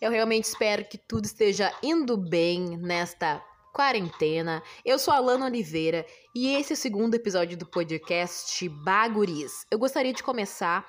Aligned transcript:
Eu 0.00 0.12
realmente 0.12 0.44
espero 0.44 0.84
que 0.84 0.96
tudo 0.96 1.24
esteja 1.24 1.72
indo 1.82 2.16
bem 2.16 2.76
nesta 2.76 3.42
quarentena. 3.72 4.62
Eu 4.84 4.96
sou 4.96 5.12
a 5.12 5.18
Lana 5.18 5.46
Oliveira 5.46 6.06
e 6.34 6.54
esse 6.54 6.72
é 6.72 6.74
o 6.74 6.76
segundo 6.76 7.14
episódio 7.14 7.56
do 7.56 7.66
podcast 7.66 8.68
Baguris. 8.68 9.66
Eu 9.68 9.78
gostaria 9.78 10.12
de 10.12 10.22
começar 10.22 10.86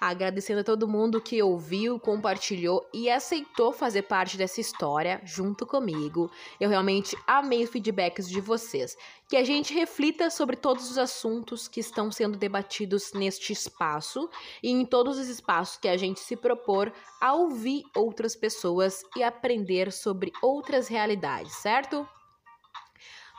agradecendo 0.00 0.60
a 0.60 0.64
todo 0.64 0.88
mundo 0.88 1.20
que 1.20 1.42
ouviu, 1.42 1.98
compartilhou 1.98 2.88
e 2.92 3.10
aceitou 3.10 3.72
fazer 3.72 4.02
parte 4.02 4.36
dessa 4.36 4.60
história 4.60 5.20
junto 5.24 5.66
comigo. 5.66 6.30
Eu 6.60 6.68
realmente 6.68 7.16
amei 7.26 7.64
os 7.64 7.70
feedbacks 7.70 8.28
de 8.28 8.40
vocês. 8.40 8.96
Que 9.28 9.36
a 9.36 9.44
gente 9.44 9.74
reflita 9.74 10.30
sobre 10.30 10.56
todos 10.56 10.90
os 10.90 10.98
assuntos 10.98 11.68
que 11.68 11.80
estão 11.80 12.10
sendo 12.10 12.38
debatidos 12.38 13.12
neste 13.12 13.52
espaço 13.52 14.28
e 14.62 14.70
em 14.70 14.86
todos 14.86 15.18
os 15.18 15.28
espaços 15.28 15.76
que 15.76 15.88
a 15.88 15.96
gente 15.96 16.20
se 16.20 16.36
propor 16.36 16.92
a 17.20 17.34
ouvir 17.34 17.84
outras 17.94 18.34
pessoas 18.34 19.02
e 19.16 19.22
aprender 19.22 19.92
sobre 19.92 20.32
outras 20.42 20.88
realidades, 20.88 21.52
certo? 21.56 22.08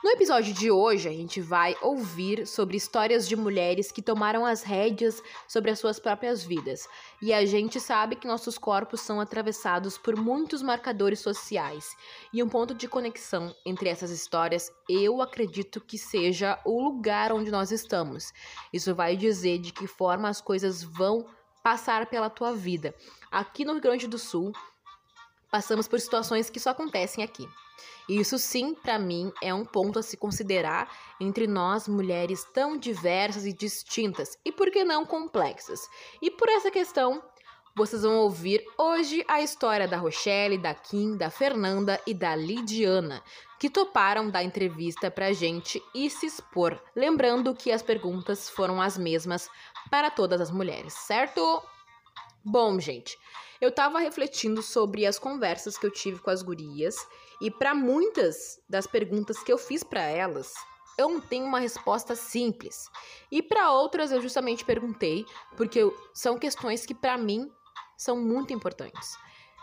No 0.02 0.08
episódio 0.12 0.54
de 0.54 0.70
hoje, 0.70 1.10
a 1.10 1.12
gente 1.12 1.42
vai 1.42 1.76
ouvir 1.82 2.46
sobre 2.46 2.74
histórias 2.74 3.28
de 3.28 3.36
mulheres 3.36 3.92
que 3.92 4.00
tomaram 4.00 4.46
as 4.46 4.62
rédeas 4.62 5.22
sobre 5.46 5.70
as 5.70 5.78
suas 5.78 6.00
próprias 6.00 6.42
vidas. 6.42 6.88
E 7.20 7.34
a 7.34 7.44
gente 7.44 7.78
sabe 7.78 8.16
que 8.16 8.26
nossos 8.26 8.56
corpos 8.56 9.02
são 9.02 9.20
atravessados 9.20 9.98
por 9.98 10.16
muitos 10.16 10.62
marcadores 10.62 11.20
sociais. 11.20 11.94
E 12.32 12.42
um 12.42 12.48
ponto 12.48 12.74
de 12.74 12.88
conexão 12.88 13.54
entre 13.66 13.90
essas 13.90 14.10
histórias, 14.10 14.72
eu 14.88 15.20
acredito 15.20 15.82
que 15.82 15.98
seja 15.98 16.58
o 16.64 16.82
lugar 16.82 17.30
onde 17.30 17.50
nós 17.50 17.70
estamos. 17.70 18.32
Isso 18.72 18.94
vai 18.94 19.18
dizer 19.18 19.58
de 19.58 19.70
que 19.70 19.86
forma 19.86 20.30
as 20.30 20.40
coisas 20.40 20.82
vão 20.82 21.26
passar 21.62 22.06
pela 22.06 22.30
tua 22.30 22.54
vida. 22.54 22.94
Aqui 23.30 23.66
no 23.66 23.74
Rio 23.74 23.82
Grande 23.82 24.08
do 24.08 24.18
Sul, 24.18 24.50
passamos 25.50 25.86
por 25.86 26.00
situações 26.00 26.48
que 26.48 26.58
só 26.58 26.70
acontecem 26.70 27.22
aqui. 27.22 27.46
Isso 28.08 28.38
sim, 28.38 28.74
para 28.74 28.98
mim, 28.98 29.32
é 29.42 29.52
um 29.54 29.64
ponto 29.64 29.98
a 29.98 30.02
se 30.02 30.16
considerar 30.16 30.90
entre 31.20 31.46
nós 31.46 31.86
mulheres 31.86 32.44
tão 32.52 32.76
diversas 32.76 33.46
e 33.46 33.52
distintas 33.52 34.38
e 34.44 34.50
por 34.50 34.70
que 34.70 34.84
não 34.84 35.06
complexas. 35.06 35.88
E 36.20 36.30
por 36.30 36.48
essa 36.48 36.70
questão, 36.70 37.22
vocês 37.74 38.02
vão 38.02 38.16
ouvir 38.16 38.64
hoje 38.76 39.24
a 39.28 39.40
história 39.40 39.86
da 39.86 39.96
Rochelle, 39.96 40.58
da 40.58 40.74
Kim, 40.74 41.16
da 41.16 41.30
Fernanda 41.30 42.00
e 42.06 42.12
da 42.12 42.34
Lidiana, 42.34 43.22
que 43.60 43.70
toparam 43.70 44.28
dar 44.28 44.42
entrevista 44.42 45.10
pra 45.10 45.32
gente 45.32 45.80
e 45.94 46.10
se 46.10 46.26
expor. 46.26 46.82
Lembrando 46.96 47.54
que 47.54 47.70
as 47.70 47.80
perguntas 47.80 48.50
foram 48.50 48.82
as 48.82 48.98
mesmas 48.98 49.48
para 49.88 50.10
todas 50.10 50.40
as 50.40 50.50
mulheres, 50.50 50.94
certo? 50.94 51.62
Bom, 52.44 52.80
gente, 52.80 53.16
eu 53.60 53.70
tava 53.70 54.00
refletindo 54.00 54.62
sobre 54.62 55.06
as 55.06 55.18
conversas 55.18 55.78
que 55.78 55.86
eu 55.86 55.92
tive 55.92 56.18
com 56.18 56.30
as 56.30 56.42
gurias 56.42 56.96
e 57.40 57.50
para 57.50 57.74
muitas 57.74 58.60
das 58.68 58.86
perguntas 58.86 59.42
que 59.42 59.52
eu 59.52 59.58
fiz 59.58 59.82
para 59.82 60.02
elas, 60.02 60.52
eu 60.98 61.08
não 61.08 61.20
tenho 61.20 61.46
uma 61.46 61.58
resposta 61.58 62.14
simples. 62.14 62.90
E 63.30 63.42
para 63.42 63.72
outras 63.72 64.12
eu 64.12 64.20
justamente 64.20 64.64
perguntei, 64.64 65.24
porque 65.56 65.80
são 66.12 66.38
questões 66.38 66.84
que 66.84 66.94
para 66.94 67.16
mim 67.16 67.50
são 67.96 68.16
muito 68.16 68.52
importantes. 68.52 69.16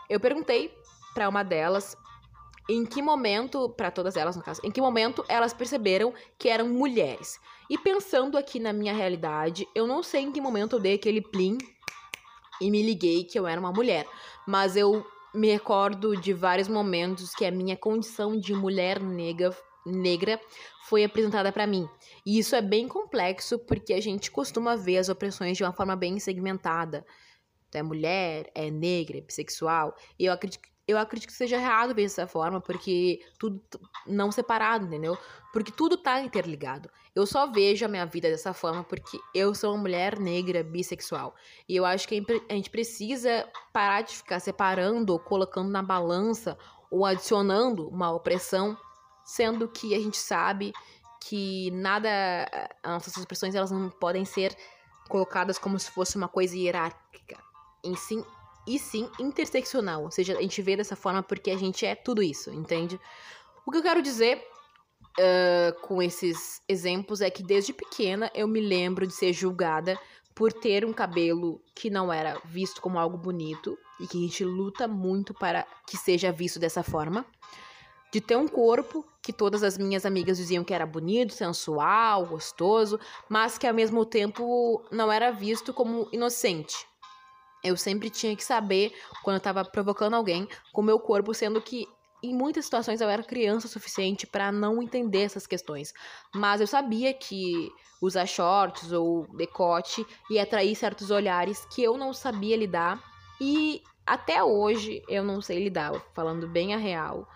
Eu 0.08 0.18
perguntei 0.18 0.76
para 1.14 1.28
uma 1.28 1.42
delas 1.42 1.96
em 2.68 2.84
que 2.84 3.00
momento, 3.00 3.68
para 3.70 3.90
todas 3.90 4.16
elas 4.16 4.36
no 4.36 4.42
caso, 4.42 4.60
em 4.62 4.70
que 4.70 4.80
momento 4.80 5.24
elas 5.28 5.54
perceberam 5.54 6.12
que 6.38 6.48
eram 6.48 6.68
mulheres. 6.68 7.40
E 7.70 7.78
pensando 7.78 8.36
aqui 8.36 8.58
na 8.60 8.72
minha 8.72 8.92
realidade, 8.92 9.66
eu 9.74 9.86
não 9.86 10.02
sei 10.02 10.22
em 10.22 10.32
que 10.32 10.40
momento 10.40 10.76
eu 10.76 10.80
dei 10.80 10.94
aquele 10.94 11.22
plim 11.22 11.56
e 12.60 12.70
me 12.70 12.82
liguei 12.82 13.24
que 13.24 13.38
eu 13.38 13.46
era 13.46 13.60
uma 13.60 13.72
mulher, 13.72 14.06
mas 14.46 14.76
eu 14.76 15.06
me 15.34 15.50
recordo 15.50 16.16
de 16.16 16.32
vários 16.32 16.68
momentos 16.68 17.34
que 17.34 17.44
a 17.44 17.50
minha 17.50 17.76
condição 17.76 18.38
de 18.38 18.52
mulher 18.54 19.00
negra, 19.00 19.56
negra 19.86 20.40
foi 20.88 21.04
apresentada 21.04 21.52
para 21.52 21.66
mim. 21.66 21.88
E 22.24 22.38
isso 22.38 22.56
é 22.56 22.62
bem 22.62 22.88
complexo 22.88 23.58
porque 23.58 23.92
a 23.92 24.00
gente 24.00 24.30
costuma 24.30 24.76
ver 24.76 24.98
as 24.98 25.08
opressões 25.08 25.56
de 25.56 25.64
uma 25.64 25.72
forma 25.72 25.94
bem 25.94 26.18
segmentada. 26.18 27.04
é 27.74 27.82
mulher, 27.82 28.50
é 28.54 28.70
negra, 28.70 29.18
é 29.18 29.20
bissexual. 29.20 29.94
E 30.18 30.24
eu 30.24 30.32
acredito 30.32 30.68
eu 30.88 30.96
acredito 30.96 31.28
que 31.28 31.34
seja 31.34 31.56
errado 31.56 31.94
ver 31.94 32.04
dessa 32.04 32.26
forma, 32.26 32.62
porque 32.62 33.20
tudo 33.38 33.62
não 34.06 34.32
separado, 34.32 34.86
entendeu? 34.86 35.18
Porque 35.52 35.70
tudo 35.70 35.98
tá 35.98 36.18
interligado. 36.22 36.90
Eu 37.14 37.26
só 37.26 37.46
vejo 37.46 37.84
a 37.84 37.88
minha 37.88 38.06
vida 38.06 38.30
dessa 38.30 38.54
forma 38.54 38.82
porque 38.82 39.18
eu 39.34 39.54
sou 39.54 39.74
uma 39.74 39.82
mulher 39.82 40.18
negra 40.18 40.62
bissexual. 40.64 41.34
E 41.68 41.76
eu 41.76 41.84
acho 41.84 42.08
que 42.08 42.24
a 42.48 42.54
gente 42.54 42.70
precisa 42.70 43.46
parar 43.70 44.00
de 44.00 44.16
ficar 44.16 44.40
separando 44.40 45.12
ou 45.12 45.18
colocando 45.18 45.68
na 45.68 45.82
balança 45.82 46.56
ou 46.90 47.04
adicionando 47.04 47.86
uma 47.88 48.10
opressão, 48.10 48.74
sendo 49.26 49.68
que 49.68 49.94
a 49.94 49.98
gente 49.98 50.16
sabe 50.16 50.72
que 51.20 51.70
nada 51.72 52.08
as 52.82 52.92
nossas 52.92 53.16
expressões 53.18 53.54
elas 53.54 53.70
não 53.70 53.90
podem 53.90 54.24
ser 54.24 54.56
colocadas 55.08 55.58
como 55.58 55.78
se 55.78 55.90
fosse 55.90 56.16
uma 56.16 56.28
coisa 56.28 56.56
hierárquica. 56.56 57.36
Em 57.84 57.94
sim, 57.94 58.24
e 58.68 58.78
sim 58.78 59.10
interseccional. 59.18 60.04
Ou 60.04 60.10
seja, 60.10 60.36
a 60.36 60.42
gente 60.42 60.60
vê 60.60 60.76
dessa 60.76 60.94
forma 60.94 61.22
porque 61.22 61.50
a 61.50 61.56
gente 61.56 61.86
é 61.86 61.94
tudo 61.94 62.22
isso, 62.22 62.50
entende? 62.50 63.00
O 63.66 63.70
que 63.70 63.78
eu 63.78 63.82
quero 63.82 64.02
dizer 64.02 64.44
uh, 65.18 65.80
com 65.80 66.02
esses 66.02 66.60
exemplos 66.68 67.22
é 67.22 67.30
que 67.30 67.42
desde 67.42 67.72
pequena 67.72 68.30
eu 68.34 68.46
me 68.46 68.60
lembro 68.60 69.06
de 69.06 69.14
ser 69.14 69.32
julgada 69.32 69.98
por 70.34 70.52
ter 70.52 70.84
um 70.84 70.92
cabelo 70.92 71.60
que 71.74 71.90
não 71.90 72.12
era 72.12 72.40
visto 72.44 72.80
como 72.80 72.98
algo 72.98 73.16
bonito 73.16 73.76
e 73.98 74.06
que 74.06 74.18
a 74.18 74.20
gente 74.20 74.44
luta 74.44 74.86
muito 74.86 75.34
para 75.34 75.66
que 75.86 75.96
seja 75.96 76.30
visto 76.30 76.60
dessa 76.60 76.82
forma. 76.82 77.26
De 78.12 78.20
ter 78.20 78.36
um 78.36 78.46
corpo 78.46 79.04
que 79.20 79.32
todas 79.32 79.62
as 79.62 79.76
minhas 79.76 80.06
amigas 80.06 80.38
diziam 80.38 80.64
que 80.64 80.72
era 80.72 80.86
bonito, 80.86 81.34
sensual, 81.34 82.24
gostoso, 82.24 82.98
mas 83.28 83.58
que 83.58 83.66
ao 83.66 83.74
mesmo 83.74 84.04
tempo 84.06 84.82
não 84.90 85.10
era 85.10 85.30
visto 85.30 85.74
como 85.74 86.08
inocente. 86.12 86.86
Eu 87.62 87.76
sempre 87.76 88.08
tinha 88.10 88.36
que 88.36 88.44
saber 88.44 88.92
quando 89.22 89.36
eu 89.36 89.42
tava 89.42 89.64
provocando 89.64 90.14
alguém 90.14 90.48
com 90.72 90.80
o 90.80 90.84
meu 90.84 90.98
corpo, 90.98 91.34
sendo 91.34 91.60
que 91.60 91.86
em 92.22 92.34
muitas 92.34 92.64
situações 92.64 93.00
eu 93.00 93.08
era 93.08 93.22
criança 93.22 93.66
o 93.66 93.70
suficiente 93.70 94.26
para 94.26 94.50
não 94.50 94.82
entender 94.82 95.22
essas 95.22 95.46
questões. 95.46 95.92
Mas 96.34 96.60
eu 96.60 96.66
sabia 96.66 97.14
que 97.14 97.70
usar 98.00 98.26
shorts 98.26 98.92
ou 98.92 99.26
decote 99.36 100.06
ia 100.30 100.42
atrair 100.42 100.74
certos 100.74 101.10
olhares 101.10 101.64
que 101.66 101.82
eu 101.82 101.96
não 101.96 102.12
sabia 102.12 102.56
lidar 102.56 103.02
e 103.40 103.82
até 104.06 104.42
hoje 104.42 105.02
eu 105.08 105.22
não 105.22 105.40
sei 105.40 105.62
lidar, 105.62 105.92
falando 106.14 106.48
bem 106.48 106.74
a 106.74 106.78
real. 106.78 107.28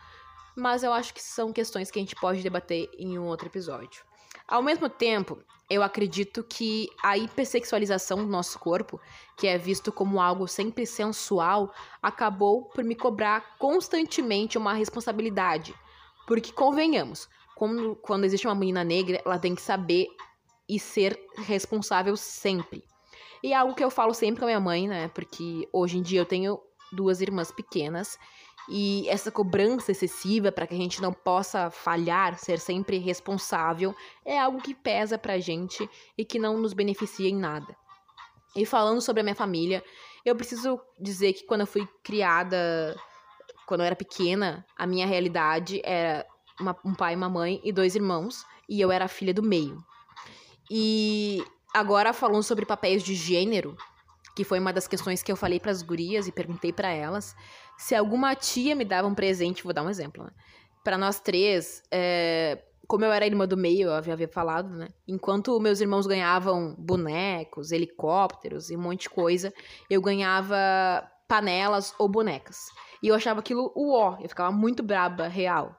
Mas 0.57 0.83
eu 0.83 0.93
acho 0.93 1.15
que 1.15 1.23
são 1.23 1.53
questões 1.53 1.91
que 1.91 1.99
a 1.99 2.03
gente 2.03 2.17
pode 2.17 2.43
debater 2.43 2.89
em 2.99 3.19
um 3.19 3.27
outro 3.27 3.49
episódio. 3.49 4.05
Ao 4.53 4.63
mesmo 4.63 4.87
tempo, 4.87 5.39
eu 5.71 5.83
acredito 5.83 6.45
que 6.45 6.87
a 7.03 7.17
hipersexualização 7.17 8.19
do 8.19 8.27
nosso 8.27 8.59
corpo, 8.59 9.01
que 9.39 9.47
é 9.47 9.57
visto 9.57 9.91
como 9.91 10.21
algo 10.21 10.47
sempre 10.47 10.85
sensual, 10.85 11.73
acabou 12.03 12.67
por 12.67 12.85
me 12.85 12.95
cobrar 12.95 13.57
constantemente 13.57 14.59
uma 14.59 14.75
responsabilidade. 14.75 15.75
Porque, 16.27 16.53
convenhamos, 16.53 17.31
quando, 17.57 17.97
quando 17.97 18.25
existe 18.25 18.47
uma 18.47 18.55
menina 18.55 18.85
negra, 18.85 19.23
ela 19.25 19.39
tem 19.39 19.55
que 19.55 19.63
saber 19.63 20.09
e 20.69 20.79
ser 20.79 21.19
responsável 21.39 22.15
sempre. 22.15 22.85
E 23.43 23.55
é 23.55 23.57
algo 23.57 23.75
que 23.75 23.83
eu 23.83 23.91
falo 23.91 24.13
sempre 24.13 24.41
com 24.41 24.45
a 24.45 24.49
minha 24.49 24.61
mãe, 24.61 24.87
né? 24.87 25.09
Porque 25.09 25.67
hoje 25.73 25.97
em 25.97 26.03
dia 26.03 26.21
eu 26.21 26.27
tenho 26.27 26.61
duas 26.93 27.23
irmãs 27.23 27.51
pequenas 27.51 28.19
e 28.69 29.09
essa 29.09 29.31
cobrança 29.31 29.91
excessiva 29.91 30.53
para 30.53 30.67
que 30.67 30.75
a 30.75 30.79
gente 30.79 31.03
não 31.03 31.13
possa 31.13 31.71
falhar, 31.71 32.39
ser 32.39 32.59
sempre 32.59 32.99
responsável, 32.99 33.95
é 34.25 34.39
algo 34.39 34.63
que 34.63 34.75
pesa 34.75 35.19
pra 35.19 35.39
gente 35.39 35.89
e 36.17 36.25
que 36.25 36.39
não 36.39 36.59
nos 36.59 36.73
beneficia 36.73 37.29
em 37.29 37.37
nada. 37.37 37.77
E 38.55 38.65
falando 38.65 39.01
sobre 39.01 39.21
a 39.21 39.25
minha 39.25 39.35
família, 39.35 39.83
eu 40.25 40.37
preciso 40.37 40.81
dizer 41.01 41.33
que 41.33 41.45
quando 41.45 41.63
eu 41.63 41.67
fui 41.67 41.89
criada, 42.05 42.97
quando 43.67 43.81
eu 43.81 43.87
era 43.87 43.97
pequena, 43.97 44.65
a 44.77 44.87
minha 44.87 45.07
realidade 45.07 45.81
era 45.85 46.27
uma, 46.61 46.77
um 46.85 46.95
pai, 46.95 47.17
uma 47.17 47.29
mãe 47.29 47.61
e 47.65 47.73
dois 47.73 47.97
irmãos, 47.97 48.45
e 48.69 48.81
eu 48.81 48.93
era 48.93 49.07
a 49.07 49.09
filha 49.09 49.35
do 49.35 49.43
meio. 49.43 49.83
E 50.71 51.45
agora 51.75 52.13
falando 52.13 52.43
sobre 52.43 52.65
papéis 52.65 53.03
de 53.03 53.15
gênero, 53.15 53.77
que 54.37 54.45
foi 54.45 54.59
uma 54.59 54.73
das 54.73 54.87
questões 54.87 55.23
que 55.23 55.33
eu 55.33 55.37
falei 55.37 55.59
para 55.59 55.71
as 55.71 55.83
gurias 55.83 56.27
e 56.27 56.33
perguntei 56.33 56.73
para 56.73 56.91
elas 56.91 57.35
se 57.79 57.95
alguma 57.95 58.35
tia 58.35 58.75
me 58.75 58.85
dava 58.85 59.09
um 59.09 59.15
presente, 59.15 59.65
vou 59.65 59.73
dar 59.73 59.83
um 59.83 59.91
exemplo, 59.91 60.25
né? 60.25 60.31
para 60.83 60.99
nós 60.99 61.21
três, 61.21 61.83
é, 61.91 62.63
como 62.87 63.05
eu 63.05 63.13
era 63.13 63.27
irmã 63.27 63.47
do 63.47 63.57
meio, 63.57 63.89
eu 63.89 63.95
havia, 63.95 64.13
havia 64.13 64.29
falado, 64.29 64.69
né? 64.71 64.89
Enquanto 65.07 65.59
meus 65.61 65.81
irmãos 65.81 66.07
ganhavam 66.07 66.75
bonecos, 66.77 67.73
helicópteros 67.73 68.71
e 68.71 68.77
um 68.77 68.81
monte 68.81 69.03
de 69.03 69.11
coisa, 69.11 69.53
eu 69.89 70.01
ganhava 70.01 71.09
panelas 71.29 71.95
ou 71.99 72.09
bonecas. 72.09 72.67
E 73.03 73.09
eu 73.09 73.15
achava 73.15 73.41
aquilo 73.41 73.73
o 73.75 73.95
ó, 73.95 74.19
eu 74.21 74.29
ficava 74.29 74.51
muito 74.53 74.83
braba, 74.83 75.29
real. 75.29 75.75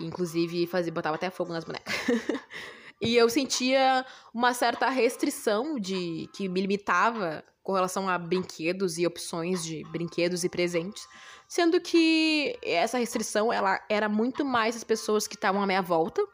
Inclusive, 0.00 0.66
fazia, 0.66 0.92
botava 0.92 1.16
até 1.16 1.28
fogo 1.28 1.52
nas 1.52 1.64
bonecas. 1.64 1.94
e 3.02 3.16
eu 3.16 3.28
sentia 3.28 4.06
uma 4.32 4.54
certa 4.54 4.88
restrição 4.88 5.78
de 5.78 6.28
que 6.34 6.48
me 6.48 6.60
limitava 6.60 7.44
com 7.68 7.74
relação 7.74 8.08
a 8.08 8.16
brinquedos 8.16 8.96
e 8.96 9.06
opções 9.06 9.62
de 9.62 9.84
brinquedos 9.90 10.42
e 10.42 10.48
presentes, 10.48 11.06
sendo 11.46 11.78
que 11.78 12.58
essa 12.62 12.96
restrição 12.96 13.52
ela 13.52 13.78
era 13.90 14.08
muito 14.08 14.42
mais 14.42 14.74
as 14.74 14.82
pessoas 14.82 15.28
que 15.28 15.34
estavam 15.34 15.62
à 15.62 15.66
minha 15.66 15.82
volta 15.82 16.26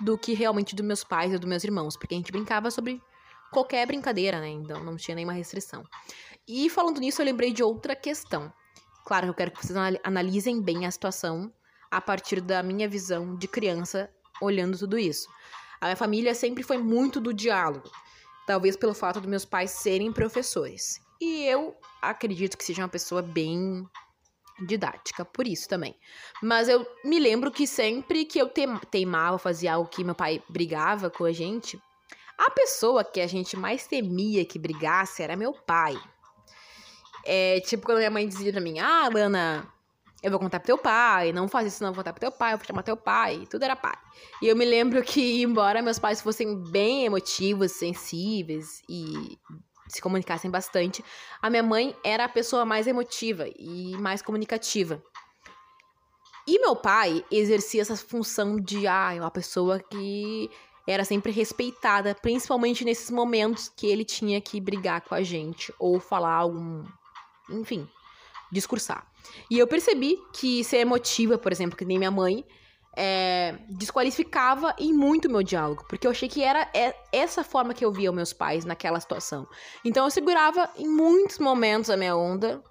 do 0.00 0.16
que 0.16 0.32
realmente 0.32 0.74
dos 0.74 0.86
meus 0.86 1.04
pais 1.04 1.30
e 1.30 1.36
dos 1.36 1.46
meus 1.46 1.62
irmãos, 1.62 1.94
porque 1.94 2.14
a 2.14 2.16
gente 2.16 2.32
brincava 2.32 2.70
sobre 2.70 3.02
qualquer 3.52 3.86
brincadeira, 3.86 4.40
né? 4.40 4.48
Então 4.48 4.82
não 4.82 4.96
tinha 4.96 5.14
nenhuma 5.14 5.34
restrição. 5.34 5.84
E 6.48 6.70
falando 6.70 7.00
nisso, 7.00 7.20
eu 7.20 7.26
lembrei 7.26 7.52
de 7.52 7.62
outra 7.62 7.94
questão. 7.94 8.50
Claro, 9.04 9.26
eu 9.26 9.34
quero 9.34 9.50
que 9.50 9.58
vocês 9.58 9.76
analisem 10.02 10.62
bem 10.62 10.86
a 10.86 10.90
situação 10.90 11.52
a 11.90 12.00
partir 12.00 12.40
da 12.40 12.62
minha 12.62 12.88
visão 12.88 13.36
de 13.36 13.46
criança 13.46 14.10
olhando 14.40 14.78
tudo 14.78 14.98
isso. 14.98 15.28
A 15.82 15.84
minha 15.84 15.96
família 15.96 16.34
sempre 16.34 16.62
foi 16.62 16.78
muito 16.78 17.20
do 17.20 17.34
diálogo, 17.34 17.90
talvez 18.48 18.76
pelo 18.76 18.94
fato 18.94 19.20
de 19.20 19.28
meus 19.28 19.44
pais 19.44 19.70
serem 19.72 20.10
professores. 20.10 20.98
E 21.20 21.44
eu 21.44 21.76
acredito 22.00 22.56
que 22.56 22.64
seja 22.64 22.80
uma 22.80 22.88
pessoa 22.88 23.20
bem 23.20 23.86
didática, 24.66 25.22
por 25.22 25.46
isso 25.46 25.68
também. 25.68 25.94
Mas 26.42 26.66
eu 26.66 26.86
me 27.04 27.20
lembro 27.20 27.50
que 27.50 27.66
sempre 27.66 28.24
que 28.24 28.38
eu 28.38 28.50
teimava, 28.90 29.38
fazia 29.38 29.74
algo 29.74 29.90
que 29.90 30.02
meu 30.02 30.14
pai 30.14 30.42
brigava 30.48 31.10
com 31.10 31.26
a 31.26 31.32
gente, 31.32 31.78
a 32.38 32.50
pessoa 32.50 33.04
que 33.04 33.20
a 33.20 33.26
gente 33.26 33.54
mais 33.54 33.86
temia 33.86 34.46
que 34.46 34.58
brigasse 34.58 35.22
era 35.22 35.36
meu 35.36 35.52
pai. 35.52 36.00
É, 37.26 37.60
tipo, 37.60 37.84
quando 37.84 37.98
minha 37.98 38.10
mãe 38.10 38.26
dizia 38.26 38.50
pra 38.50 38.62
mim, 38.62 38.78
ah, 38.78 39.10
Lana, 39.12 39.70
eu 40.22 40.30
vou 40.30 40.40
contar 40.40 40.58
pro 40.58 40.66
teu 40.66 40.78
pai, 40.78 41.32
não 41.32 41.46
faz 41.46 41.66
isso 41.68 41.82
não, 41.82 41.92
vou 41.92 42.02
contar 42.02 42.12
pro 42.12 42.20
teu 42.20 42.32
pai, 42.32 42.52
eu 42.52 42.58
vou 42.58 42.66
chamar 42.66 42.82
teu 42.82 42.96
pai, 42.96 43.46
tudo 43.48 43.62
era 43.62 43.76
pai. 43.76 43.96
E 44.42 44.48
eu 44.48 44.56
me 44.56 44.64
lembro 44.64 45.02
que, 45.02 45.42
embora 45.42 45.80
meus 45.80 45.98
pais 45.98 46.20
fossem 46.20 46.56
bem 46.70 47.04
emotivos, 47.04 47.72
sensíveis 47.72 48.82
e 48.88 49.38
se 49.88 50.02
comunicassem 50.02 50.50
bastante, 50.50 51.04
a 51.40 51.48
minha 51.48 51.62
mãe 51.62 51.96
era 52.04 52.24
a 52.24 52.28
pessoa 52.28 52.64
mais 52.64 52.86
emotiva 52.86 53.46
e 53.56 53.96
mais 53.98 54.20
comunicativa. 54.20 55.02
E 56.46 56.58
meu 56.58 56.74
pai 56.74 57.24
exercia 57.30 57.82
essa 57.82 57.96
função 57.96 58.56
de, 58.56 58.86
ah, 58.86 59.12
uma 59.18 59.30
pessoa 59.30 59.78
que 59.78 60.50
era 60.86 61.04
sempre 61.04 61.30
respeitada, 61.30 62.14
principalmente 62.14 62.84
nesses 62.84 63.10
momentos 63.10 63.68
que 63.68 63.86
ele 63.86 64.04
tinha 64.04 64.40
que 64.40 64.58
brigar 64.58 65.02
com 65.02 65.14
a 65.14 65.22
gente 65.22 65.72
ou 65.78 66.00
falar 66.00 66.34
algum 66.34 66.84
enfim, 67.50 67.88
discursar. 68.50 69.06
E 69.50 69.58
eu 69.58 69.66
percebi 69.66 70.18
que 70.32 70.64
ser 70.64 70.78
emotiva, 70.78 71.38
por 71.38 71.52
exemplo, 71.52 71.76
que 71.76 71.84
nem 71.84 71.98
minha 71.98 72.10
mãe, 72.10 72.44
é, 72.96 73.56
desqualificava 73.68 74.74
em 74.78 74.92
muito 74.92 75.30
meu 75.30 75.42
diálogo, 75.42 75.84
porque 75.88 76.06
eu 76.06 76.10
achei 76.10 76.28
que 76.28 76.42
era 76.42 76.68
é, 76.74 76.94
essa 77.12 77.44
forma 77.44 77.72
que 77.72 77.84
eu 77.84 77.92
via 77.92 78.10
meus 78.10 78.32
pais 78.32 78.64
naquela 78.64 78.98
situação. 78.98 79.46
Então 79.84 80.04
eu 80.04 80.10
segurava 80.10 80.68
em 80.76 80.88
muitos 80.88 81.38
momentos 81.38 81.90
a 81.90 81.96
minha 81.96 82.16
onda, 82.16 82.62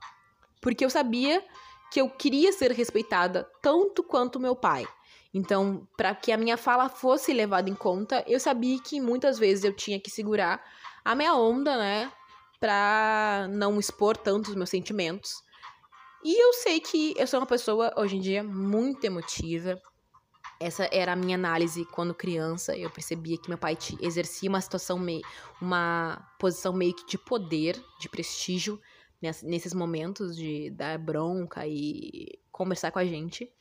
porque 0.61 0.83
eu 0.83 0.89
sabia 0.89 1.43
que 1.91 2.01
eu 2.01 2.09
queria 2.09 2.51
ser 2.51 2.71
respeitada 2.71 3.47
tanto 3.61 4.03
quanto 4.03 4.39
meu 4.39 4.55
pai. 4.55 4.85
Então, 5.33 5.87
para 5.95 6.15
que 6.15 6.31
a 6.31 6.37
minha 6.37 6.57
fala 6.57 6.89
fosse 6.89 7.31
levada 7.31 7.69
em 7.69 7.75
conta, 7.75 8.23
eu 8.27 8.39
sabia 8.39 8.79
que 8.81 8.99
muitas 8.99 9.37
vezes 9.37 9.63
eu 9.63 9.73
tinha 9.73 9.99
que 9.99 10.09
segurar 10.09 10.61
a 11.05 11.15
minha 11.15 11.33
onda, 11.35 11.77
né? 11.77 12.11
para 12.59 13.47
não 13.49 13.79
expor 13.79 14.17
tanto 14.17 14.49
os 14.49 14.55
meus 14.55 14.69
sentimentos. 14.69 15.43
E 16.23 16.43
eu 16.43 16.53
sei 16.53 16.79
que 16.79 17.13
eu 17.17 17.27
sou 17.27 17.39
uma 17.39 17.45
pessoa, 17.45 17.93
hoje 17.95 18.17
em 18.17 18.19
dia, 18.19 18.43
muito 18.43 19.03
emotiva. 19.05 19.79
Essa 20.59 20.89
era 20.91 21.13
a 21.13 21.15
minha 21.15 21.35
análise 21.35 21.85
quando 21.85 22.13
criança. 22.13 22.75
Eu 22.75 22.89
percebia 22.89 23.37
que 23.37 23.47
meu 23.47 23.57
pai 23.57 23.77
exercia 24.01 24.49
uma 24.49 24.59
situação 24.59 24.97
meio. 24.97 25.21
uma 25.61 26.27
posição 26.39 26.73
meio 26.73 26.95
que 26.95 27.05
de 27.05 27.17
poder, 27.17 27.79
de 27.99 28.09
prestígio, 28.09 28.81
nesses 29.21 29.73
momentos 29.73 30.35
de 30.35 30.71
dar 30.71 30.97
bronca 30.97 31.67
e 31.67 32.39
conversar 32.51 32.91
com 32.91 32.99
a 32.99 33.05
gente. 33.05 33.51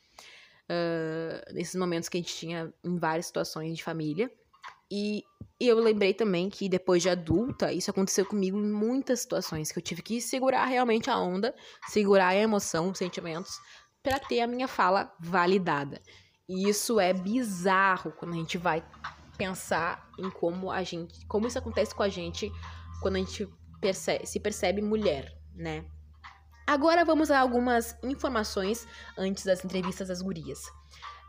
Uh, 0.69 1.53
nesses 1.53 1.75
momentos 1.75 2.09
que 2.09 2.17
a 2.17 2.19
gente 2.19 2.35
tinha 2.35 2.73
em 2.83 2.97
várias 2.97 3.27
situações 3.27 3.77
de 3.77 3.83
família. 3.83 4.31
E, 4.91 5.23
eu 5.59 5.79
lembrei 5.79 6.13
também 6.13 6.49
que 6.49 6.69
depois 6.69 7.01
de 7.01 7.09
adulta, 7.09 7.73
isso 7.73 7.89
aconteceu 7.89 8.25
comigo 8.25 8.57
em 8.57 8.71
muitas 8.71 9.21
situações, 9.21 9.71
que 9.71 9.79
eu 9.79 9.83
tive 9.83 10.01
que 10.01 10.21
segurar 10.21 10.65
realmente 10.65 11.09
a 11.09 11.17
onda, 11.17 11.53
segurar 11.87 12.27
a 12.27 12.35
emoção, 12.35 12.91
os 12.91 12.97
sentimentos, 12.97 13.59
para 14.03 14.19
ter 14.19 14.41
a 14.41 14.47
minha 14.47 14.67
fala 14.67 15.13
validada. 15.19 16.01
E 16.47 16.69
isso 16.69 16.99
é 16.99 17.11
bizarro 17.11 18.11
quando 18.11 18.33
a 18.33 18.37
gente 18.37 18.57
vai 18.57 18.83
pensar 19.37 20.09
em 20.17 20.29
como 20.29 20.71
a 20.71 20.83
gente, 20.83 21.25
como 21.27 21.47
isso 21.47 21.59
acontece 21.59 21.93
com 21.93 22.03
a 22.03 22.09
gente 22.09 22.51
quando 23.01 23.17
a 23.17 23.19
gente 23.19 23.47
percebe, 23.79 24.25
se 24.25 24.39
percebe 24.39 24.81
mulher, 24.81 25.31
né? 25.53 25.85
Agora 26.65 27.05
vamos 27.05 27.31
a 27.31 27.39
algumas 27.39 27.97
informações 28.03 28.87
antes 29.17 29.45
das 29.45 29.63
entrevistas 29.63 30.07
das 30.07 30.21
gurias. 30.21 30.59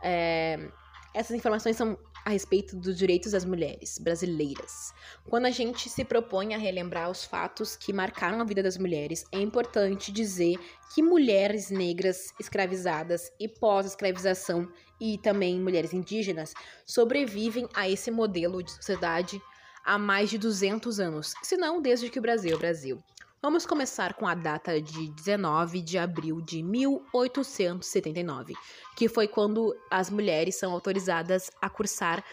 É, 0.02 0.70
essas 1.14 1.36
informações 1.36 1.76
são 1.76 1.98
a 2.28 2.30
respeito 2.30 2.76
dos 2.76 2.98
direitos 2.98 3.32
das 3.32 3.46
mulheres 3.46 3.98
brasileiras. 3.98 4.92
Quando 5.24 5.46
a 5.46 5.50
gente 5.50 5.88
se 5.88 6.04
propõe 6.04 6.54
a 6.54 6.58
relembrar 6.58 7.10
os 7.10 7.24
fatos 7.24 7.74
que 7.74 7.90
marcaram 7.90 8.38
a 8.38 8.44
vida 8.44 8.62
das 8.62 8.76
mulheres, 8.76 9.24
é 9.32 9.40
importante 9.40 10.12
dizer 10.12 10.58
que 10.94 11.02
mulheres 11.02 11.70
negras 11.70 12.34
escravizadas 12.38 13.32
e 13.40 13.48
pós-escravização 13.48 14.70
e 15.00 15.16
também 15.16 15.58
mulheres 15.58 15.94
indígenas 15.94 16.52
sobrevivem 16.84 17.66
a 17.72 17.88
esse 17.88 18.10
modelo 18.10 18.62
de 18.62 18.72
sociedade 18.72 19.40
há 19.82 19.98
mais 19.98 20.28
de 20.28 20.36
200 20.36 21.00
anos, 21.00 21.32
se 21.42 21.56
não 21.56 21.80
desde 21.80 22.10
que 22.10 22.18
o 22.18 22.22
Brasil 22.22 22.52
é 22.52 22.56
o 22.56 22.58
Brasil. 22.58 23.02
Vamos 23.40 23.64
começar 23.64 24.14
com 24.14 24.26
a 24.26 24.34
data 24.34 24.82
de 24.82 25.10
19 25.10 25.80
de 25.80 25.96
abril 25.96 26.40
de 26.40 26.60
1879, 26.60 28.52
que 28.96 29.08
foi 29.08 29.28
quando 29.28 29.72
as 29.88 30.10
mulheres 30.10 30.56
são 30.56 30.72
autorizadas 30.72 31.48
a 31.62 31.70
cursar 31.70 32.24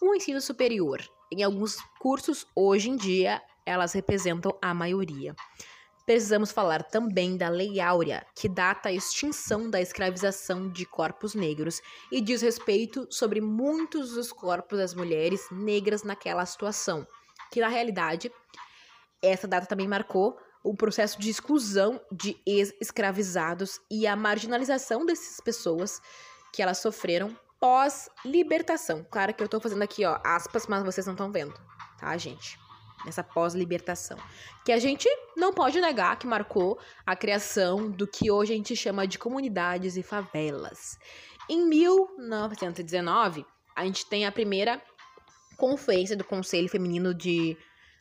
um 0.00 0.14
ensino 0.14 0.40
superior. 0.40 1.02
Em 1.32 1.42
alguns 1.42 1.78
cursos, 1.98 2.46
hoje 2.54 2.90
em 2.90 2.96
dia, 2.96 3.42
elas 3.66 3.92
representam 3.92 4.56
a 4.62 4.72
maioria. 4.72 5.34
Precisamos 6.06 6.52
falar 6.52 6.84
também 6.84 7.36
da 7.36 7.48
Lei 7.48 7.80
Áurea, 7.80 8.24
que 8.36 8.48
data 8.48 8.88
a 8.88 8.92
extinção 8.92 9.68
da 9.68 9.80
escravização 9.80 10.70
de 10.70 10.86
corpos 10.86 11.34
negros 11.34 11.80
e 12.10 12.20
diz 12.20 12.40
respeito 12.40 13.04
sobre 13.10 13.40
muitos 13.40 14.12
dos 14.12 14.30
corpos 14.30 14.78
das 14.78 14.94
mulheres 14.94 15.44
negras 15.50 16.04
naquela 16.04 16.46
situação, 16.46 17.04
que 17.50 17.60
na 17.60 17.66
realidade 17.66 18.30
essa 19.20 19.48
data 19.48 19.66
também 19.66 19.88
marcou 19.88 20.36
o 20.62 20.74
processo 20.74 21.20
de 21.20 21.30
exclusão 21.30 22.00
de 22.10 22.36
ex-escravizados 22.46 23.80
e 23.90 24.06
a 24.06 24.14
marginalização 24.14 25.04
dessas 25.04 25.40
pessoas 25.40 26.00
que 26.52 26.62
elas 26.62 26.78
sofreram 26.78 27.36
pós-libertação. 27.58 29.06
Claro 29.10 29.32
que 29.34 29.42
eu 29.42 29.48
tô 29.48 29.60
fazendo 29.60 29.82
aqui, 29.82 30.04
ó, 30.04 30.18
aspas, 30.24 30.66
mas 30.66 30.84
vocês 30.84 31.06
não 31.06 31.14
estão 31.14 31.30
vendo, 31.30 31.54
tá, 31.98 32.16
gente? 32.16 32.58
Nessa 33.04 33.22
pós-libertação. 33.24 34.18
Que 34.64 34.72
a 34.72 34.78
gente 34.78 35.08
não 35.36 35.52
pode 35.52 35.80
negar 35.80 36.16
que 36.18 36.26
marcou 36.26 36.78
a 37.04 37.16
criação 37.16 37.90
do 37.90 38.06
que 38.06 38.30
hoje 38.30 38.52
a 38.52 38.56
gente 38.56 38.76
chama 38.76 39.06
de 39.06 39.18
comunidades 39.18 39.96
e 39.96 40.02
favelas. 40.02 40.98
Em 41.48 41.66
1919, 41.66 43.44
a 43.74 43.84
gente 43.84 44.06
tem 44.06 44.26
a 44.26 44.32
primeira 44.32 44.80
conferência 45.56 46.16
do 46.16 46.24
Conselho 46.24 46.68
Feminino 46.68 47.14
de, 47.14 47.56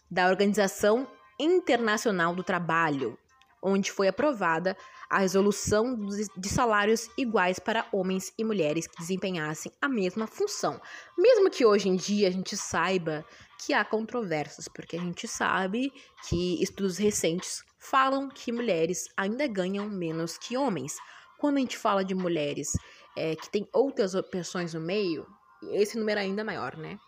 da 0.10 0.28
Organização 0.28 1.08
Internacional 1.42 2.36
do 2.36 2.44
Trabalho, 2.44 3.18
onde 3.62 3.92
foi 3.92 4.08
aprovada 4.08 4.78
a 5.10 5.20
resolução 5.20 5.98
de 6.38 6.48
salários 6.48 7.10
iguais 7.18 7.58
para 7.58 7.86
homens 7.92 8.32
e 8.38 8.44
mulheres 8.44 8.86
que 8.86 8.98
desempenhassem 8.98 9.72
a 9.82 9.90
mesma 9.90 10.28
função. 10.28 10.80
Mesmo 11.18 11.50
que 11.50 11.66
hoje 11.66 11.90
em 11.90 11.96
dia 11.96 12.28
a 12.28 12.32
gente 12.32 12.56
saiba 12.56 13.26
que 13.60 13.74
há 13.74 13.84
controvérsias, 13.84 14.68
porque 14.68 14.96
a 14.96 15.00
gente 15.00 15.28
sabe 15.28 15.92
que 16.30 16.62
estudos 16.62 16.98
recentes 16.98 17.64
falam 17.80 18.30
que 18.30 18.52
mulheres 18.52 19.10
ainda 19.18 19.48
ganham 19.48 19.90
menos 19.90 20.38
que 20.38 20.56
homens. 20.56 20.96
Quando 21.40 21.58
a 21.58 21.60
gente 21.60 21.78
fala 21.78 22.06
de 22.06 22.14
mulheres 22.14 22.72
é, 23.18 23.36
que 23.36 23.50
têm 23.50 23.68
outras 23.74 24.14
opções 24.14 24.76
no 24.76 24.80
meio, 24.80 25.26
esse 25.72 25.98
número 25.98 26.20
é 26.20 26.24
ainda 26.24 26.44
maior, 26.44 26.78
né? 26.78 27.00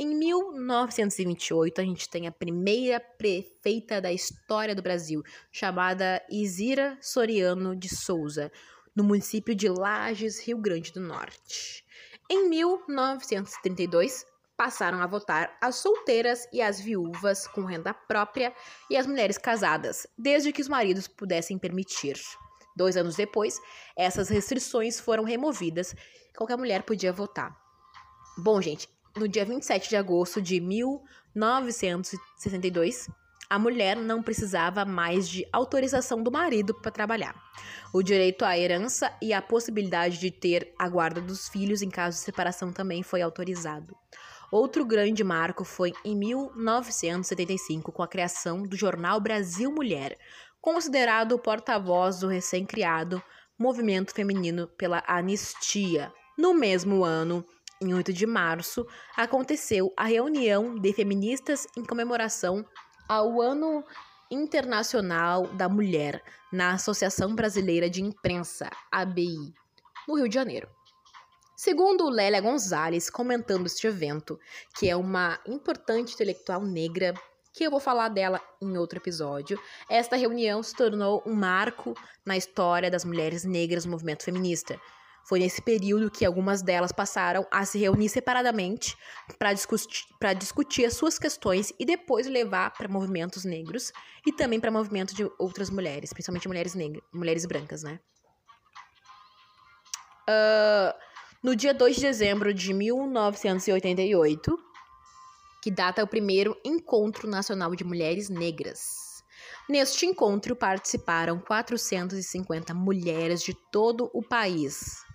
Em 0.00 0.14
1928, 0.14 1.80
a 1.80 1.84
gente 1.84 2.08
tem 2.08 2.28
a 2.28 2.32
primeira 2.32 3.00
prefeita 3.00 4.00
da 4.00 4.12
história 4.12 4.72
do 4.72 4.80
Brasil, 4.80 5.24
chamada 5.50 6.24
Isira 6.30 6.96
Soriano 7.00 7.74
de 7.74 7.88
Souza. 7.88 8.52
no 8.94 9.02
município 9.04 9.54
de 9.54 9.68
Lages, 9.68 10.40
Rio 10.40 10.58
Grande 10.58 10.92
do 10.92 11.00
Norte. 11.00 11.84
Em 12.28 12.48
1932, 12.48 14.24
passaram 14.56 15.00
a 15.00 15.06
votar 15.06 15.56
as 15.60 15.76
solteiras 15.76 16.48
e 16.52 16.60
as 16.60 16.80
viúvas 16.80 17.46
com 17.46 17.64
renda 17.64 17.94
própria 17.94 18.52
e 18.90 18.96
as 18.96 19.06
mulheres 19.06 19.38
casadas, 19.38 20.06
desde 20.16 20.52
que 20.52 20.60
os 20.60 20.68
maridos 20.68 21.06
pudessem 21.06 21.58
permitir. 21.58 22.16
Dois 22.76 22.96
anos 22.96 23.14
depois, 23.14 23.60
essas 23.96 24.28
restrições 24.28 24.98
foram 24.98 25.22
removidas 25.22 25.94
qualquer 26.36 26.56
mulher 26.56 26.84
podia 26.84 27.12
votar. 27.12 27.56
Bom, 28.36 28.62
gente, 28.62 28.88
no 29.16 29.28
dia 29.28 29.44
27 29.44 29.88
de 29.88 29.96
agosto 29.96 30.40
de 30.40 30.60
1962, 30.60 33.08
a 33.50 33.58
mulher 33.58 33.96
não 33.96 34.22
precisava 34.22 34.84
mais 34.84 35.28
de 35.28 35.46
autorização 35.52 36.22
do 36.22 36.30
marido 36.30 36.74
para 36.74 36.90
trabalhar. 36.90 37.34
O 37.94 38.02
direito 38.02 38.44
à 38.44 38.58
herança 38.58 39.10
e 39.22 39.32
a 39.32 39.40
possibilidade 39.40 40.18
de 40.18 40.30
ter 40.30 40.74
a 40.78 40.88
guarda 40.88 41.20
dos 41.20 41.48
filhos 41.48 41.80
em 41.80 41.88
caso 41.88 42.18
de 42.18 42.24
separação 42.24 42.72
também 42.72 43.02
foi 43.02 43.22
autorizado. 43.22 43.96
Outro 44.50 44.84
grande 44.84 45.24
marco 45.24 45.64
foi 45.64 45.92
em 46.04 46.14
1975, 46.14 47.92
com 47.92 48.02
a 48.02 48.08
criação 48.08 48.62
do 48.62 48.76
jornal 48.76 49.20
Brasil 49.20 49.72
Mulher, 49.72 50.18
considerado 50.60 51.32
o 51.32 51.38
porta-voz 51.38 52.20
do 52.20 52.28
recém-criado 52.28 53.22
movimento 53.58 54.14
feminino 54.14 54.66
pela 54.66 55.02
anistia. 55.06 56.12
No 56.36 56.54
mesmo 56.54 57.04
ano, 57.04 57.44
em 57.80 57.94
8 57.94 58.12
de 58.12 58.26
março, 58.26 58.86
aconteceu 59.16 59.92
a 59.96 60.04
reunião 60.04 60.74
de 60.74 60.92
feministas 60.92 61.66
em 61.76 61.84
comemoração 61.84 62.64
ao 63.08 63.40
Ano 63.40 63.84
Internacional 64.30 65.46
da 65.48 65.68
Mulher 65.68 66.22
na 66.52 66.72
Associação 66.72 67.34
Brasileira 67.34 67.88
de 67.88 68.02
Imprensa, 68.02 68.70
ABI, 68.90 69.54
no 70.06 70.16
Rio 70.16 70.28
de 70.28 70.34
Janeiro. 70.34 70.68
Segundo 71.56 72.08
Lélia 72.08 72.40
Gonzalez, 72.40 73.10
comentando 73.10 73.66
este 73.66 73.86
evento, 73.86 74.38
que 74.76 74.88
é 74.88 74.94
uma 74.94 75.38
importante 75.46 76.14
intelectual 76.14 76.62
negra, 76.62 77.14
que 77.52 77.64
eu 77.64 77.70
vou 77.70 77.80
falar 77.80 78.08
dela 78.08 78.40
em 78.62 78.78
outro 78.78 78.98
episódio, 78.98 79.58
esta 79.90 80.14
reunião 80.14 80.62
se 80.62 80.74
tornou 80.76 81.22
um 81.26 81.34
marco 81.34 81.94
na 82.24 82.36
história 82.36 82.90
das 82.90 83.04
mulheres 83.04 83.44
negras 83.44 83.84
no 83.84 83.90
movimento 83.90 84.22
feminista. 84.22 84.80
Foi 85.28 85.38
nesse 85.38 85.60
período 85.60 86.10
que 86.10 86.24
algumas 86.24 86.62
delas 86.62 86.90
passaram 86.90 87.46
a 87.50 87.62
se 87.66 87.78
reunir 87.78 88.08
separadamente 88.08 88.96
para 89.38 89.52
discutir, 89.52 90.06
discutir 90.38 90.86
as 90.86 90.94
suas 90.94 91.18
questões 91.18 91.70
e 91.78 91.84
depois 91.84 92.26
levar 92.26 92.70
para 92.70 92.88
movimentos 92.88 93.44
negros 93.44 93.92
e 94.26 94.32
também 94.32 94.58
para 94.58 94.70
movimentos 94.70 95.14
de 95.14 95.30
outras 95.38 95.68
mulheres, 95.68 96.14
principalmente 96.14 96.48
mulheres 96.48 96.74
negras, 96.74 97.04
mulheres 97.12 97.44
brancas, 97.44 97.82
né? 97.82 98.00
Uh, 100.26 100.96
no 101.42 101.54
dia 101.54 101.74
2 101.74 101.96
de 101.96 102.02
dezembro 102.02 102.54
de 102.54 102.72
1988, 102.72 104.58
que 105.62 105.70
data 105.70 106.02
o 106.02 106.08
primeiro 106.08 106.58
Encontro 106.64 107.28
Nacional 107.28 107.74
de 107.74 107.84
Mulheres 107.84 108.30
Negras. 108.30 109.22
Neste 109.68 110.06
encontro 110.06 110.56
participaram 110.56 111.38
450 111.38 112.72
mulheres 112.72 113.42
de 113.42 113.52
todo 113.70 114.10
o 114.14 114.22
país. 114.22 115.06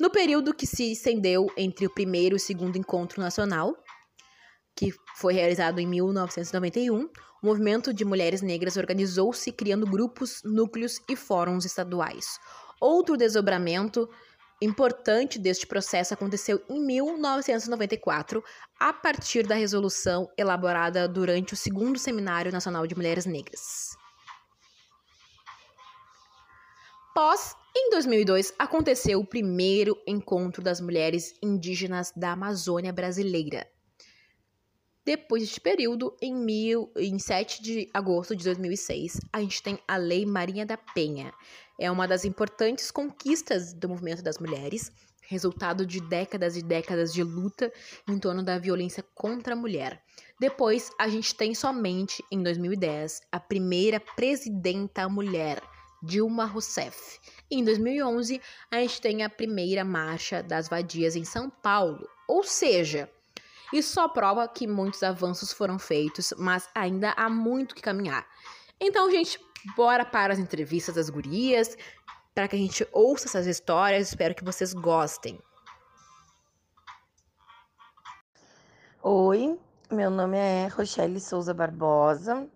No 0.00 0.08
período 0.08 0.54
que 0.54 0.66
se 0.66 0.90
estendeu 0.92 1.52
entre 1.58 1.84
o 1.84 1.90
primeiro 1.90 2.34
e 2.34 2.38
o 2.38 2.40
segundo 2.40 2.78
encontro 2.78 3.20
nacional, 3.20 3.76
que 4.74 4.94
foi 5.16 5.34
realizado 5.34 5.78
em 5.78 5.86
1991, 5.86 7.02
o 7.42 7.46
movimento 7.46 7.92
de 7.92 8.02
mulheres 8.02 8.40
negras 8.40 8.78
organizou-se 8.78 9.52
criando 9.52 9.86
grupos, 9.86 10.40
núcleos 10.42 11.02
e 11.06 11.14
fóruns 11.14 11.66
estaduais. 11.66 12.38
Outro 12.80 13.14
desdobramento 13.14 14.08
importante 14.62 15.38
deste 15.38 15.66
processo 15.66 16.14
aconteceu 16.14 16.62
em 16.70 16.80
1994, 16.80 18.42
a 18.78 18.94
partir 18.94 19.46
da 19.46 19.54
resolução 19.54 20.30
elaborada 20.34 21.06
durante 21.06 21.52
o 21.52 21.56
segundo 21.56 21.98
Seminário 21.98 22.50
Nacional 22.50 22.86
de 22.86 22.94
Mulheres 22.94 23.26
Negras. 23.26 23.90
Pós, 27.14 27.54
em 27.74 27.90
2002, 27.90 28.52
aconteceu 28.58 29.20
o 29.20 29.26
primeiro 29.26 29.96
encontro 30.06 30.62
das 30.62 30.80
mulheres 30.80 31.34
indígenas 31.42 32.12
da 32.16 32.32
Amazônia 32.32 32.92
brasileira. 32.92 33.66
Depois 35.04 35.42
deste 35.42 35.60
período, 35.60 36.14
em, 36.20 36.34
mil, 36.34 36.92
em 36.96 37.18
7 37.18 37.62
de 37.62 37.90
agosto 37.94 38.36
de 38.36 38.44
2006, 38.44 39.20
a 39.32 39.40
gente 39.40 39.62
tem 39.62 39.78
a 39.88 39.96
Lei 39.96 40.26
Marinha 40.26 40.66
da 40.66 40.76
Penha, 40.76 41.32
é 41.78 41.90
uma 41.90 42.06
das 42.06 42.24
importantes 42.24 42.90
conquistas 42.90 43.72
do 43.72 43.88
movimento 43.88 44.22
das 44.22 44.38
mulheres, 44.38 44.92
resultado 45.22 45.86
de 45.86 46.00
décadas 46.00 46.56
e 46.56 46.62
décadas 46.62 47.12
de 47.12 47.22
luta 47.22 47.72
em 48.08 48.18
torno 48.18 48.42
da 48.42 48.58
violência 48.58 49.04
contra 49.14 49.54
a 49.54 49.56
mulher. 49.56 50.02
Depois, 50.38 50.90
a 50.98 51.08
gente 51.08 51.34
tem 51.34 51.54
somente, 51.54 52.22
em 52.30 52.42
2010, 52.42 53.22
a 53.30 53.40
primeira 53.40 54.00
presidenta 54.00 55.08
mulher, 55.08 55.62
Dilma 56.02 56.44
Rousseff. 56.44 57.18
Em 57.50 57.64
2011, 57.64 58.40
a 58.70 58.76
gente 58.76 59.00
tem 59.00 59.22
a 59.22 59.30
primeira 59.30 59.84
marcha 59.84 60.42
das 60.42 60.68
vadias 60.68 61.16
em 61.16 61.24
São 61.24 61.50
Paulo. 61.50 62.08
Ou 62.28 62.42
seja, 62.44 63.10
isso 63.72 63.92
só 63.92 64.08
prova 64.08 64.48
que 64.48 64.66
muitos 64.66 65.02
avanços 65.02 65.52
foram 65.52 65.78
feitos, 65.78 66.32
mas 66.38 66.68
ainda 66.74 67.12
há 67.16 67.28
muito 67.28 67.74
que 67.74 67.82
caminhar. 67.82 68.26
Então, 68.80 69.10
gente, 69.10 69.38
bora 69.76 70.04
para 70.04 70.32
as 70.32 70.38
entrevistas 70.38 70.94
das 70.94 71.10
gurias, 71.10 71.76
para 72.34 72.48
que 72.48 72.56
a 72.56 72.58
gente 72.58 72.86
ouça 72.92 73.26
essas 73.26 73.46
histórias. 73.46 74.08
Espero 74.08 74.34
que 74.34 74.44
vocês 74.44 74.72
gostem. 74.72 75.38
Oi, 79.02 79.58
meu 79.90 80.10
nome 80.10 80.36
é 80.36 80.66
Rochelle 80.66 81.20
Souza 81.20 81.54
Barbosa. 81.54 82.48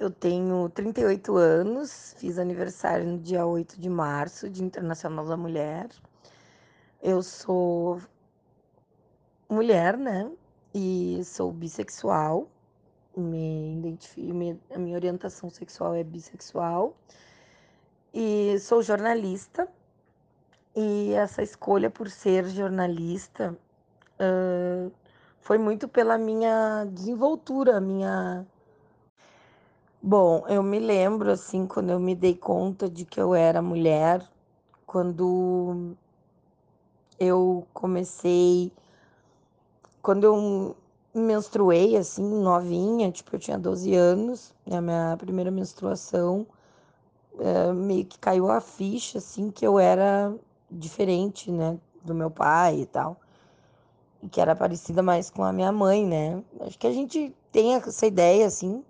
Eu 0.00 0.10
tenho 0.10 0.68
38 0.70 1.36
anos, 1.36 2.14
fiz 2.18 2.38
aniversário 2.38 3.06
no 3.06 3.18
dia 3.18 3.46
8 3.46 3.80
de 3.80 3.88
março, 3.88 4.50
Dia 4.50 4.64
Internacional 4.64 5.26
da 5.26 5.36
Mulher. 5.36 5.88
Eu 7.02 7.22
sou 7.22 8.00
mulher, 9.48 9.96
né? 9.96 10.28
E 10.74 11.22
sou 11.24 11.52
bissexual 11.52 12.48
me 13.16 13.74
identifico, 13.78 14.32
a 14.74 14.78
minha 14.78 14.96
orientação 14.96 15.50
sexual 15.50 15.94
é 15.94 16.02
bissexual 16.02 16.96
e 18.12 18.58
sou 18.58 18.82
jornalista. 18.82 19.68
E 20.74 21.12
essa 21.14 21.42
escolha 21.42 21.90
por 21.90 22.08
ser 22.08 22.46
jornalista 22.48 23.56
uh, 24.20 24.90
foi 25.40 25.58
muito 25.58 25.88
pela 25.88 26.16
minha 26.16 26.86
desenvoltura, 26.90 27.80
minha. 27.80 28.46
Bom, 30.02 30.44
eu 30.48 30.62
me 30.62 30.78
lembro 30.78 31.30
assim 31.30 31.66
quando 31.66 31.90
eu 31.90 32.00
me 32.00 32.14
dei 32.14 32.34
conta 32.34 32.88
de 32.88 33.04
que 33.04 33.20
eu 33.20 33.34
era 33.34 33.60
mulher, 33.60 34.26
quando 34.86 35.94
eu 37.18 37.66
comecei, 37.74 38.72
quando 40.00 40.24
eu 40.24 40.74
menstruei 41.14 41.98
assim, 41.98 42.22
novinha, 42.22 43.10
tipo, 43.12 43.36
eu 43.36 43.40
tinha 43.40 43.58
12 43.58 43.94
anos, 43.94 44.54
né, 44.66 44.78
a 44.78 44.80
minha 44.80 45.16
primeira 45.18 45.50
menstruação, 45.50 46.46
é, 47.38 47.72
meio 47.72 48.06
que 48.06 48.18
caiu 48.18 48.50
a 48.50 48.60
ficha, 48.60 49.18
assim, 49.18 49.50
que 49.50 49.66
eu 49.66 49.78
era 49.78 50.34
diferente, 50.70 51.50
né, 51.52 51.78
do 52.02 52.14
meu 52.14 52.30
pai 52.30 52.80
e 52.80 52.86
tal, 52.86 53.18
e 54.22 54.28
que 54.30 54.40
era 54.40 54.56
parecida 54.56 55.02
mais 55.02 55.30
com 55.30 55.44
a 55.44 55.52
minha 55.52 55.72
mãe, 55.72 56.06
né, 56.06 56.42
acho 56.60 56.78
que 56.78 56.86
a 56.86 56.92
gente 56.92 57.34
tem 57.52 57.74
essa 57.74 58.06
ideia, 58.06 58.46
assim, 58.46 58.82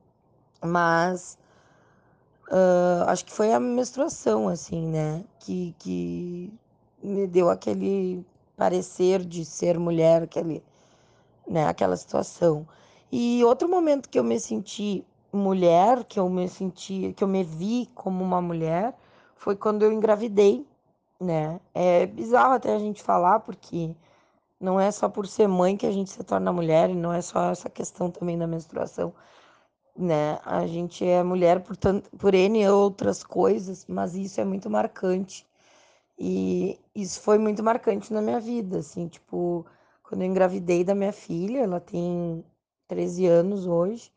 mas 0.62 1.38
uh, 2.50 3.04
acho 3.08 3.24
que 3.24 3.32
foi 3.32 3.52
a 3.52 3.60
menstruação, 3.60 4.48
assim, 4.48 4.86
né, 4.86 5.24
que, 5.40 5.74
que 5.78 6.52
me 7.02 7.26
deu 7.26 7.50
aquele 7.50 8.24
parecer 8.56 9.24
de 9.24 9.44
ser 9.44 9.78
mulher, 9.78 10.22
aquele 10.22 10.62
né, 11.46 11.66
aquela 11.66 11.96
situação. 11.96 12.66
E 13.10 13.42
outro 13.44 13.68
momento 13.68 14.08
que 14.08 14.18
eu 14.18 14.24
me 14.24 14.38
senti 14.38 15.04
mulher, 15.32 16.04
que 16.04 16.18
eu 16.20 16.28
me 16.28 16.48
senti, 16.48 17.12
que 17.16 17.24
eu 17.24 17.28
me 17.28 17.42
vi 17.42 17.88
como 17.94 18.22
uma 18.22 18.40
mulher, 18.40 18.94
foi 19.34 19.56
quando 19.56 19.82
eu 19.82 19.92
engravidei, 19.92 20.66
né? 21.20 21.60
É 21.74 22.06
bizarro 22.06 22.54
até 22.54 22.74
a 22.74 22.78
gente 22.78 23.02
falar, 23.02 23.40
porque 23.40 23.94
não 24.60 24.78
é 24.78 24.90
só 24.90 25.08
por 25.08 25.26
ser 25.26 25.48
mãe 25.48 25.76
que 25.76 25.86
a 25.86 25.92
gente 25.92 26.10
se 26.10 26.22
torna 26.24 26.52
mulher, 26.52 26.90
e 26.90 26.94
não 26.94 27.12
é 27.12 27.20
só 27.20 27.50
essa 27.50 27.68
questão 27.68 28.10
também 28.10 28.38
da 28.38 28.46
menstruação, 28.46 29.12
né? 29.96 30.38
A 30.44 30.66
gente 30.66 31.04
é 31.04 31.22
mulher 31.22 31.60
por, 31.62 31.76
tanto, 31.76 32.10
por 32.16 32.34
N 32.34 32.68
outras 32.68 33.22
coisas, 33.24 33.86
mas 33.86 34.14
isso 34.14 34.40
é 34.40 34.44
muito 34.44 34.70
marcante. 34.70 35.46
E 36.18 36.78
isso 36.94 37.20
foi 37.20 37.38
muito 37.38 37.62
marcante 37.62 38.12
na 38.12 38.20
minha 38.22 38.40
vida, 38.40 38.78
assim, 38.80 39.08
tipo, 39.08 39.64
quando 40.02 40.22
eu 40.22 40.28
engravidei 40.28 40.84
da 40.84 40.94
minha 40.94 41.12
filha, 41.12 41.60
ela 41.60 41.80
tem 41.80 42.44
13 42.88 43.26
anos 43.26 43.66
hoje. 43.66 44.12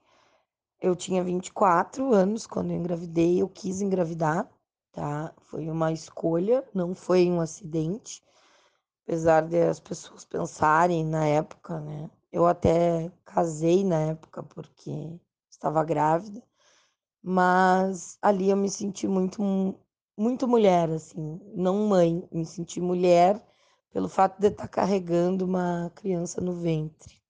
Eu 0.82 0.96
tinha 0.96 1.24
24 1.24 2.14
anos 2.14 2.46
quando 2.48 2.72
eu 2.72 2.78
engravidei, 2.78 3.42
eu 3.42 3.48
quis 3.50 3.82
engravidar, 3.82 4.50
tá? 4.92 5.34
Foi 5.42 5.70
uma 5.70 5.92
escolha, 5.94 6.64
não 6.74 6.94
foi 6.96 7.30
um 7.30 7.40
acidente, 7.40 8.22
apesar 9.06 9.48
de 9.48 9.62
as 9.62 9.80
pessoas 9.80 10.26
pensarem 10.26 11.06
na 11.06 11.26
época, 11.26 11.80
né? 11.80 12.10
Eu 12.32 12.46
até 12.48 13.12
casei 13.26 13.84
na 13.84 14.00
época 14.02 14.44
porque 14.44 15.20
estava 15.64 15.84
grávida, 15.84 16.44
mas 17.24 18.18
ali 18.22 18.50
eu 18.50 18.58
me 18.58 18.70
senti 18.70 19.08
muito 19.08 19.42
muito 20.18 20.48
mulher 20.48 20.90
assim, 20.92 21.40
não 21.56 21.88
mãe, 21.88 22.28
me 22.32 22.46
senti 22.46 22.82
mulher 22.82 23.42
pelo 23.92 24.10
fato 24.10 24.40
de 24.40 24.48
estar 24.48 24.68
carregando 24.68 25.46
uma 25.46 25.92
criança 25.96 26.42
no 26.42 26.54
ventre. 26.54 27.22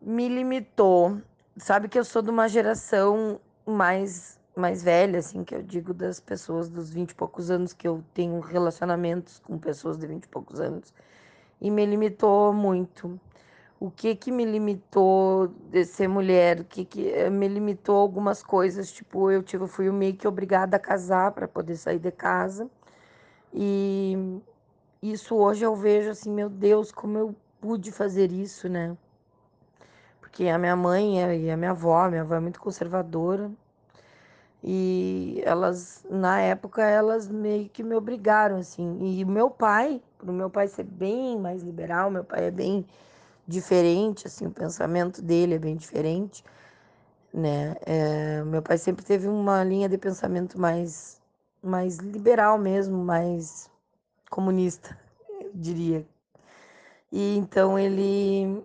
Me 0.00 0.28
limitou. 0.28 1.20
Sabe 1.56 1.88
que 1.88 1.98
eu 1.98 2.04
sou 2.04 2.22
de 2.22 2.30
uma 2.30 2.48
geração 2.48 3.40
mais 3.66 4.38
mais 4.56 4.82
velha, 4.82 5.20
assim, 5.20 5.44
que 5.44 5.54
eu 5.54 5.62
digo 5.62 5.94
das 5.94 6.20
pessoas 6.20 6.68
dos 6.68 6.90
20 6.90 7.12
e 7.12 7.14
poucos 7.14 7.50
anos 7.50 7.72
que 7.72 7.88
eu 7.88 8.04
tenho 8.12 8.40
relacionamentos 8.40 9.38
com 9.38 9.56
pessoas 9.58 9.96
de 9.96 10.06
20 10.06 10.24
e 10.24 10.28
poucos 10.28 10.60
anos. 10.60 10.92
E 11.60 11.70
me 11.70 11.86
limitou 11.86 12.52
muito. 12.52 13.18
O 13.80 13.90
que 13.90 14.14
que 14.14 14.30
me 14.30 14.44
limitou 14.44 15.48
de 15.70 15.84
ser 15.86 16.06
mulher? 16.06 16.60
O 16.60 16.64
que 16.64 16.84
que 16.84 17.08
eh, 17.08 17.30
me 17.30 17.48
limitou 17.48 17.96
algumas 17.96 18.42
coisas, 18.42 18.92
tipo, 18.92 19.30
eu 19.30 19.42
tive 19.42 19.66
fui 19.66 19.90
meio 19.90 20.14
que 20.14 20.28
obrigada 20.28 20.76
a 20.76 20.80
casar 20.80 21.32
para 21.32 21.48
poder 21.48 21.76
sair 21.76 21.98
de 21.98 22.10
casa. 22.12 22.70
E 23.54 24.40
isso 25.02 25.34
hoje 25.34 25.64
eu 25.64 25.74
vejo 25.74 26.10
assim, 26.10 26.30
meu 26.30 26.50
Deus, 26.50 26.92
como 26.92 27.18
eu 27.18 27.34
pude 27.60 27.90
fazer 27.90 28.30
isso, 28.30 28.68
né? 28.68 28.96
Porque 30.20 30.46
a 30.48 30.58
minha 30.58 30.76
mãe 30.76 31.18
e 31.46 31.50
a 31.50 31.56
minha 31.56 31.70
avó, 31.70 32.08
minha 32.08 32.22
avó 32.22 32.34
é 32.34 32.40
muito 32.40 32.60
conservadora, 32.60 33.50
e 34.62 35.40
elas, 35.44 36.04
na 36.10 36.38
época, 36.40 36.82
elas 36.82 37.28
meio 37.28 37.68
que 37.68 37.82
me 37.82 37.94
obrigaram, 37.94 38.56
assim. 38.58 38.98
E 39.00 39.24
meu 39.24 39.48
pai, 39.48 40.02
pro 40.18 40.32
meu 40.32 40.50
pai 40.50 40.68
ser 40.68 40.84
bem 40.84 41.38
mais 41.38 41.62
liberal, 41.62 42.10
meu 42.10 42.24
pai 42.24 42.44
é 42.44 42.50
bem 42.50 42.86
diferente, 43.46 44.26
assim, 44.26 44.46
o 44.46 44.50
pensamento 44.50 45.22
dele 45.22 45.54
é 45.54 45.58
bem 45.58 45.76
diferente, 45.76 46.44
né? 47.32 47.76
É, 47.86 48.42
meu 48.44 48.62
pai 48.62 48.78
sempre 48.78 49.04
teve 49.04 49.28
uma 49.28 49.64
linha 49.64 49.88
de 49.88 49.98
pensamento 49.98 50.58
mais, 50.60 51.20
mais 51.62 51.98
liberal 51.98 52.58
mesmo, 52.58 52.98
mais 53.04 53.70
comunista, 54.30 54.98
eu 55.40 55.52
diria. 55.54 56.06
E 57.12 57.36
então 57.36 57.78
ele 57.78 58.64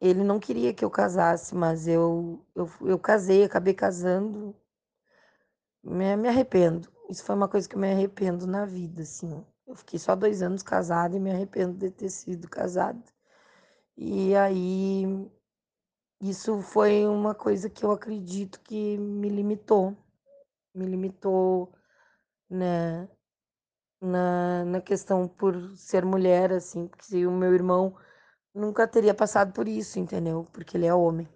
ele 0.00 0.22
não 0.22 0.38
queria 0.38 0.74
que 0.74 0.84
eu 0.84 0.90
casasse, 0.90 1.54
mas 1.54 1.88
eu, 1.88 2.40
eu, 2.54 2.70
eu 2.82 2.98
casei, 2.98 3.44
acabei 3.44 3.74
casando 3.74 4.54
me, 5.82 6.16
me 6.16 6.28
arrependo. 6.28 6.88
Isso 7.08 7.24
foi 7.24 7.34
uma 7.34 7.48
coisa 7.48 7.68
que 7.68 7.76
eu 7.76 7.80
me 7.80 7.90
arrependo 7.90 8.46
na 8.46 8.66
vida, 8.66 9.02
assim. 9.02 9.44
Eu 9.66 9.74
fiquei 9.76 9.98
só 9.98 10.14
dois 10.14 10.42
anos 10.42 10.62
casada 10.62 11.16
e 11.16 11.20
me 11.20 11.30
arrependo 11.30 11.78
de 11.78 11.90
ter 11.90 12.10
sido 12.10 12.48
casada. 12.48 13.02
E 13.96 14.34
aí, 14.34 15.04
isso 16.20 16.60
foi 16.60 17.06
uma 17.06 17.34
coisa 17.34 17.70
que 17.70 17.84
eu 17.84 17.90
acredito 17.90 18.60
que 18.60 18.98
me 18.98 19.28
limitou. 19.28 19.96
Me 20.74 20.84
limitou, 20.84 21.72
né, 22.50 23.08
na, 24.00 24.64
na 24.64 24.80
questão 24.80 25.26
por 25.26 25.76
ser 25.76 26.04
mulher, 26.04 26.52
assim, 26.52 26.86
porque 26.86 27.26
o 27.26 27.32
meu 27.32 27.54
irmão 27.54 27.94
nunca 28.54 28.86
teria 28.86 29.14
passado 29.14 29.52
por 29.52 29.66
isso, 29.66 29.98
entendeu? 29.98 30.46
Porque 30.52 30.76
ele 30.76 30.86
é 30.86 30.94
homem. 30.94 31.28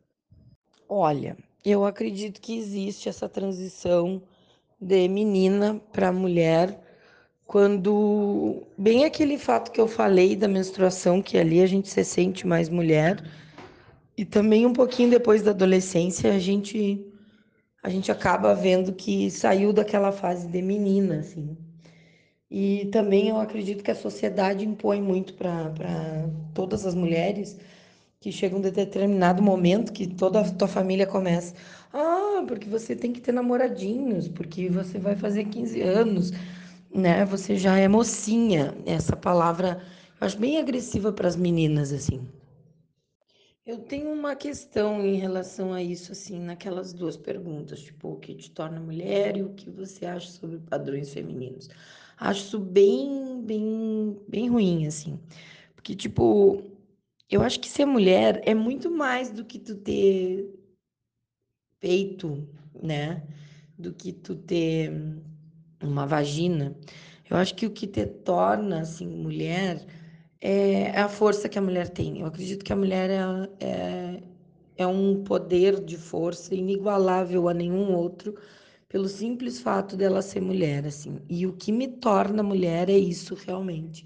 Olha, 0.89 1.37
eu 1.65 1.85
acredito 1.85 2.41
que 2.41 2.59
existe 2.59 3.09
essa 3.09 3.29
transição 3.29 4.23
de 4.81 5.09
menina 5.09 5.81
para 5.93 6.13
mulher, 6.13 6.90
quando 7.51 8.63
bem 8.79 9.05
aquele 9.05 9.37
fato 9.37 9.73
que 9.73 9.81
eu 9.81 9.89
falei 9.89 10.37
da 10.37 10.47
menstruação, 10.47 11.21
que 11.21 11.37
ali 11.37 11.61
a 11.61 11.67
gente 11.67 11.89
se 11.89 12.05
sente 12.05 12.47
mais 12.47 12.69
mulher, 12.69 13.25
e 14.17 14.25
também 14.25 14.65
um 14.65 14.73
pouquinho 14.73 15.11
depois 15.11 15.43
da 15.43 15.51
adolescência 15.51 16.33
a 16.33 16.39
gente 16.39 17.05
a 17.83 17.89
gente 17.91 18.13
acaba 18.13 18.55
vendo 18.55 18.93
que 18.93 19.33
saiu 19.33 19.73
daquela 19.73 20.13
fase 20.13 20.47
de 20.47 20.63
menina, 20.63 21.19
assim. 21.19 21.57
E 22.49 22.89
também 22.93 23.31
eu 23.31 23.41
acredito 23.41 23.83
que 23.83 23.91
a 23.91 23.97
sociedade 23.97 24.65
impõe 24.65 25.03
muito 25.03 25.35
para 25.35 26.29
todas 26.55 26.87
as 26.87 26.95
mulheres 26.95 27.59
que 28.21 28.31
chega 28.31 28.55
um 28.55 28.61
determinado 28.61 29.43
momento 29.43 29.93
que 29.93 30.07
toda 30.07 30.41
a 30.41 30.49
tua 30.49 30.69
família 30.69 31.07
começa. 31.07 31.53
Ah, 31.93 32.45
porque 32.47 32.69
você 32.69 32.95
tem 32.95 33.13
que 33.13 33.21
ter 33.21 33.33
namoradinhos, 33.33 34.29
porque 34.29 34.69
você 34.69 35.01
vai 35.01 35.17
fazer 35.17 35.47
15 35.47 35.81
anos, 35.83 36.33
né? 36.95 37.25
Você 37.25 37.57
já 37.57 37.77
é 37.77 37.89
mocinha. 37.89 38.75
Essa 38.87 39.17
palavra 39.17 39.83
eu 40.21 40.27
acho 40.27 40.39
bem 40.39 40.59
agressiva 40.59 41.13
para 41.13 41.29
as 41.29 41.37
meninas, 41.37 41.93
assim. 41.93 42.27
Eu 43.65 43.79
tenho 43.79 44.11
uma 44.13 44.35
questão 44.35 45.05
em 45.05 45.17
relação 45.17 45.73
a 45.73 45.83
isso, 45.83 46.13
assim, 46.13 46.41
naquelas 46.41 46.93
duas 46.93 47.17
perguntas, 47.17 47.81
tipo, 47.81 48.09
o 48.09 48.17
que 48.17 48.35
te 48.35 48.51
torna 48.51 48.81
mulher 48.81 49.37
e 49.37 49.43
o 49.43 49.55
que 49.55 49.71
você 49.71 50.07
acha 50.07 50.31
sobre 50.31 50.59
padrões 50.59 51.13
femininos. 51.13 51.69
Acho 52.17 52.41
isso 52.41 52.59
bem, 52.59 53.41
bem, 53.43 54.19
bem 54.27 54.49
ruim, 54.49 54.87
assim. 54.87 55.21
Porque, 55.75 55.95
tipo, 55.95 56.63
eu 57.31 57.43
acho 57.43 57.61
que 57.61 57.69
ser 57.69 57.85
mulher 57.87 58.43
é 58.45 58.55
muito 58.55 58.91
mais 58.91 59.31
do 59.31 59.45
que 59.45 59.59
tu 59.59 59.77
ter 59.77 60.53
peito, 61.79 62.49
né? 62.83 63.23
Do 63.79 63.93
que 63.93 64.13
tu 64.13 64.35
ter 64.35 64.91
uma 65.83 66.07
vagina. 66.07 66.77
Eu 67.29 67.37
acho 67.37 67.55
que 67.55 67.67
o 67.67 67.71
que 67.71 67.87
te 67.87 68.07
torna 68.07 68.81
assim 68.81 69.07
mulher 69.07 69.85
é 70.41 70.99
a 70.99 71.09
força 71.09 71.49
que 71.49 71.59
a 71.59 71.63
mulher 71.63 71.89
tem. 71.89 72.21
Eu 72.21 72.27
acredito 72.27 72.65
que 72.65 72.73
a 72.73 72.77
mulher 72.77 73.11
é, 73.11 73.21
é, 73.61 74.23
é 74.77 74.87
um 74.87 75.23
poder 75.23 75.81
de 75.81 75.97
força 75.97 76.55
inigualável 76.55 77.49
a 77.49 77.55
nenhum 77.55 77.95
outro 77.95 78.35
pelo 78.89 79.09
simples 79.09 79.61
fato 79.61 79.97
dela 79.97 80.21
ser 80.21 80.41
mulher, 80.41 80.85
assim. 80.87 81.21
E 81.29 81.47
o 81.47 81.53
que 81.53 81.71
me 81.71 81.87
torna 81.87 82.43
mulher 82.43 82.91
é 82.91 82.99
isso 82.99 83.35
realmente. 83.35 84.05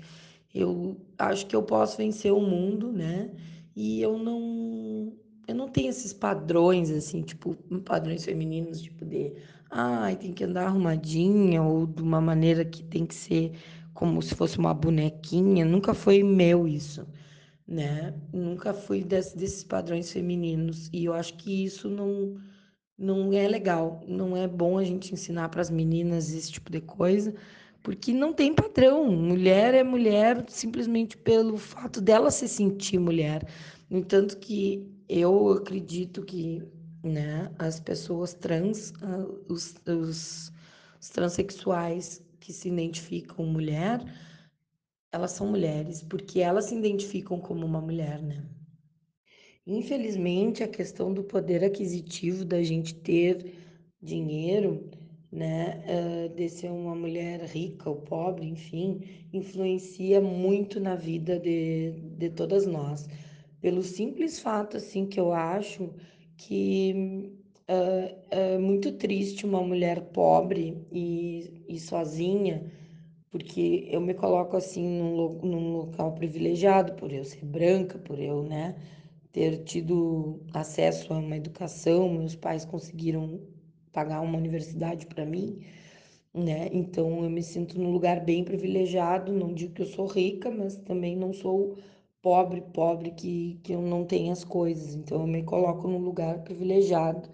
Eu 0.54 0.96
acho 1.18 1.46
que 1.46 1.56
eu 1.56 1.62
posso 1.62 1.96
vencer 1.96 2.32
o 2.32 2.40
mundo, 2.40 2.92
né? 2.92 3.30
E 3.74 4.00
eu 4.02 4.18
não 4.18 5.12
eu 5.46 5.54
não 5.54 5.68
tenho 5.68 5.90
esses 5.90 6.12
padrões 6.12 6.90
assim, 6.90 7.22
tipo, 7.22 7.54
padrões 7.84 8.24
femininos, 8.24 8.80
tipo 8.80 9.04
de, 9.04 9.32
ai, 9.74 10.16
tem 10.16 10.32
que 10.32 10.44
andar 10.44 10.66
arrumadinha 10.66 11.62
ou 11.62 11.86
de 11.86 12.02
uma 12.02 12.20
maneira 12.20 12.64
que 12.64 12.82
tem 12.82 13.04
que 13.06 13.14
ser 13.14 13.52
como 13.92 14.22
se 14.22 14.34
fosse 14.34 14.58
uma 14.58 14.72
bonequinha. 14.74 15.64
Nunca 15.64 15.94
foi 15.94 16.22
meu 16.22 16.66
isso, 16.68 17.06
né? 17.66 18.14
Nunca 18.32 18.74
fui 18.74 19.04
desse, 19.04 19.36
desses 19.36 19.64
padrões 19.64 20.12
femininos 20.12 20.88
e 20.92 21.04
eu 21.06 21.14
acho 21.14 21.36
que 21.36 21.64
isso 21.64 21.88
não 21.90 22.36
não 22.98 23.32
é 23.32 23.48
legal, 23.48 24.02
não 24.08 24.36
é 24.36 24.46
bom 24.48 24.78
a 24.78 24.84
gente 24.84 25.12
ensinar 25.14 25.48
para 25.50 25.60
as 25.62 25.70
meninas 25.70 26.32
esse 26.32 26.52
tipo 26.52 26.70
de 26.70 26.80
coisa, 26.80 27.34
porque 27.82 28.12
não 28.12 28.32
tem 28.32 28.54
padrão. 28.54 29.06
Mulher 29.12 29.74
é 29.74 29.84
mulher 29.84 30.44
simplesmente 30.48 31.16
pelo 31.16 31.56
fato 31.58 32.00
dela 32.00 32.30
se 32.30 32.48
sentir 32.48 32.98
mulher. 33.00 33.46
No 33.90 33.98
entanto 33.98 34.38
que 34.38 34.88
eu 35.08 35.50
acredito 35.52 36.22
que 36.24 36.62
né, 37.04 37.52
as 37.58 37.78
pessoas 37.78 38.34
trans, 38.34 38.92
ah, 39.02 39.26
os, 39.48 39.74
os, 39.86 40.52
os 41.00 41.08
transexuais 41.10 42.22
que 42.40 42.52
se 42.52 42.68
identificam 42.68 43.44
mulher, 43.44 44.00
elas 45.12 45.32
são 45.32 45.46
mulheres 45.46 46.02
porque 46.02 46.40
elas 46.40 46.66
se 46.66 46.74
identificam 46.74 47.38
como 47.38 47.64
uma 47.64 47.80
mulher, 47.80 48.22
né? 48.22 48.44
Infelizmente, 49.66 50.62
a 50.62 50.68
questão 50.68 51.12
do 51.12 51.24
poder 51.24 51.64
aquisitivo 51.64 52.44
da 52.44 52.62
gente 52.62 52.94
ter 52.94 53.54
dinheiro, 54.02 54.90
né, 55.32 55.82
uh, 55.86 56.28
de 56.34 56.48
ser 56.48 56.70
uma 56.70 56.94
mulher 56.94 57.40
rica 57.44 57.88
ou 57.88 57.96
pobre, 57.96 58.46
enfim, 58.46 59.00
influencia 59.32 60.20
muito 60.20 60.78
na 60.78 60.94
vida 60.94 61.38
de, 61.40 61.92
de 62.18 62.30
todas 62.30 62.66
nós. 62.66 63.08
Pelo 63.60 63.82
simples 63.82 64.38
fato, 64.38 64.76
assim, 64.76 65.06
que 65.06 65.18
eu 65.18 65.32
acho 65.32 65.94
que 66.36 66.92
uh, 67.68 68.16
é 68.30 68.58
muito 68.58 68.92
triste 68.92 69.44
uma 69.46 69.62
mulher 69.62 70.00
pobre 70.12 70.86
e, 70.92 71.52
e 71.68 71.78
sozinha, 71.80 72.64
porque 73.30 73.86
eu 73.90 74.00
me 74.00 74.14
coloco 74.14 74.56
assim 74.56 74.82
num, 74.86 75.38
num 75.42 75.72
local 75.72 76.12
privilegiado 76.14 76.92
por 76.94 77.12
eu 77.12 77.24
ser 77.24 77.44
branca, 77.44 77.98
por 77.98 78.18
eu, 78.20 78.42
né, 78.42 78.74
ter 79.32 79.58
tido 79.64 80.40
acesso 80.52 81.12
a 81.12 81.18
uma 81.18 81.36
educação, 81.36 82.08
meus 82.10 82.36
pais 82.36 82.64
conseguiram 82.64 83.40
pagar 83.92 84.20
uma 84.20 84.38
universidade 84.38 85.06
para 85.06 85.24
mim, 85.26 85.60
né? 86.32 86.68
Então 86.72 87.22
eu 87.24 87.30
me 87.30 87.42
sinto 87.42 87.78
num 87.78 87.90
lugar 87.92 88.20
bem 88.20 88.44
privilegiado, 88.44 89.32
não 89.32 89.52
digo 89.54 89.72
que 89.74 89.82
eu 89.82 89.86
sou 89.86 90.06
rica, 90.06 90.50
mas 90.50 90.76
também 90.76 91.16
não 91.16 91.32
sou 91.32 91.76
pobre, 92.24 92.62
pobre 92.62 93.12
que, 93.12 93.60
que 93.62 93.74
eu 93.74 93.82
não 93.82 94.04
tenho 94.06 94.32
as 94.32 94.44
coisas. 94.44 94.94
Então 94.96 95.20
eu 95.22 95.28
me 95.28 95.44
coloco 95.44 95.88
num 95.88 95.98
lugar 96.00 96.40
privilegiado, 96.44 97.28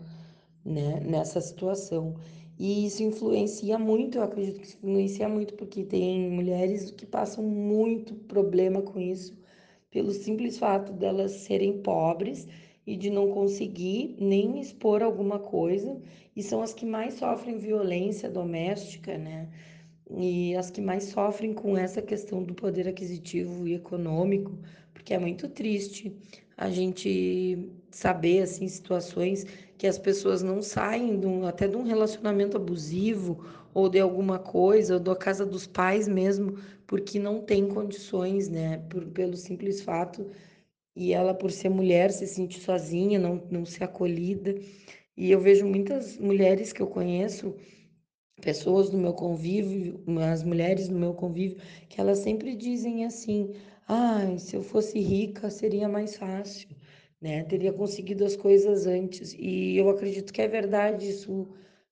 né, 0.65 1.01
nessa 1.01 1.41
situação. 1.41 2.15
E 2.59 2.87
isso 2.87 3.03
influencia 3.03 3.79
muito, 3.79 4.19
eu 4.19 4.23
acredito 4.25 4.61
que 4.61 4.69
influencia 4.69 5.29
muito, 5.29 5.55
porque 5.55 5.85
tem 5.85 6.31
mulheres 6.31 6.91
que 6.91 7.07
passam 7.07 7.45
muito 7.45 8.15
problema 8.15 8.83
com 8.83 9.01
isso, 9.01 9.35
pelo 9.91 10.13
simples 10.13 10.59
fato 10.59 10.93
delas 10.93 11.33
serem 11.33 11.83
pobres 11.83 12.47
e 12.87 12.97
de 12.97 13.11
não 13.11 13.31
conseguir 13.31 14.17
nem 14.21 14.61
expor 14.61 15.03
alguma 15.03 15.39
coisa, 15.39 16.01
e 16.37 16.43
são 16.43 16.63
as 16.63 16.75
que 16.75 16.87
mais 16.87 17.15
sofrem 17.15 17.59
violência 17.59 18.31
doméstica, 18.31 19.17
né? 19.19 19.49
E 20.17 20.57
as 20.57 20.71
que 20.71 20.81
mais 20.81 21.05
sofrem 21.05 21.53
com 21.53 21.77
essa 21.77 22.03
questão 22.03 22.43
do 22.43 22.55
poder 22.55 22.89
aquisitivo 22.89 23.67
e 23.67 23.75
econômico, 23.75 24.59
porque 24.93 25.15
é 25.15 25.19
muito 25.19 25.49
triste 25.49 26.13
a 26.57 26.69
gente 26.69 27.71
saber 27.91 28.43
assim 28.43 28.69
situações 28.69 29.47
que 29.79 29.87
as 29.87 29.99
pessoas 29.99 30.43
não 30.43 30.61
saem 30.61 31.19
de 31.19 31.27
um, 31.27 31.47
até 31.47 31.67
de 31.67 31.77
um 31.77 31.85
relacionamento 31.85 32.57
abusivo 32.57 33.45
ou 33.73 33.89
de 33.89 34.01
alguma 34.01 34.39
coisa, 34.39 34.95
ou 34.95 35.01
da 35.01 35.17
casa 35.17 35.47
dos 35.47 35.67
pais 35.67 36.07
mesmo, 36.07 36.59
porque 36.87 37.19
não 37.19 37.41
tem 37.41 37.67
condições, 37.69 38.49
né? 38.49 38.79
Por, 38.91 39.07
pelo 39.07 39.37
simples 39.37 39.81
fato 39.81 40.27
e 40.95 41.13
ela 41.13 41.33
por 41.33 41.51
ser 41.51 41.69
mulher 41.71 42.11
se 42.11 42.27
sentir 42.27 42.61
sozinha, 42.61 43.19
não, 43.19 43.43
não 43.51 43.65
ser 43.65 43.85
acolhida. 43.85 44.55
E 45.17 45.31
eu 45.31 45.41
vejo 45.41 45.67
muitas 45.67 46.19
mulheres 46.19 46.73
que 46.73 46.83
eu 46.83 46.87
conheço 46.87 47.55
pessoas 48.41 48.91
do 48.91 48.99
meu 48.99 49.13
convívio, 49.13 50.01
as 50.33 50.43
mulheres 50.43 50.89
do 50.89 50.97
meu 50.99 51.15
convívio, 51.15 51.59
que 51.89 52.01
elas 52.01 52.19
sempre 52.19 52.55
dizem 52.57 53.05
assim: 53.05 53.51
"Ai, 53.89 54.39
se 54.39 54.57
eu 54.57 54.63
fosse 54.63 54.99
rica 55.01 55.51
seria 55.51 55.89
mais 55.89 56.17
fácil, 56.17 56.69
né? 57.21 57.45
Teria 57.45 57.73
conseguido 57.73 58.25
as 58.25 58.37
coisas 58.37 58.87
antes". 58.87 59.35
E 59.39 59.77
eu 59.77 59.89
acredito 59.91 60.33
que 60.33 60.43
é 60.43 60.49
verdade 60.49 61.09
isso. 61.09 61.49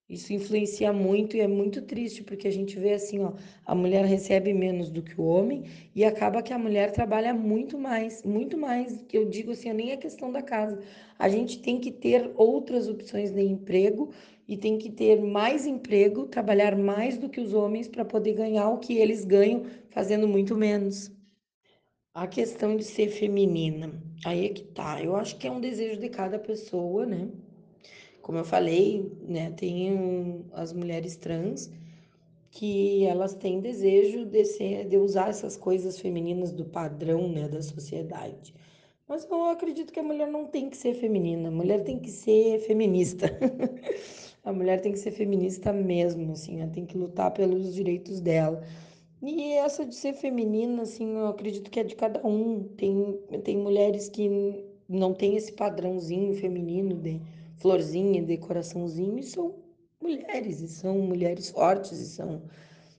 Isso 0.09 0.33
influencia 0.33 0.91
muito 0.91 1.37
e 1.37 1.41
é 1.41 1.47
muito 1.47 1.83
triste, 1.83 2.23
porque 2.25 2.49
a 2.49 2.51
gente 2.51 2.79
vê 2.79 2.95
assim, 2.95 3.21
ó, 3.21 3.35
a 3.67 3.75
mulher 3.75 4.07
recebe 4.07 4.55
menos 4.55 4.91
do 4.91 5.03
que 5.03 5.21
o 5.21 5.25
homem 5.25 5.65
e 5.95 6.03
acaba 6.03 6.43
que 6.43 6.51
a 6.53 6.59
mulher 6.59 6.93
trabalha 6.93 7.35
muito 7.35 7.79
mais, 7.79 8.23
muito 8.23 8.57
mais, 8.57 9.03
que 9.03 9.19
eu 9.19 9.27
digo 9.29 9.53
assim, 9.53 9.71
nem 9.75 9.91
é 9.93 9.99
questão 9.99 10.33
da 10.33 10.41
casa. 10.41 10.81
A 11.19 11.29
gente 11.29 11.59
tem 11.61 11.79
que 11.79 11.93
ter 11.93 12.31
outras 12.37 12.89
opções 12.89 13.31
de 13.31 13.43
emprego 13.43 14.11
e 14.49 14.57
tem 14.57 14.79
que 14.79 14.91
ter 14.91 15.21
mais 15.21 15.67
emprego, 15.67 16.27
trabalhar 16.27 16.75
mais 16.75 17.19
do 17.19 17.29
que 17.29 17.39
os 17.39 17.53
homens 17.53 17.87
para 17.87 18.05
poder 18.05 18.33
ganhar 18.33 18.71
o 18.71 18.79
que 18.79 18.97
eles 18.97 19.23
ganham 19.23 19.67
fazendo 19.91 20.27
muito 20.27 20.57
menos. 20.57 21.13
A 22.15 22.27
questão 22.27 22.75
de 22.75 22.83
ser 22.83 23.11
feminina, 23.11 23.93
aí 24.25 24.47
é 24.47 24.49
que 24.49 24.65
tá. 24.65 25.03
Eu 25.03 25.15
acho 25.15 25.37
que 25.37 25.47
é 25.47 25.51
um 25.51 25.61
desejo 25.61 26.01
de 26.01 26.09
cada 26.09 26.39
pessoa, 26.39 27.05
né? 27.05 27.29
Como 28.23 28.39
eu 28.39 28.45
falei, 28.45 29.13
né, 29.23 29.51
tem 29.53 29.93
um, 29.93 30.45
as 30.53 30.73
mulheres 30.73 31.17
trans 31.17 31.71
que 32.51 33.05
elas 33.05 33.35
têm 33.35 33.61
desejo 33.61 34.25
de, 34.25 34.45
ser, 34.45 34.87
de 34.87 34.97
usar 34.97 35.29
essas 35.29 35.57
coisas 35.57 35.99
femininas 36.01 36.53
do 36.53 36.65
padrão, 36.65 37.29
né, 37.29 37.49
da 37.49 37.63
sociedade. 37.63 38.55
Mas 39.07 39.25
eu 39.31 39.45
acredito 39.45 39.93
que 39.93 40.01
a 40.01 40.03
mulher 40.03 40.27
não 40.27 40.47
tem 40.47 40.69
que 40.69 40.77
ser 40.77 40.95
feminina, 40.95 41.49
a 41.49 41.53
mulher 41.53 41.85
tem 41.85 41.99
que 41.99 42.11
ser 42.11 42.61
feminista. 42.61 43.27
a 44.45 44.53
mulher 44.53 44.81
tem 44.81 44.93
que 44.93 44.99
ser 44.99 45.11
feminista 45.13 45.73
mesmo, 45.73 46.33
assim, 46.33 46.61
ela 46.61 46.71
tem 46.71 46.87
que 46.87 46.97
lutar 46.97 47.33
pelos 47.33 47.75
direitos 47.75 48.21
dela. 48.21 48.63
E 49.23 49.53
essa 49.55 49.85
de 49.85 49.95
ser 49.95 50.15
feminina, 50.15 50.83
assim, 50.83 51.17
eu 51.17 51.27
acredito 51.29 51.71
que 51.71 51.81
é 51.81 51.85
de 51.85 51.97
cada 51.97 52.25
um. 52.27 52.63
Tem, 52.77 53.19
tem 53.43 53.57
mulheres 53.57 54.09
que 54.09 54.29
não 54.89 55.13
tem 55.13 55.37
esse 55.37 55.53
padrãozinho 55.53 56.35
feminino 56.35 56.95
de 56.95 57.21
florzinha, 57.57 58.23
de 58.23 58.37
coraçãozinho, 58.39 59.19
e 59.19 59.23
são 59.25 59.55
mulheres, 60.01 60.61
e 60.61 60.69
são 60.69 60.99
mulheres 61.01 61.51
fortes, 61.51 61.99
e 61.99 62.07
são, 62.07 62.43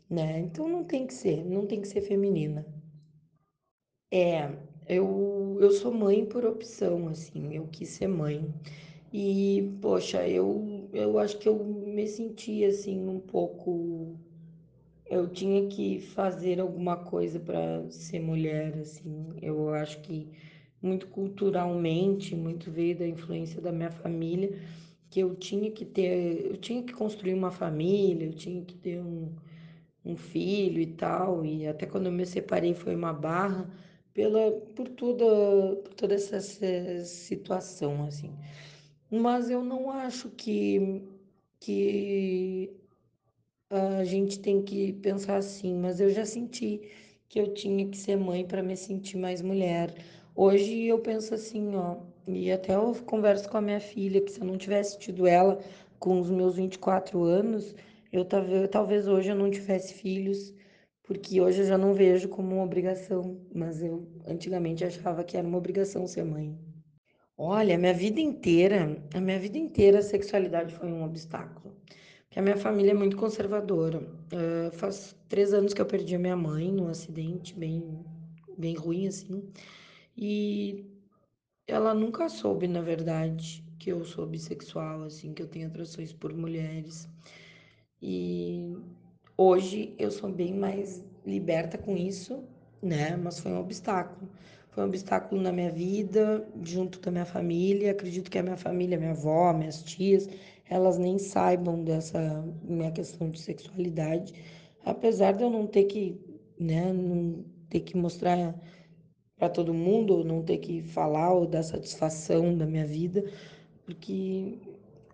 né? 0.10 0.40
Então 0.40 0.68
não 0.68 0.84
tem 0.84 1.08
que 1.08 1.14
ser, 1.14 1.44
não 1.46 1.66
tem 1.66 1.82
que 1.82 1.88
ser 1.88 2.02
feminina. 2.02 2.66
É, 4.12 4.50
eu, 4.88 5.58
eu 5.62 5.72
sou 5.72 5.94
mãe 5.94 6.26
por 6.26 6.46
opção, 6.46 7.08
assim, 7.08 7.54
eu 7.56 7.68
quis 7.68 7.90
ser 7.90 8.08
mãe. 8.08 8.54
E, 9.14 9.78
poxa, 9.82 10.28
eu, 10.28 10.79
eu 10.94 11.20
acho 11.20 11.38
que 11.38 11.48
eu 11.48 11.56
me 11.64 12.08
senti, 12.08 12.64
assim, 12.66 13.08
um 13.08 13.20
pouco. 13.20 14.18
Eu 15.10 15.28
tinha 15.30 15.68
que 15.68 16.00
fazer 16.00 16.60
alguma 16.60 16.98
coisa 16.98 17.40
para 17.40 17.90
ser 17.92 18.20
mulher, 18.20 18.78
assim. 18.80 19.34
Eu 19.42 19.74
acho 19.74 20.02
que 20.02 20.28
muito 20.82 21.08
culturalmente, 21.08 22.36
muito 22.36 22.72
veio 22.72 22.98
da 22.98 23.08
influência 23.08 23.62
da 23.62 23.72
minha 23.72 23.92
família, 23.92 24.52
que 25.10 25.20
eu 25.22 25.36
tinha 25.36 25.72
que 25.72 25.86
ter, 25.86 26.46
eu 26.52 26.58
tinha 26.58 26.84
que 26.84 26.94
construir 26.94 27.34
uma 27.34 27.52
família, 27.52 28.28
eu 28.28 28.34
tinha 28.34 28.64
que 28.64 28.76
ter 28.76 29.00
um, 29.02 29.34
um 30.06 30.16
filho 30.18 30.82
e 30.82 30.88
tal. 30.88 31.46
E 31.46 31.68
até 31.68 31.86
quando 31.86 32.08
eu 32.08 32.12
me 32.12 32.26
separei 32.26 32.74
foi 32.74 32.96
uma 32.96 33.14
barra 33.14 33.70
pela, 34.14 34.52
por 34.76 34.88
toda, 34.90 35.26
por 35.84 35.94
toda 35.94 36.16
essa, 36.16 36.38
essa 36.38 37.06
situação, 37.06 38.04
assim. 38.06 38.32
Mas 39.12 39.50
eu 39.50 39.64
não 39.64 39.90
acho 39.92 40.30
que, 40.30 41.02
que 41.60 42.72
a 43.70 44.04
gente 44.04 44.40
tem 44.40 44.62
que 44.64 44.94
pensar 44.94 45.38
assim, 45.38 45.76
mas 45.76 46.00
eu 46.00 46.10
já 46.10 46.26
senti 46.26 46.82
que 47.28 47.40
eu 47.40 47.54
tinha 47.54 47.88
que 47.88 47.98
ser 47.98 48.16
mãe 48.18 48.46
para 48.46 48.64
me 48.64 48.76
sentir 48.76 49.18
mais 49.18 49.42
mulher. 49.42 49.94
Hoje 50.36 50.86
eu 50.86 51.00
penso 51.00 51.34
assim, 51.36 51.76
ó, 51.76 51.98
e 52.28 52.52
até 52.52 52.76
eu 52.76 52.96
converso 53.06 53.50
com 53.50 53.58
a 53.58 53.62
minha 53.62 53.80
filha, 53.80 54.22
que 54.22 54.32
se 54.32 54.40
eu 54.42 54.46
não 54.48 54.58
tivesse 54.58 54.98
tido 55.00 55.28
ela 55.28 55.60
com 56.00 56.20
os 56.20 56.30
meus 56.30 56.56
24 56.56 57.24
anos, 57.24 57.76
eu 58.12 58.26
talvez, 58.26 59.08
hoje 59.08 59.30
eu 59.30 59.36
não 59.36 59.52
tivesse 59.52 59.94
filhos, 59.94 60.54
porque 61.04 61.42
hoje 61.42 61.62
eu 61.62 61.66
já 61.68 61.78
não 61.78 61.94
vejo 61.94 62.30
como 62.30 62.56
uma 62.56 62.64
obrigação, 62.64 63.40
mas 63.54 63.82
eu 63.84 64.08
antigamente 64.28 64.84
achava 64.86 65.24
que 65.24 65.38
era 65.38 65.48
uma 65.48 65.58
obrigação 65.58 66.08
ser 66.08 66.24
mãe. 66.24 66.69
Olha, 67.42 67.78
minha 67.78 67.94
vida 67.94 68.20
inteira, 68.20 69.02
a 69.14 69.22
minha 69.22 69.40
vida 69.40 69.58
inteira 69.58 70.00
a 70.00 70.02
sexualidade 70.02 70.76
foi 70.76 70.90
um 70.92 71.04
obstáculo. 71.06 71.74
Porque 72.26 72.38
a 72.38 72.42
minha 72.42 72.58
família 72.58 72.92
é 72.92 72.94
muito 72.94 73.16
conservadora. 73.16 74.02
Eh, 74.32 74.72
faz 74.74 75.16
três 75.30 75.54
anos 75.54 75.74
que 75.74 75.82
eu 75.82 75.86
perdi 75.86 76.16
a 76.16 76.20
minha 76.20 76.36
mãe 76.36 76.70
num 76.70 76.90
acidente 76.90 77.54
bem, 77.56 78.06
bem 78.58 78.76
ruim, 78.76 79.08
assim. 79.08 79.42
E 80.18 80.86
ela 81.68 81.94
nunca 81.94 82.30
soube, 82.30 82.68
na 82.68 82.82
verdade, 82.82 83.64
que 83.80 83.92
eu 83.92 84.04
sou 84.06 84.26
bissexual, 84.28 85.04
assim, 85.04 85.34
que 85.34 85.42
eu 85.42 85.48
tenho 85.48 85.68
atrações 85.68 86.14
por 86.14 86.34
mulheres. 86.34 87.08
E 88.02 88.76
hoje 89.38 89.94
eu 89.98 90.12
sou 90.12 90.32
bem 90.32 90.54
mais 90.54 91.04
liberta 91.26 91.78
com 91.78 91.96
isso, 91.98 92.44
né? 92.82 93.16
Mas 93.18 93.40
foi 93.40 93.52
um 93.52 93.60
obstáculo. 93.60 94.30
Foi 94.80 94.86
um 94.86 94.88
obstáculo 94.88 95.42
na 95.42 95.52
minha 95.52 95.70
vida, 95.70 96.48
junto 96.64 97.02
com 97.02 97.10
a 97.10 97.12
minha 97.12 97.26
família. 97.26 97.92
Acredito 97.92 98.32
que 98.32 98.38
a 98.38 98.44
minha 98.44 98.56
família, 98.56 98.98
minha 98.98 99.12
avó, 99.12 99.52
minhas 99.52 99.84
tias, 99.84 100.30
elas 100.70 100.98
nem 100.98 101.20
saibam 101.20 101.84
dessa 101.84 102.46
minha 102.64 102.90
questão 102.90 103.30
de 103.30 103.42
sexualidade, 103.42 104.34
apesar 104.86 105.34
de 105.34 105.44
eu 105.44 105.50
não 105.50 105.68
ter 105.68 105.84
que, 105.84 106.18
né, 106.58 106.94
não 106.94 107.44
ter 107.70 107.82
que 107.82 107.98
mostrar 107.98 108.56
para 109.38 109.50
todo 109.50 109.74
mundo, 109.74 110.20
ou 110.20 110.24
não 110.24 110.42
ter 110.44 110.60
que 110.60 110.82
falar 110.82 111.34
ou 111.34 111.46
dar 111.46 111.64
satisfação 111.64 112.58
da 112.58 112.66
minha 112.66 112.88
vida, 112.88 113.26
porque 113.84 114.60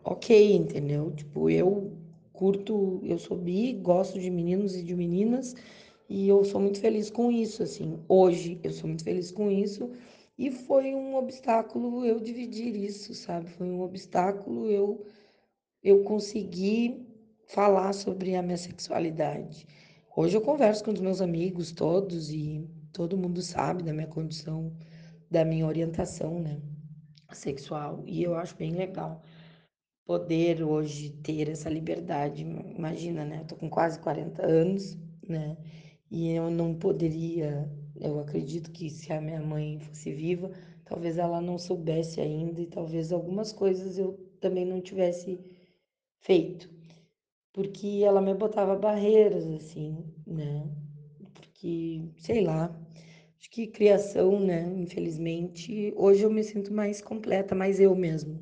ok, 0.04 0.58
entendeu? 0.58 1.10
Tipo, 1.10 1.50
eu 1.50 1.92
curto, 2.32 3.02
eu 3.04 3.18
sou 3.18 3.36
bi, 3.36 3.74
gosto 3.74 4.20
de 4.20 4.30
meninos 4.30 4.76
e 4.76 4.84
de 4.84 4.96
meninas, 4.96 5.56
e 6.10 6.28
eu 6.28 6.44
sou 6.46 6.62
muito 6.62 6.80
feliz 6.80 7.10
com 7.10 7.32
isso, 7.32 7.64
assim. 7.64 8.00
Hoje 8.08 8.60
eu 8.64 8.72
sou 8.72 8.88
muito 8.88 9.04
feliz 9.04 9.32
com 9.32 9.50
isso, 9.52 9.90
e 10.38 10.52
foi 10.52 10.94
um 10.96 11.16
obstáculo 11.16 12.06
eu 12.06 12.20
dividir 12.20 12.76
isso, 12.76 13.14
sabe? 13.14 13.50
Foi 13.52 13.68
um 13.68 13.82
obstáculo 13.82 14.70
eu 14.70 15.06
eu 15.84 16.04
conseguir 16.04 17.06
falar 17.48 17.94
sobre 17.94 18.36
a 18.36 18.42
minha 18.42 18.58
sexualidade. 18.58 19.68
Hoje 20.16 20.36
eu 20.36 20.42
converso 20.42 20.84
com 20.84 20.92
os 20.92 21.00
meus 21.00 21.22
amigos 21.22 21.72
todos 21.72 22.32
e 22.32 22.68
todo 22.92 23.18
mundo 23.18 23.42
sabe 23.42 23.84
da 23.84 23.94
minha 23.94 24.08
condição, 24.08 24.76
da 25.30 25.46
minha 25.46 25.66
orientação, 25.68 26.40
né, 26.40 26.60
sexual, 27.34 28.04
e 28.08 28.24
eu 28.24 28.36
acho 28.36 28.56
bem 28.58 28.72
legal 28.74 29.22
poder 30.06 30.64
hoje 30.64 31.10
ter 31.24 31.50
essa 31.50 31.70
liberdade. 31.70 32.44
Imagina, 32.44 33.26
né? 33.26 33.40
Eu 33.42 33.48
tô 33.48 33.56
com 33.56 33.70
quase 33.70 34.00
40 34.00 34.46
anos, 34.46 34.98
né? 35.28 35.58
E 36.10 36.32
eu 36.32 36.50
não 36.50 36.74
poderia, 36.76 37.70
eu 38.00 38.20
acredito 38.20 38.72
que 38.72 38.90
se 38.90 39.12
a 39.14 39.22
minha 39.22 39.42
mãe 39.42 39.80
fosse 39.80 40.12
viva, 40.14 40.52
talvez 40.86 41.18
ela 41.18 41.42
não 41.42 41.58
soubesse 41.60 42.22
ainda 42.22 42.62
e 42.62 42.68
talvez 42.68 43.12
algumas 43.12 43.52
coisas 43.54 43.98
eu 43.98 44.14
também 44.40 44.66
não 44.66 44.82
tivesse 44.82 45.40
feito, 46.22 46.70
porque 47.54 48.02
ela 48.06 48.22
me 48.22 48.34
botava 48.34 48.76
barreiras 48.76 49.46
assim, 49.48 50.06
né? 50.28 50.70
Porque, 51.34 52.02
sei 52.18 52.42
lá, 52.44 52.72
acho 53.40 53.50
que 53.50 53.68
criação, 53.68 54.40
né? 54.40 54.64
Infelizmente, 54.78 55.94
hoje 55.98 56.24
eu 56.24 56.32
me 56.32 56.44
sinto 56.44 56.74
mais 56.74 57.02
completa, 57.02 57.56
mais 57.56 57.80
eu 57.80 57.96
mesmo. 57.96 58.42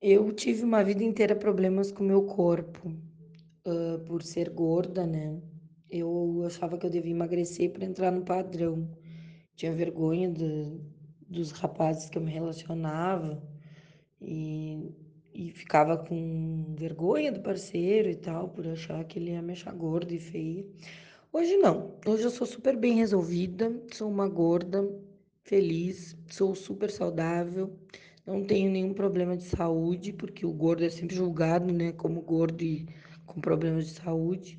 Eu 0.00 0.32
tive 0.32 0.64
uma 0.64 0.82
vida 0.82 1.04
inteira 1.04 1.34
problemas 1.36 1.90
com 1.92 2.02
meu 2.02 2.22
corpo, 2.24 2.88
uh, 3.66 3.98
por 4.06 4.22
ser 4.22 4.50
gorda, 4.50 5.06
né? 5.06 5.40
Eu 5.90 6.44
achava 6.46 6.76
que 6.78 6.86
eu 6.86 6.90
devia 6.90 7.12
emagrecer 7.12 7.72
para 7.72 7.84
entrar 7.84 8.10
no 8.10 8.22
padrão. 8.22 8.88
Tinha 9.56 9.72
vergonha 9.72 10.30
de, 10.30 10.80
dos 11.28 11.50
rapazes 11.52 12.08
que 12.08 12.18
eu 12.18 12.22
me 12.22 12.30
relacionava 12.30 13.42
e, 14.20 14.90
e 15.34 15.50
ficava 15.50 15.96
com 15.96 16.74
vergonha 16.76 17.32
do 17.32 17.40
parceiro 17.40 18.08
e 18.10 18.16
tal, 18.16 18.48
por 18.50 18.66
achar 18.66 19.04
que 19.04 19.18
ele 19.18 19.30
ia 19.30 19.42
me 19.42 19.52
achar 19.52 19.72
gorda 19.74 20.14
e 20.14 20.18
feia. 20.18 20.66
Hoje 21.32 21.56
não. 21.56 21.94
Hoje 22.06 22.24
eu 22.24 22.30
sou 22.30 22.46
super 22.46 22.76
bem 22.76 22.94
resolvida, 22.94 23.70
sou 23.92 24.10
uma 24.10 24.28
gorda, 24.28 24.88
feliz, 25.42 26.16
sou 26.30 26.54
super 26.54 26.90
saudável, 26.90 27.72
não 28.26 28.44
tenho 28.44 28.70
nenhum 28.70 28.92
problema 28.92 29.36
de 29.36 29.44
saúde, 29.44 30.12
porque 30.12 30.44
o 30.44 30.52
gordo 30.52 30.84
é 30.84 30.90
sempre 30.90 31.16
julgado, 31.16 31.72
né, 31.72 31.92
como 31.92 32.20
gordo 32.20 32.62
e 32.62 32.86
com 33.26 33.40
problemas 33.40 33.86
de 33.86 33.92
saúde. 33.94 34.58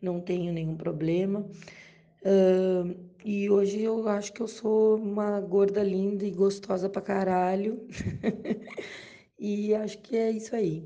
Não 0.00 0.20
tenho 0.20 0.52
nenhum 0.52 0.76
problema. 0.76 1.40
Uh, 2.22 2.96
e 3.24 3.50
hoje 3.50 3.82
eu 3.82 4.08
acho 4.08 4.32
que 4.32 4.40
eu 4.40 4.48
sou 4.48 4.96
uma 4.96 5.40
gorda 5.40 5.82
linda 5.82 6.24
e 6.24 6.30
gostosa 6.30 6.88
pra 6.88 7.02
caralho. 7.02 7.86
e 9.38 9.74
acho 9.74 9.98
que 9.98 10.16
é 10.16 10.30
isso 10.30 10.54
aí. 10.54 10.84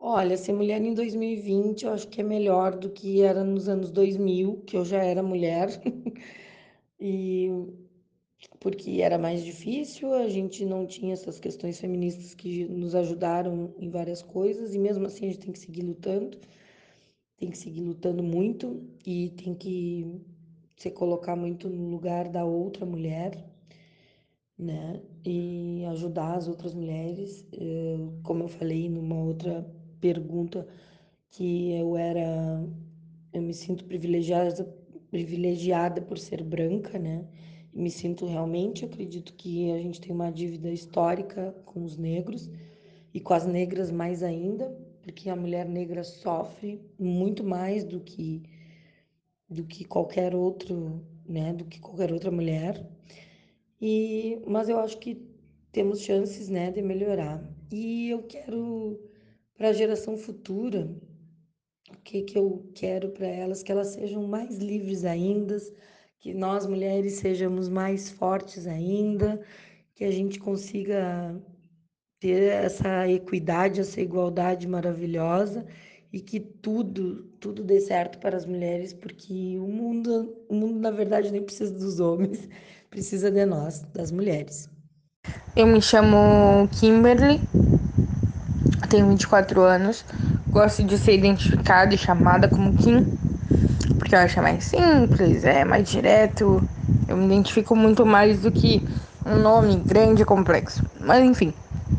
Olha, 0.00 0.36
ser 0.36 0.52
mulher 0.52 0.80
em 0.80 0.94
2020 0.94 1.84
eu 1.84 1.92
acho 1.92 2.08
que 2.08 2.20
é 2.20 2.24
melhor 2.24 2.76
do 2.76 2.90
que 2.90 3.20
era 3.22 3.42
nos 3.44 3.68
anos 3.68 3.90
2000, 3.90 4.62
que 4.66 4.76
eu 4.76 4.84
já 4.84 5.02
era 5.02 5.22
mulher. 5.22 5.68
e 7.00 7.50
porque 8.60 9.00
era 9.02 9.18
mais 9.18 9.44
difícil, 9.44 10.12
a 10.12 10.28
gente 10.28 10.64
não 10.64 10.86
tinha 10.86 11.12
essas 11.12 11.38
questões 11.38 11.80
feministas 11.80 12.34
que 12.34 12.64
nos 12.66 12.94
ajudaram 12.94 13.74
em 13.78 13.88
várias 13.88 14.22
coisas, 14.22 14.74
e 14.74 14.78
mesmo 14.78 15.06
assim 15.06 15.26
a 15.26 15.28
gente 15.30 15.40
tem 15.40 15.52
que 15.52 15.58
seguir 15.58 15.82
lutando, 15.82 16.38
tem 17.38 17.50
que 17.50 17.58
seguir 17.58 17.80
lutando 17.80 18.22
muito 18.22 18.82
e 19.06 19.30
tem 19.30 19.54
que 19.54 20.06
se 20.76 20.90
colocar 20.90 21.36
muito 21.36 21.68
no 21.68 21.90
lugar 21.90 22.28
da 22.28 22.44
outra 22.44 22.84
mulher, 22.84 23.42
né? 24.58 25.00
E 25.24 25.84
ajudar 25.86 26.34
as 26.36 26.48
outras 26.48 26.74
mulheres. 26.74 27.46
Como 28.22 28.44
eu 28.44 28.48
falei 28.48 28.88
numa 28.88 29.16
outra 29.16 29.64
pergunta, 30.00 30.66
que 31.30 31.72
eu 31.72 31.96
era. 31.96 32.62
Eu 33.32 33.42
me 33.42 33.54
sinto 33.54 33.84
privilegiada, 33.84 34.64
privilegiada 35.10 36.02
por 36.02 36.18
ser 36.18 36.42
branca, 36.42 36.98
né? 36.98 37.26
me 37.78 37.90
sinto 37.90 38.26
realmente, 38.26 38.84
acredito 38.84 39.32
que 39.34 39.70
a 39.70 39.78
gente 39.78 40.00
tem 40.00 40.12
uma 40.12 40.32
dívida 40.32 40.70
histórica 40.70 41.54
com 41.64 41.84
os 41.84 41.96
negros 41.96 42.50
e 43.14 43.20
com 43.20 43.32
as 43.32 43.46
negras 43.46 43.90
mais 43.90 44.22
ainda, 44.22 44.76
porque 45.08 45.30
a 45.30 45.36
mulher 45.36 45.66
negra 45.66 46.04
sofre 46.04 46.82
muito 46.98 47.42
mais 47.42 47.82
do 47.82 47.98
que 48.00 48.42
do 49.48 49.64
que 49.64 49.82
qualquer 49.82 50.34
outro, 50.34 51.02
né, 51.26 51.54
do 51.54 51.64
que 51.64 51.80
qualquer 51.80 52.12
outra 52.12 52.30
mulher. 52.30 52.86
E 53.80 54.38
mas 54.46 54.68
eu 54.68 54.78
acho 54.78 54.98
que 54.98 55.14
temos 55.72 56.02
chances, 56.02 56.50
né, 56.50 56.70
de 56.70 56.82
melhorar. 56.82 57.42
E 57.72 58.10
eu 58.10 58.22
quero 58.24 59.00
para 59.56 59.70
a 59.70 59.72
geração 59.72 60.16
futura, 60.18 60.94
o 61.90 61.96
que 62.04 62.22
que 62.22 62.36
eu 62.38 62.70
quero 62.74 63.08
para 63.10 63.26
elas 63.26 63.62
que 63.62 63.72
elas 63.72 63.88
sejam 63.88 64.26
mais 64.28 64.58
livres 64.58 65.04
ainda, 65.06 65.56
que 66.18 66.34
nós 66.34 66.66
mulheres 66.66 67.14
sejamos 67.14 67.68
mais 67.70 68.10
fortes 68.10 68.66
ainda, 68.66 69.40
que 69.94 70.04
a 70.04 70.10
gente 70.10 70.38
consiga 70.38 71.40
ter 72.20 72.52
essa 72.52 73.08
equidade, 73.08 73.80
essa 73.80 74.00
igualdade 74.00 74.66
maravilhosa 74.66 75.66
e 76.12 76.20
que 76.20 76.40
tudo, 76.40 77.24
tudo 77.40 77.62
dê 77.62 77.80
certo 77.80 78.18
para 78.18 78.36
as 78.36 78.46
mulheres, 78.46 78.92
porque 78.92 79.58
o 79.58 79.68
mundo, 79.68 80.36
o 80.48 80.54
mundo 80.54 80.80
na 80.80 80.90
verdade 80.90 81.30
nem 81.30 81.42
precisa 81.42 81.72
dos 81.72 82.00
homens, 82.00 82.48
precisa 82.90 83.30
de 83.30 83.44
nós, 83.44 83.82
das 83.92 84.10
mulheres. 84.10 84.68
Eu 85.56 85.66
me 85.66 85.82
chamo 85.82 86.68
Kimberly, 86.72 87.42
tenho 88.88 89.08
24 89.08 89.60
anos, 89.62 90.04
gosto 90.50 90.84
de 90.84 90.96
ser 90.98 91.14
identificada 91.14 91.94
e 91.94 91.98
chamada 91.98 92.48
como 92.48 92.74
Kim 92.74 93.04
porque 93.98 94.14
eu 94.14 94.20
acho 94.20 94.40
mais 94.42 94.64
simples, 94.64 95.44
é 95.44 95.64
mais 95.64 95.88
direto. 95.88 96.62
Eu 97.06 97.16
me 97.16 97.26
identifico 97.26 97.74
muito 97.76 98.06
mais 98.06 98.40
do 98.40 98.52
que 98.52 98.84
um 99.26 99.36
nome 99.42 99.76
grande 99.84 100.22
e 100.22 100.24
complexo. 100.24 100.82
Mas 101.00 101.24
enfim, 101.24 101.54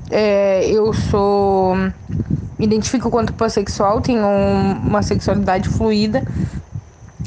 é, 0.09 0.69
eu 0.69 0.93
sou. 0.93 1.75
Me 2.57 2.65
identifico 2.65 3.09
quanto 3.09 3.33
pansexual, 3.33 4.01
tenho 4.01 4.25
uma 4.27 5.01
sexualidade 5.01 5.69
fluida, 5.69 6.25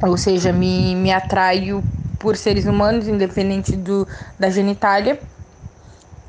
ou 0.03 0.17
seja, 0.19 0.53
me, 0.53 0.95
me 0.95 1.11
atraio 1.11 1.83
por 2.19 2.37
seres 2.37 2.67
humanos, 2.67 3.09
independente 3.09 3.75
do, 3.75 4.07
da 4.39 4.51
genitália. 4.51 5.19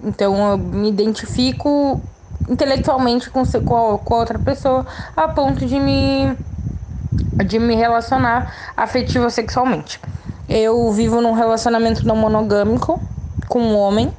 Então 0.02 0.52
eu 0.52 0.58
me 0.58 0.90
identifico 0.90 2.00
intelectualmente 2.48 3.30
com, 3.30 3.44
com, 3.46 3.98
com 3.98 4.14
outra 4.16 4.40
pessoa 4.40 4.86
a 5.16 5.28
ponto 5.28 5.66
de 5.66 5.80
me 5.80 6.38
de 7.46 7.58
me 7.60 7.76
relacionar 7.76 8.52
afetiva 8.76 9.30
sexualmente. 9.30 10.00
Eu 10.48 10.92
vivo 10.92 11.20
num 11.22 11.34
relacionamento 11.34 12.08
não 12.08 12.16
monogâmico 12.16 13.02
com 13.48 13.60
um 13.60 13.76
homem, 13.76 14.14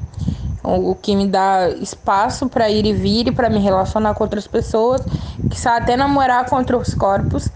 o 0.64 0.94
que 0.94 1.14
me 1.14 1.29
dá 1.29 1.68
espaço 1.68 2.48
para 2.48 2.70
ir 2.70 2.87
e 2.87 2.92
vir 2.92 3.29
e 3.29 3.33
para 3.33 3.50
me 3.50 3.59
relacionar 3.59 4.14
com 4.14 4.24
outras 4.24 4.46
pessoas, 4.46 5.03
que 5.50 5.61
sabe 5.61 5.83
até 5.83 5.96
namorar 5.96 6.48
com 6.48 6.57
outros 6.57 6.94
corpos. 6.94 7.53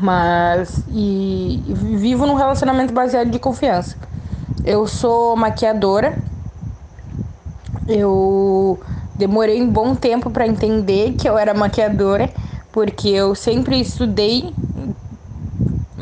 Mas 0.00 0.82
e, 0.88 1.62
e 1.66 1.74
vivo 1.74 2.26
num 2.26 2.34
relacionamento 2.34 2.92
baseado 2.94 3.30
de 3.30 3.38
confiança. 3.38 3.96
Eu 4.64 4.86
sou 4.86 5.36
maquiadora. 5.36 6.18
Eu 7.86 8.80
demorei 9.14 9.62
um 9.62 9.68
bom 9.68 9.94
tempo 9.94 10.30
para 10.30 10.46
entender 10.46 11.12
que 11.12 11.28
eu 11.28 11.36
era 11.36 11.52
maquiadora 11.52 12.30
porque 12.72 13.08
eu 13.08 13.34
sempre 13.34 13.78
estudei 13.78 14.54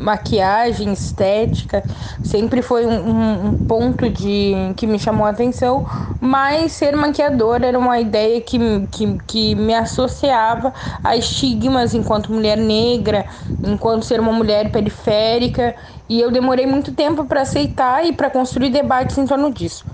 maquiagem, 0.01 0.91
estética, 0.91 1.83
sempre 2.23 2.61
foi 2.61 2.85
um, 2.85 3.47
um, 3.47 3.57
ponto 3.67 4.09
de 4.09 4.53
que 4.75 4.87
me 4.87 4.99
chamou 4.99 5.25
a 5.25 5.29
atenção, 5.29 5.85
mas 6.19 6.71
ser 6.71 6.95
maquiadora 6.95 7.67
era 7.67 7.77
uma 7.77 7.99
ideia 7.99 8.41
que, 8.41 8.57
que, 8.91 9.17
que 9.27 9.55
me 9.55 9.73
associava 9.73 10.73
a 11.03 11.15
estigmas 11.15 11.93
enquanto 11.93 12.31
mulher 12.31 12.57
negra, 12.57 13.25
enquanto 13.63 14.03
ser 14.03 14.19
uma 14.19 14.33
mulher 14.33 14.71
periférica, 14.71 15.75
e 16.09 16.19
eu 16.19 16.31
demorei 16.31 16.65
muito 16.65 16.93
tempo 16.93 17.25
para 17.25 17.41
aceitar 17.41 18.05
e 18.05 18.11
para 18.11 18.29
construir 18.29 18.69
debates 18.69 19.17
em 19.17 19.25
torno 19.25 19.51
disso. 19.51 19.85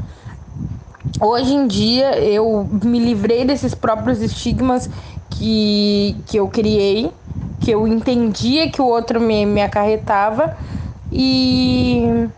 Hoje 1.20 1.54
em 1.54 1.68
dia 1.68 2.20
eu 2.20 2.68
me 2.84 3.00
livrei 3.00 3.44
desses 3.44 3.74
próprios 3.74 4.22
estigmas 4.22 4.90
que, 5.30 6.16
que 6.28 6.38
eu 6.38 6.48
criei, 6.48 7.12
que 7.68 7.72
eu 7.72 7.86
entendia 7.86 8.70
que 8.72 8.82
o 8.82 8.86
outro 8.86 9.20
me, 9.20 9.46
me 9.46 9.62
acarretava 9.62 10.56
e, 11.12 12.30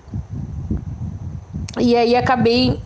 e 1.80 1.96
aí 1.96 2.16
acabei 2.16 2.80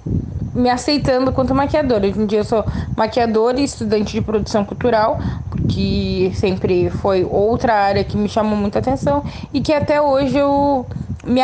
me 0.53 0.69
aceitando 0.69 1.31
quanto 1.31 1.55
maquiadora. 1.55 2.05
Hoje 2.05 2.19
em 2.19 2.25
dia 2.25 2.39
eu 2.39 2.43
sou 2.43 2.65
maquiadora 2.97 3.61
e 3.61 3.63
estudante 3.63 4.11
de 4.11 4.19
produção 4.19 4.65
cultural, 4.65 5.17
porque 5.49 6.33
sempre 6.35 6.89
foi 6.89 7.23
outra 7.23 7.75
área 7.75 8.03
que 8.03 8.17
me 8.17 8.27
chamou 8.27 8.57
muita 8.57 8.79
atenção 8.79 9.23
e 9.53 9.61
que 9.61 9.71
até 9.71 10.01
hoje 10.01 10.37
eu 10.37 10.85
me, 11.23 11.39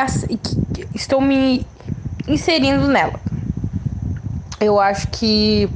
estou 0.94 1.22
me 1.22 1.66
inserindo 2.28 2.90
nela. 2.90 3.18
Eu 4.60 4.78
acho 4.78 5.08
que 5.08 5.70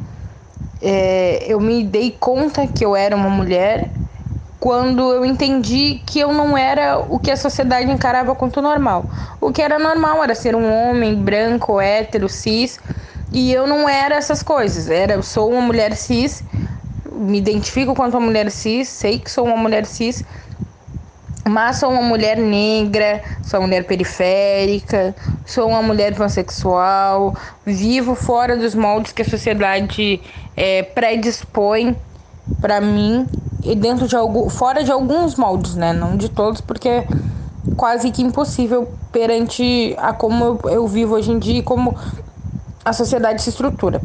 é, 0.82 1.46
eu 1.48 1.62
me 1.62 1.82
dei 1.86 2.12
conta 2.12 2.68
que 2.68 2.84
eu 2.84 2.94
era 2.94 3.16
uma 3.16 3.30
mulher 3.30 3.90
quando 4.64 5.12
eu 5.12 5.26
entendi 5.26 6.02
que 6.06 6.22
eu 6.22 6.32
não 6.32 6.58
era 6.58 6.98
o 6.98 7.20
que 7.20 7.30
a 7.30 7.36
sociedade 7.36 7.92
encarava 7.92 8.34
quanto 8.34 8.62
normal. 8.62 9.10
O 9.42 9.52
que 9.52 9.62
era 9.62 9.78
normal 9.78 10.24
era 10.24 10.34
ser 10.34 10.56
um 10.56 10.72
homem 10.72 11.22
branco, 11.22 11.82
hétero, 11.82 12.30
cis, 12.30 12.80
e 13.30 13.52
eu 13.52 13.68
não 13.68 13.90
era 13.90 14.16
essas 14.16 14.42
coisas. 14.42 14.90
Era, 14.90 15.16
eu 15.16 15.22
sou 15.22 15.52
uma 15.52 15.60
mulher 15.60 15.94
cis, 15.98 16.46
me 17.12 17.40
identifico 17.40 17.94
quanto 17.94 18.16
uma 18.16 18.26
mulher 18.26 18.50
cis, 18.50 18.88
sei 18.88 19.20
que 19.20 19.30
sou 19.30 19.46
uma 19.46 19.58
mulher 19.58 19.86
cis, 19.86 20.24
mas 21.46 21.76
sou 21.76 21.92
uma 21.92 22.02
mulher 22.02 22.38
negra, 22.38 23.22
sou 23.42 23.60
uma 23.60 23.68
mulher 23.68 23.84
periférica, 23.84 25.14
sou 25.44 25.68
uma 25.68 25.82
mulher 25.82 26.16
pansexual, 26.16 27.36
vivo 27.66 28.16
fora 28.16 28.56
dos 28.56 28.74
moldes 28.74 29.12
que 29.12 29.24
a 29.24 29.26
sociedade 29.26 30.22
é, 30.56 30.84
predispõe 30.84 31.98
para 32.62 32.80
mim 32.80 33.28
e 33.64 33.76
dentro 33.76 34.08
de 34.08 34.16
algo, 34.16 34.50
fora 34.50 34.84
de 34.84 34.92
alguns 34.92 35.36
moldes, 35.36 35.76
né? 35.76 35.94
Não 35.94 36.18
de 36.18 36.30
todos, 36.30 36.62
porque 36.62 36.90
é 36.90 37.08
quase 37.76 38.12
que 38.12 38.22
impossível 38.22 38.88
perante 39.12 39.96
a 39.98 40.14
como 40.14 40.60
eu, 40.66 40.88
vivo 40.88 41.16
hoje 41.16 41.32
em 41.32 41.40
dia 41.40 41.60
e 41.60 41.64
como 41.64 41.96
a 42.84 42.94
sociedade 42.94 43.42
se 43.42 43.50
estrutura. 43.50 44.02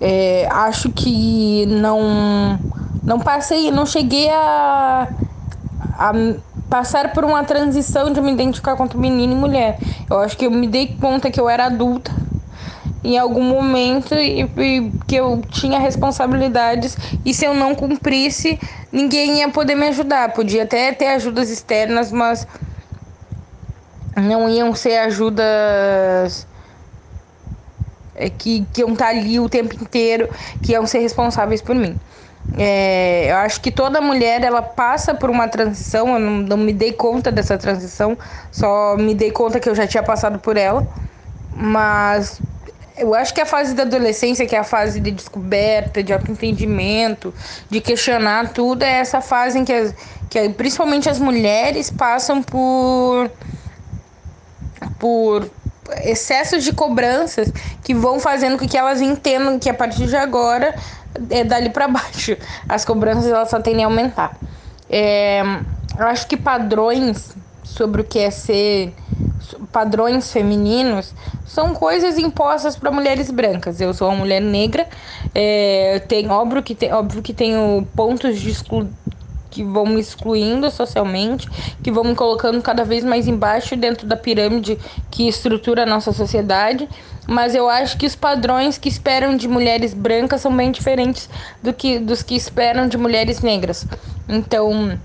É, 0.00 0.46
acho 0.50 0.90
que 0.90 1.66
não 1.66 2.60
não 3.04 3.18
passei, 3.18 3.70
não 3.70 3.86
cheguei 3.86 4.28
a, 4.30 5.08
a 5.98 6.12
passar 6.68 7.12
por 7.12 7.24
uma 7.24 7.42
transição 7.42 8.12
de 8.12 8.20
me 8.20 8.32
identificar 8.32 8.76
quanto 8.76 8.98
menina 8.98 9.32
e 9.32 9.36
mulher. 9.36 9.80
Eu 10.10 10.18
acho 10.18 10.36
que 10.36 10.44
eu 10.44 10.50
me 10.50 10.66
dei 10.66 10.88
conta 11.00 11.30
que 11.30 11.40
eu 11.40 11.48
era 11.48 11.66
adulta 11.66 12.12
em 13.02 13.16
algum 13.16 13.42
momento 13.42 14.14
e, 14.14 14.42
e, 14.42 14.92
que 15.06 15.16
eu 15.16 15.40
tinha 15.48 15.78
responsabilidades 15.78 16.96
e 17.24 17.32
se 17.32 17.44
eu 17.44 17.54
não 17.54 17.74
cumprisse, 17.74 18.58
ninguém 18.90 19.38
ia 19.38 19.48
poder 19.48 19.74
me 19.74 19.88
ajudar. 19.88 20.32
Podia 20.32 20.64
até 20.64 20.92
ter 20.92 21.06
ajudas 21.06 21.50
externas, 21.50 22.10
mas 22.10 22.46
não 24.16 24.48
iam 24.48 24.74
ser 24.74 24.96
ajudas 24.98 26.46
é, 28.14 28.28
que, 28.28 28.66
que 28.72 28.80
iam 28.80 28.92
estar 28.92 29.08
ali 29.08 29.38
o 29.38 29.48
tempo 29.48 29.74
inteiro, 29.80 30.28
que 30.60 30.72
iam 30.72 30.86
ser 30.86 30.98
responsáveis 30.98 31.62
por 31.62 31.74
mim. 31.74 31.96
É, 32.56 33.30
eu 33.30 33.36
acho 33.36 33.60
que 33.60 33.70
toda 33.70 34.00
mulher 34.00 34.42
ela 34.42 34.62
passa 34.62 35.14
por 35.14 35.30
uma 35.30 35.46
transição. 35.46 36.14
Eu 36.14 36.18
não, 36.18 36.32
não, 36.38 36.56
me 36.56 36.72
dei 36.72 36.92
conta 36.92 37.30
dessa 37.30 37.56
transição, 37.56 38.18
só 38.50 38.96
me 38.96 39.14
dei 39.14 39.30
conta 39.30 39.60
que 39.60 39.68
eu 39.68 39.74
já 39.74 39.86
tinha 39.86 40.02
passado 40.02 40.38
por 40.40 40.56
ela. 40.56 40.84
Mas 41.52 42.42
eu 42.98 43.14
acho 43.14 43.32
que 43.32 43.40
a 43.40 43.46
fase 43.46 43.74
da 43.74 43.82
adolescência, 43.82 44.46
que 44.46 44.56
é 44.56 44.58
a 44.58 44.64
fase 44.64 45.00
de 45.00 45.10
descoberta, 45.10 46.02
de 46.02 46.12
autoentendimento, 46.12 47.32
de 47.70 47.80
questionar 47.80 48.52
tudo, 48.52 48.82
é 48.82 48.98
essa 48.98 49.20
fase 49.20 49.58
em 49.58 49.64
que, 49.64 49.72
as, 49.72 49.94
que 50.28 50.48
principalmente 50.50 51.08
as 51.08 51.18
mulheres 51.18 51.90
passam 51.90 52.42
por 52.42 53.30
por 54.98 55.48
excessos 56.04 56.64
de 56.64 56.72
cobranças 56.72 57.52
que 57.82 57.94
vão 57.94 58.20
fazendo 58.20 58.58
com 58.58 58.66
que 58.66 58.76
elas 58.76 59.00
entendam 59.00 59.58
que 59.58 59.70
a 59.70 59.74
partir 59.74 60.06
de 60.06 60.16
agora 60.16 60.74
é 61.30 61.44
dali 61.44 61.70
para 61.70 61.86
baixo. 61.88 62.36
As 62.68 62.84
cobranças 62.84 63.26
elas 63.26 63.48
só 63.48 63.60
tendem 63.60 63.84
a 63.84 63.88
aumentar. 63.88 64.36
É, 64.90 65.42
eu 65.98 66.06
acho 66.06 66.26
que 66.26 66.36
padrões 66.36 67.36
sobre 67.64 68.00
o 68.00 68.04
que 68.04 68.18
é 68.18 68.30
ser 68.30 68.94
padrões 69.72 70.32
femininos 70.32 71.14
são 71.46 71.74
coisas 71.74 72.18
impostas 72.18 72.76
para 72.76 72.90
mulheres 72.90 73.30
brancas. 73.30 73.80
Eu 73.80 73.92
sou 73.94 74.08
uma 74.08 74.18
mulher 74.18 74.40
negra, 74.40 74.86
é, 75.34 76.00
tem 76.08 76.30
óbvio 76.30 76.62
que 76.62 76.74
tem, 76.74 76.92
óbvio 76.92 77.22
que 77.22 77.32
tenho 77.32 77.86
pontos 77.94 78.38
de 78.40 78.50
exclu, 78.50 78.88
que 79.50 79.64
vão 79.64 79.86
me 79.86 80.00
excluindo 80.00 80.70
socialmente, 80.70 81.48
que 81.82 81.90
vão 81.90 82.04
me 82.04 82.14
colocando 82.14 82.60
cada 82.62 82.84
vez 82.84 83.04
mais 83.04 83.26
embaixo 83.26 83.76
dentro 83.76 84.06
da 84.06 84.16
pirâmide 84.16 84.78
que 85.10 85.26
estrutura 85.26 85.82
a 85.82 85.86
nossa 85.86 86.12
sociedade. 86.12 86.88
Mas 87.26 87.54
eu 87.54 87.68
acho 87.68 87.98
que 87.98 88.06
os 88.06 88.14
padrões 88.14 88.78
que 88.78 88.88
esperam 88.88 89.36
de 89.36 89.48
mulheres 89.48 89.92
brancas 89.92 90.40
são 90.40 90.56
bem 90.56 90.70
diferentes 90.70 91.28
do 91.62 91.72
que 91.72 91.98
dos 91.98 92.22
que 92.22 92.34
esperam 92.34 92.88
de 92.88 92.96
mulheres 92.96 93.40
negras. 93.40 93.86
Então, 94.28 94.98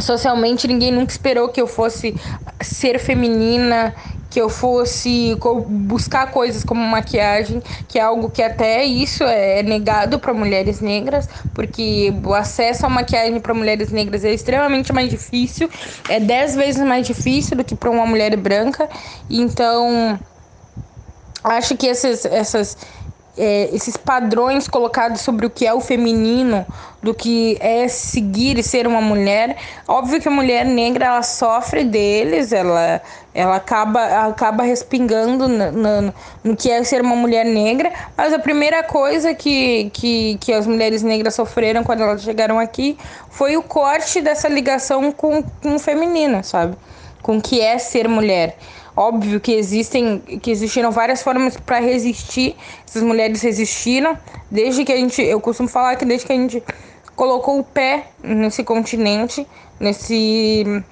socialmente 0.00 0.66
ninguém 0.68 0.92
nunca 0.92 1.12
esperou 1.12 1.48
que 1.48 1.60
eu 1.60 1.66
fosse 1.66 2.16
ser 2.62 2.98
feminina, 2.98 3.94
que 4.28 4.40
eu 4.40 4.48
fosse 4.48 5.38
buscar 5.68 6.30
coisas 6.30 6.64
como 6.64 6.80
maquiagem, 6.84 7.62
que 7.88 7.98
é 7.98 8.02
algo 8.02 8.28
que 8.28 8.42
até 8.42 8.84
isso 8.84 9.24
é 9.24 9.62
negado 9.62 10.18
para 10.18 10.34
mulheres 10.34 10.80
negras, 10.80 11.28
porque 11.54 12.12
o 12.24 12.34
acesso 12.34 12.86
à 12.86 12.88
maquiagem 12.88 13.40
para 13.40 13.54
mulheres 13.54 13.90
negras 13.90 14.24
é 14.24 14.32
extremamente 14.32 14.92
mais 14.92 15.10
difícil, 15.10 15.70
é 16.08 16.20
dez 16.20 16.54
vezes 16.54 16.84
mais 16.84 17.06
difícil 17.06 17.56
do 17.56 17.64
que 17.64 17.74
para 17.76 17.90
uma 17.90 18.06
mulher 18.06 18.36
branca. 18.36 18.88
Então, 19.30 20.18
acho 21.44 21.76
que 21.76 21.88
essas, 21.88 22.24
essas 22.24 22.76
é, 23.36 23.68
esses 23.72 23.96
padrões 23.96 24.66
colocados 24.66 25.20
sobre 25.20 25.46
o 25.46 25.50
que 25.50 25.66
é 25.66 25.74
o 25.74 25.80
feminino, 25.80 26.66
do 27.02 27.14
que 27.14 27.56
é 27.60 27.86
seguir 27.86 28.58
e 28.58 28.62
ser 28.62 28.86
uma 28.86 29.00
mulher. 29.00 29.56
Óbvio 29.86 30.20
que 30.20 30.28
a 30.28 30.30
mulher 30.30 30.64
negra 30.64 31.06
ela 31.06 31.22
sofre 31.22 31.84
deles, 31.84 32.52
ela, 32.52 33.00
ela 33.34 33.56
acaba, 33.56 34.26
acaba 34.26 34.62
respingando 34.62 35.46
no, 35.46 35.72
no, 35.72 36.14
no 36.42 36.56
que 36.56 36.70
é 36.70 36.82
ser 36.82 37.02
uma 37.02 37.14
mulher 37.14 37.44
negra, 37.44 37.92
mas 38.16 38.32
a 38.32 38.38
primeira 38.38 38.82
coisa 38.82 39.34
que, 39.34 39.90
que, 39.92 40.38
que 40.40 40.52
as 40.52 40.66
mulheres 40.66 41.02
negras 41.02 41.34
sofreram 41.34 41.84
quando 41.84 42.02
elas 42.02 42.22
chegaram 42.22 42.58
aqui 42.58 42.98
foi 43.30 43.56
o 43.56 43.62
corte 43.62 44.20
dessa 44.20 44.48
ligação 44.48 45.12
com, 45.12 45.42
com 45.42 45.76
o 45.76 45.78
feminino, 45.78 46.42
sabe? 46.42 46.76
Com 47.22 47.38
o 47.38 47.42
que 47.42 47.60
é 47.60 47.76
ser 47.78 48.08
mulher. 48.08 48.56
Óbvio 48.96 49.38
que 49.38 49.52
existem, 49.52 50.18
que 50.18 50.50
existiram 50.50 50.90
várias 50.90 51.22
formas 51.22 51.56
para 51.56 51.80
resistir. 51.80 52.56
Essas 52.88 53.02
mulheres 53.02 53.42
resistiram 53.42 54.16
desde 54.50 54.84
que 54.84 54.92
a 54.92 54.96
gente, 54.96 55.20
eu 55.20 55.38
costumo 55.38 55.68
falar 55.68 55.96
que 55.96 56.04
desde 56.04 56.26
que 56.26 56.32
a 56.32 56.36
gente 56.36 56.62
colocou 57.14 57.58
o 57.58 57.64
pé 57.64 58.08
nesse 58.22 58.64
continente, 58.64 59.46
nesse 59.78 60.82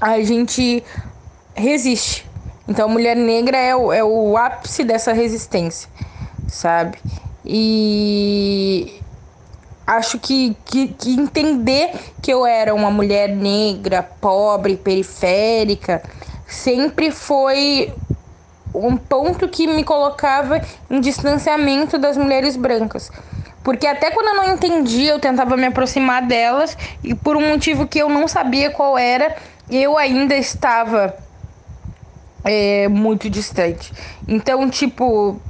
a 0.00 0.20
gente 0.22 0.82
resiste. 1.54 2.28
Então, 2.68 2.88
a 2.88 2.92
mulher 2.92 3.16
negra 3.16 3.56
é 3.56 3.74
o, 3.74 3.92
é 3.92 4.04
o 4.04 4.36
ápice 4.36 4.84
dessa 4.84 5.12
resistência, 5.12 5.88
sabe? 6.48 6.98
E 7.44 9.00
acho 9.86 10.18
que, 10.20 10.56
que, 10.64 10.88
que, 10.88 11.14
entender 11.14 11.90
que 12.22 12.32
eu 12.32 12.46
era 12.46 12.72
uma 12.72 12.90
mulher 12.90 13.28
negra, 13.28 14.02
pobre, 14.02 14.76
periférica, 14.76 16.00
sempre 16.52 17.10
foi 17.10 17.92
um 18.74 18.96
ponto 18.96 19.48
que 19.48 19.66
me 19.66 19.84
colocava 19.84 20.60
em 20.88 21.00
distanciamento 21.00 21.98
das 21.98 22.16
mulheres 22.16 22.56
brancas. 22.56 23.10
Porque 23.62 23.86
até 23.86 24.10
quando 24.10 24.28
eu 24.28 24.34
não 24.36 24.54
entendia, 24.54 25.12
eu 25.12 25.20
tentava 25.20 25.56
me 25.56 25.66
aproximar 25.66 26.26
delas 26.26 26.76
e 27.02 27.14
por 27.14 27.36
um 27.36 27.50
motivo 27.50 27.86
que 27.86 27.98
eu 27.98 28.08
não 28.08 28.26
sabia 28.26 28.70
qual 28.70 28.96
era, 28.96 29.36
eu 29.68 29.98
ainda 29.98 30.34
estava 30.34 31.14
é, 32.44 32.88
muito 32.88 33.28
distante. 33.28 33.92
Então, 34.26 34.68
tipo, 34.70 35.40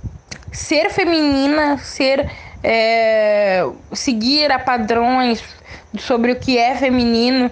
ser 0.51 0.91
feminina, 0.91 1.79
ser 1.79 2.29
é, 2.63 3.65
seguir 3.93 4.51
a 4.51 4.59
padrões 4.59 5.43
sobre 5.99 6.33
o 6.33 6.37
que 6.37 6.59
é 6.59 6.75
feminino 6.75 7.51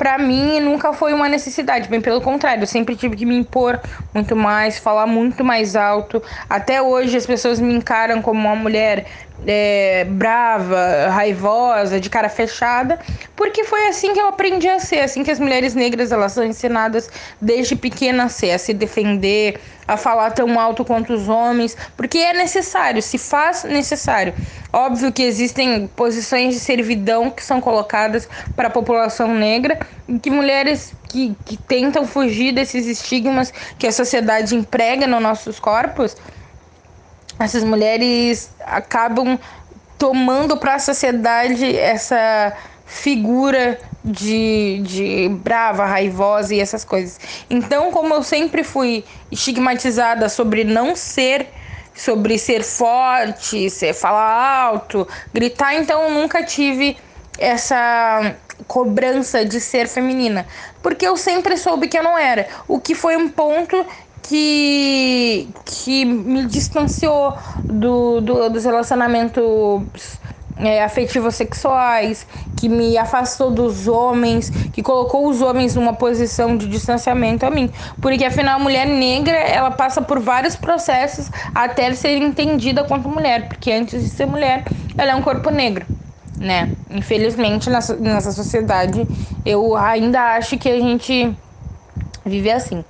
para 0.00 0.16
mim 0.16 0.60
nunca 0.60 0.94
foi 0.94 1.12
uma 1.12 1.28
necessidade, 1.28 1.86
bem 1.86 2.00
pelo 2.00 2.22
contrário, 2.22 2.62
eu 2.62 2.66
sempre 2.66 2.96
tive 2.96 3.16
que 3.16 3.26
me 3.26 3.36
impor 3.36 3.78
muito 4.14 4.34
mais, 4.34 4.78
falar 4.78 5.06
muito 5.06 5.44
mais 5.44 5.76
alto. 5.76 6.22
Até 6.48 6.80
hoje 6.80 7.18
as 7.18 7.26
pessoas 7.26 7.60
me 7.60 7.74
encaram 7.74 8.22
como 8.22 8.40
uma 8.40 8.56
mulher 8.56 9.04
é, 9.46 10.04
brava, 10.04 11.08
raivosa, 11.08 11.98
de 11.98 12.10
cara 12.10 12.28
fechada, 12.28 12.98
porque 13.34 13.64
foi 13.64 13.88
assim 13.88 14.12
que 14.12 14.20
eu 14.20 14.28
aprendi 14.28 14.68
a 14.68 14.78
ser, 14.78 15.00
assim 15.00 15.24
que 15.24 15.30
as 15.30 15.38
mulheres 15.38 15.74
negras 15.74 16.12
elas 16.12 16.32
são 16.32 16.44
ensinadas 16.44 17.08
desde 17.40 17.74
pequena 17.74 18.24
a 18.24 18.28
ser, 18.28 18.52
a 18.52 18.58
se 18.58 18.74
defender, 18.74 19.60
a 19.88 19.96
falar 19.96 20.30
tão 20.30 20.58
alto 20.58 20.84
quanto 20.84 21.12
os 21.12 21.28
homens, 21.28 21.76
porque 21.96 22.18
é 22.18 22.32
necessário, 22.32 23.02
se 23.02 23.18
faz 23.18 23.64
necessário. 23.64 24.34
Óbvio 24.72 25.12
que 25.12 25.22
existem 25.22 25.88
posições 25.88 26.54
de 26.54 26.60
servidão 26.60 27.30
que 27.30 27.42
são 27.42 27.60
colocadas 27.60 28.28
para 28.54 28.68
a 28.68 28.70
população 28.70 29.34
negra 29.34 29.78
e 30.08 30.18
que 30.18 30.30
mulheres 30.30 30.94
que, 31.08 31.34
que 31.44 31.56
tentam 31.56 32.06
fugir 32.06 32.52
desses 32.52 32.86
estigmas 32.86 33.52
que 33.78 33.86
a 33.86 33.92
sociedade 33.92 34.54
emprega 34.54 35.08
nos 35.08 35.20
nossos 35.20 35.58
corpos 35.58 36.16
essas 37.40 37.64
mulheres 37.64 38.50
acabam 38.60 39.38
tomando 39.98 40.56
para 40.56 40.74
a 40.74 40.78
sociedade 40.78 41.76
essa 41.76 42.54
figura 42.86 43.78
de, 44.04 44.80
de 44.82 45.28
brava, 45.28 45.84
raivosa 45.84 46.54
e 46.54 46.60
essas 46.60 46.84
coisas. 46.84 47.18
Então, 47.48 47.90
como 47.90 48.14
eu 48.14 48.22
sempre 48.22 48.64
fui 48.64 49.04
estigmatizada 49.30 50.28
sobre 50.28 50.64
não 50.64 50.96
ser, 50.96 51.48
sobre 51.94 52.38
ser 52.38 52.62
forte, 52.62 53.70
ser 53.70 53.94
falar 53.94 54.64
alto, 54.64 55.06
gritar, 55.32 55.74
então 55.74 56.02
eu 56.04 56.10
nunca 56.10 56.42
tive 56.42 56.96
essa 57.38 58.34
cobrança 58.66 59.44
de 59.44 59.60
ser 59.60 59.88
feminina, 59.88 60.46
porque 60.82 61.06
eu 61.06 61.16
sempre 61.16 61.56
soube 61.56 61.88
que 61.88 61.98
eu 61.98 62.02
não 62.02 62.16
era, 62.16 62.46
o 62.68 62.78
que 62.78 62.94
foi 62.94 63.16
um 63.16 63.28
ponto 63.28 63.86
que, 64.22 65.48
que 65.64 66.04
me 66.04 66.46
distanciou 66.46 67.36
do, 67.68 68.20
do 68.20 68.50
dos 68.50 68.64
relacionamentos 68.64 70.20
é, 70.60 70.82
afetivos 70.82 71.34
sexuais, 71.34 72.26
que 72.56 72.68
me 72.68 72.96
afastou 72.98 73.50
dos 73.50 73.88
homens, 73.88 74.50
que 74.72 74.82
colocou 74.82 75.28
os 75.28 75.40
homens 75.40 75.74
numa 75.74 75.94
posição 75.94 76.56
de 76.56 76.68
distanciamento 76.68 77.46
a 77.46 77.50
mim. 77.50 77.70
Porque 78.00 78.24
afinal 78.24 78.56
a 78.56 78.62
mulher 78.62 78.86
negra, 78.86 79.36
ela 79.36 79.70
passa 79.70 80.02
por 80.02 80.20
vários 80.20 80.56
processos 80.56 81.30
até 81.54 81.92
ser 81.94 82.18
entendida 82.18 82.84
quanto 82.84 83.08
mulher, 83.08 83.48
porque 83.48 83.72
antes 83.72 84.02
de 84.02 84.08
ser 84.08 84.26
mulher, 84.26 84.64
ela 84.96 85.12
é 85.12 85.14
um 85.14 85.22
corpo 85.22 85.50
negro. 85.50 85.86
Né? 86.36 86.74
Infelizmente, 86.90 87.68
nessa, 87.68 87.96
nessa 87.96 88.32
sociedade, 88.32 89.06
eu 89.44 89.76
ainda 89.76 90.36
acho 90.36 90.56
que 90.56 90.68
a 90.68 90.80
gente 90.80 91.36
vive 92.24 92.50
assim. 92.50 92.84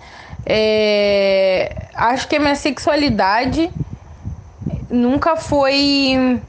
É, 0.45 1.88
acho 1.95 2.28
que 2.28 2.36
a 2.36 2.41
minha 2.41 2.55
sexualidade 2.55 3.70
nunca 4.88 5.36
foi 5.36 6.43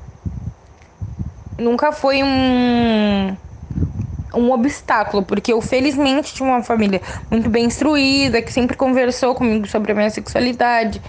nunca 1.60 1.92
foi 1.92 2.24
um 2.24 3.36
um 4.34 4.52
obstáculo, 4.52 5.24
porque 5.24 5.52
eu 5.52 5.62
felizmente 5.62 6.34
tinha 6.34 6.48
uma 6.48 6.64
família 6.64 7.02
muito 7.30 7.50
bem 7.50 7.66
instruída, 7.66 8.42
que 8.42 8.52
sempre 8.52 8.78
conversou 8.78 9.36
comigo 9.36 9.68
sobre 9.68 9.92
a 9.92 9.96
minha 9.96 10.10
sexualidade. 10.10 11.02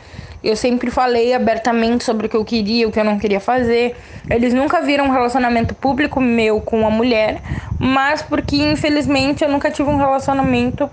Eu 0.42 0.56
sempre 0.56 0.90
falei 0.90 1.32
abertamente 1.32 2.02
sobre 2.02 2.26
o 2.26 2.28
que 2.28 2.36
eu 2.36 2.44
queria, 2.44 2.88
o 2.88 2.90
que 2.92 2.98
eu 2.98 3.04
não 3.04 3.16
queria 3.18 3.38
fazer. 3.38 3.96
Eles 4.28 4.52
nunca 4.52 4.82
viram 4.82 5.06
um 5.06 5.10
relacionamento 5.12 5.72
público 5.74 6.20
meu 6.20 6.60
com 6.60 6.80
uma 6.80 6.90
mulher, 6.90 7.40
mas 7.78 8.22
porque 8.22 8.56
infelizmente 8.56 9.44
eu 9.44 9.50
nunca 9.50 9.70
tive 9.70 9.88
um 9.88 9.98
relacionamento 9.98 10.90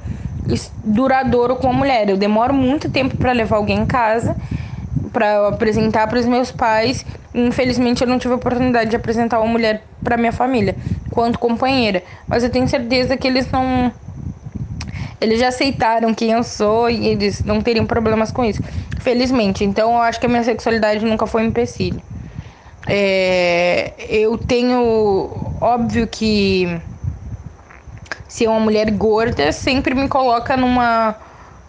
duradouro 0.83 1.55
com 1.55 1.69
a 1.69 1.73
mulher. 1.73 2.09
Eu 2.09 2.17
demoro 2.17 2.53
muito 2.53 2.89
tempo 2.89 3.15
para 3.15 3.31
levar 3.31 3.57
alguém 3.57 3.79
em 3.79 3.85
casa 3.85 4.35
para 5.11 5.47
apresentar 5.47 6.07
para 6.07 6.19
os 6.19 6.25
meus 6.25 6.51
pais. 6.51 7.05
Infelizmente, 7.33 8.01
eu 8.01 8.07
não 8.07 8.19
tive 8.19 8.33
a 8.33 8.37
oportunidade 8.37 8.89
de 8.89 8.95
apresentar 8.95 9.39
uma 9.39 9.51
mulher 9.51 9.83
para 10.03 10.17
minha 10.17 10.31
família, 10.31 10.75
quanto 11.11 11.39
companheira. 11.39 12.03
Mas 12.27 12.43
eu 12.43 12.49
tenho 12.49 12.67
certeza 12.67 13.17
que 13.17 13.27
eles 13.27 13.49
não. 13.51 13.91
Eles 15.21 15.39
já 15.39 15.49
aceitaram 15.49 16.13
quem 16.13 16.31
eu 16.31 16.43
sou 16.43 16.89
e 16.89 17.07
eles 17.07 17.43
não 17.43 17.61
teriam 17.61 17.85
problemas 17.85 18.31
com 18.31 18.45
isso. 18.45 18.61
Felizmente. 18.99 19.63
Então, 19.63 19.93
eu 19.93 20.01
acho 20.01 20.19
que 20.19 20.25
a 20.25 20.29
minha 20.29 20.43
sexualidade 20.43 21.05
nunca 21.05 21.27
foi 21.27 21.43
um 21.43 21.47
empecilho. 21.47 22.01
É, 22.87 23.93
eu 24.09 24.37
tenho. 24.37 25.53
Óbvio 25.59 26.07
que. 26.07 26.81
Ser 28.29 28.47
uma 28.47 28.61
mulher 28.61 28.89
gorda 28.91 29.51
sempre 29.51 29.93
me 29.93 30.07
coloca 30.07 30.55
numa 30.55 31.17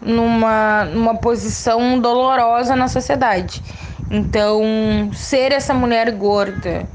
numa, 0.00 0.84
numa 0.86 1.14
posição 1.16 1.98
dolorosa 2.00 2.74
na 2.74 2.88
sociedade. 2.88 3.62
Então, 4.11 5.11
ser 5.12 5.52
essa 5.52 5.74
mulher 5.74 6.11
gorda, 6.12 6.88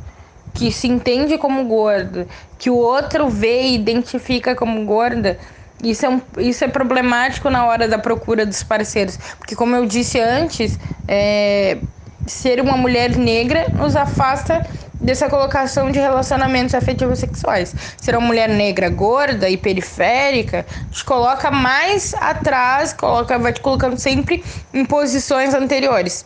que 0.53 0.72
se 0.72 0.88
entende 0.88 1.38
como 1.38 1.66
gorda, 1.66 2.28
que 2.57 2.70
o 2.70 2.76
outro 2.76 3.30
vê 3.30 3.63
e 3.63 3.76
identifica 3.76 4.55
como 4.55 4.86
gorda, 4.86 5.38
isso 5.84 6.05
é, 6.05 6.09
um, 6.09 6.22
isso 6.39 6.63
é 6.63 6.68
problemático 6.68 7.49
na 7.49 7.66
hora 7.66 7.88
da 7.88 7.99
procura 7.99 8.45
dos 8.45 8.63
parceiros. 8.63 9.18
Porque, 9.38 9.55
como 9.55 9.76
eu 9.76 9.86
disse 9.86 10.20
antes, 10.20 10.80
é, 11.07 11.78
ser 12.26 12.59
uma 12.59 12.76
mulher 12.76 13.15
negra 13.15 13.69
nos 13.69 13.95
afasta 13.95 14.63
dessa 14.99 15.30
colocação 15.30 15.91
de 15.91 15.99
relacionamentos 15.99 16.73
afetivos 16.73 17.19
sexuais. 17.19 17.76
Ser 17.97 18.15
uma 18.17 18.26
mulher 18.26 18.49
negra 18.49 18.89
gorda 18.89 19.49
e 19.49 19.57
periférica 19.57 20.65
te 20.91 21.03
coloca 21.03 21.51
mais 21.51 22.13
atrás, 22.15 22.93
coloca, 22.93 23.38
vai 23.38 23.53
te 23.53 23.61
colocando 23.61 23.97
sempre 23.97 24.43
em 24.73 24.86
posições 24.86 25.53
anteriores. 25.53 26.26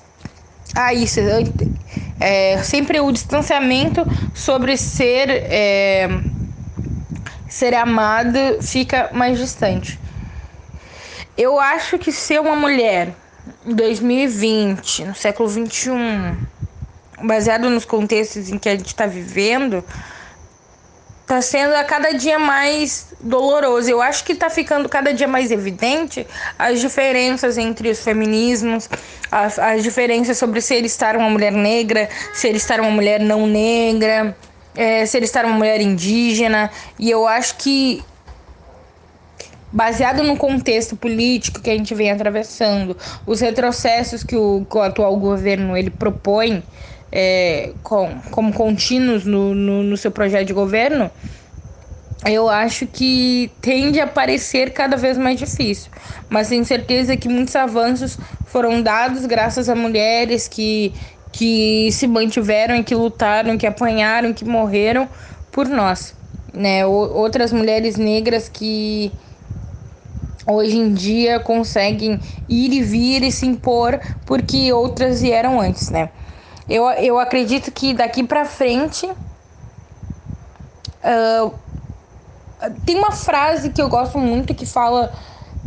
Ah, 0.75 0.93
isso. 0.93 1.19
É, 2.19 2.57
sempre 2.63 2.99
o 2.99 3.11
distanciamento 3.11 4.05
sobre 4.33 4.77
ser, 4.77 5.29
é, 5.29 6.07
ser 7.47 7.73
amada 7.73 8.59
fica 8.61 9.09
mais 9.11 9.37
distante. 9.37 9.99
Eu 11.37 11.59
acho 11.59 11.97
que 11.97 12.11
ser 12.11 12.39
uma 12.39 12.55
mulher 12.55 13.13
2020, 13.66 15.05
no 15.05 15.16
século 15.16 15.49
21, 15.49 16.38
baseado 17.24 17.70
nos 17.70 17.86
contextos 17.86 18.49
em 18.49 18.57
que 18.57 18.70
a 18.70 18.76
gente 18.76 18.88
está 18.88 19.05
vivendo, 19.05 19.84
está 21.22 21.41
sendo 21.41 21.76
a 21.76 21.84
cada 21.84 22.12
dia 22.12 22.39
mais 22.39 23.14
doloroso. 23.20 23.89
Eu 23.89 24.01
acho 24.01 24.24
que 24.24 24.32
está 24.32 24.49
ficando 24.49 24.89
cada 24.89 25.14
dia 25.14 25.28
mais 25.28 25.51
evidente 25.51 26.26
as 26.57 26.80
diferenças 26.80 27.57
entre 27.57 27.89
os 27.89 27.99
feminismos, 27.99 28.89
as, 29.32 29.60
as 29.60 29.84
diferenças 29.84 30.38
sobre 30.38 30.62
ser 30.62 30.84
estar 30.86 31.16
uma 31.16 31.30
mulher 31.30 31.51
negra, 31.51 32.10
ser 32.34 32.55
estar 32.55 32.80
uma 32.80 32.89
mulher 32.89 33.20
não 33.20 33.45
negra, 33.45 34.36
é, 34.76 35.05
ser 35.05 35.22
estar 35.22 35.45
uma 35.45 35.55
mulher 35.55 35.82
indígena. 35.82 36.72
E 36.97 37.12
eu 37.12 37.28
acho 37.28 37.57
que 37.57 38.03
baseado 39.72 40.24
no 40.24 40.36
contexto 40.36 40.95
político 40.95 41.61
que 41.61 41.70
a 41.70 41.74
gente 41.78 41.93
vem 41.93 42.11
atravessando, 42.11 42.97
os 43.26 43.39
retrocessos 43.39 44.24
que 44.24 44.36
o, 44.36 44.65
que 44.70 44.78
o 44.78 44.82
atual 44.82 45.15
governo 45.17 45.78
ele 45.78 45.89
propõe 45.89 46.63
é, 47.11 47.72
com, 47.84 48.20
como 48.32 48.53
contínuos 48.53 49.26
no, 49.26 49.53
no, 49.53 49.84
no 49.84 49.97
seu 49.97 50.11
projeto 50.11 50.47
de 50.47 50.53
governo, 50.53 51.09
eu 52.26 52.49
acho 52.49 52.86
que 52.86 53.49
tende 53.61 53.99
a 53.99 54.07
parecer 54.07 54.72
cada 54.72 54.97
vez 54.97 55.17
mais 55.17 55.39
difícil. 55.39 55.89
Mas 56.30 56.49
tenho 56.49 56.65
certeza 56.65 57.15
que 57.15 57.30
muitos 57.30 57.55
avanços 57.55 58.17
foram 58.45 58.82
dados 58.82 59.26
graças 59.26 59.70
a 59.70 59.76
mulheres 59.76 60.47
que, 60.47 60.93
que 61.32 61.89
se 61.91 62.07
mantiveram, 62.07 62.84
que 62.84 62.93
lutaram, 62.93 63.57
que 63.57 63.65
apanharam, 63.65 64.34
que 64.34 64.43
morreram 64.43 65.07
por 65.51 65.67
nós. 65.67 66.13
Né? 66.53 66.86
Outras 66.86 67.53
mulheres 67.53 67.95
negras 67.95 68.49
que 68.49 69.11
hoje 70.49 70.77
em 70.77 70.93
dia 70.93 71.39
conseguem 71.39 72.19
ir 72.47 72.73
e 72.73 72.81
vir 72.81 73.23
e 73.23 73.31
se 73.31 73.45
impor 73.45 73.99
porque 74.25 74.71
outras 74.73 75.21
vieram 75.21 75.59
antes, 75.59 75.89
né? 75.89 76.09
Eu, 76.67 76.87
eu 76.91 77.19
acredito 77.19 77.71
que 77.71 77.93
daqui 77.93 78.23
para 78.23 78.45
frente. 78.45 79.09
Uh, 81.01 81.53
tem 82.85 82.97
uma 82.97 83.11
frase 83.11 83.71
que 83.71 83.81
eu 83.81 83.87
gosto 83.87 84.19
muito 84.19 84.53
que 84.53 84.65
fala 84.65 85.11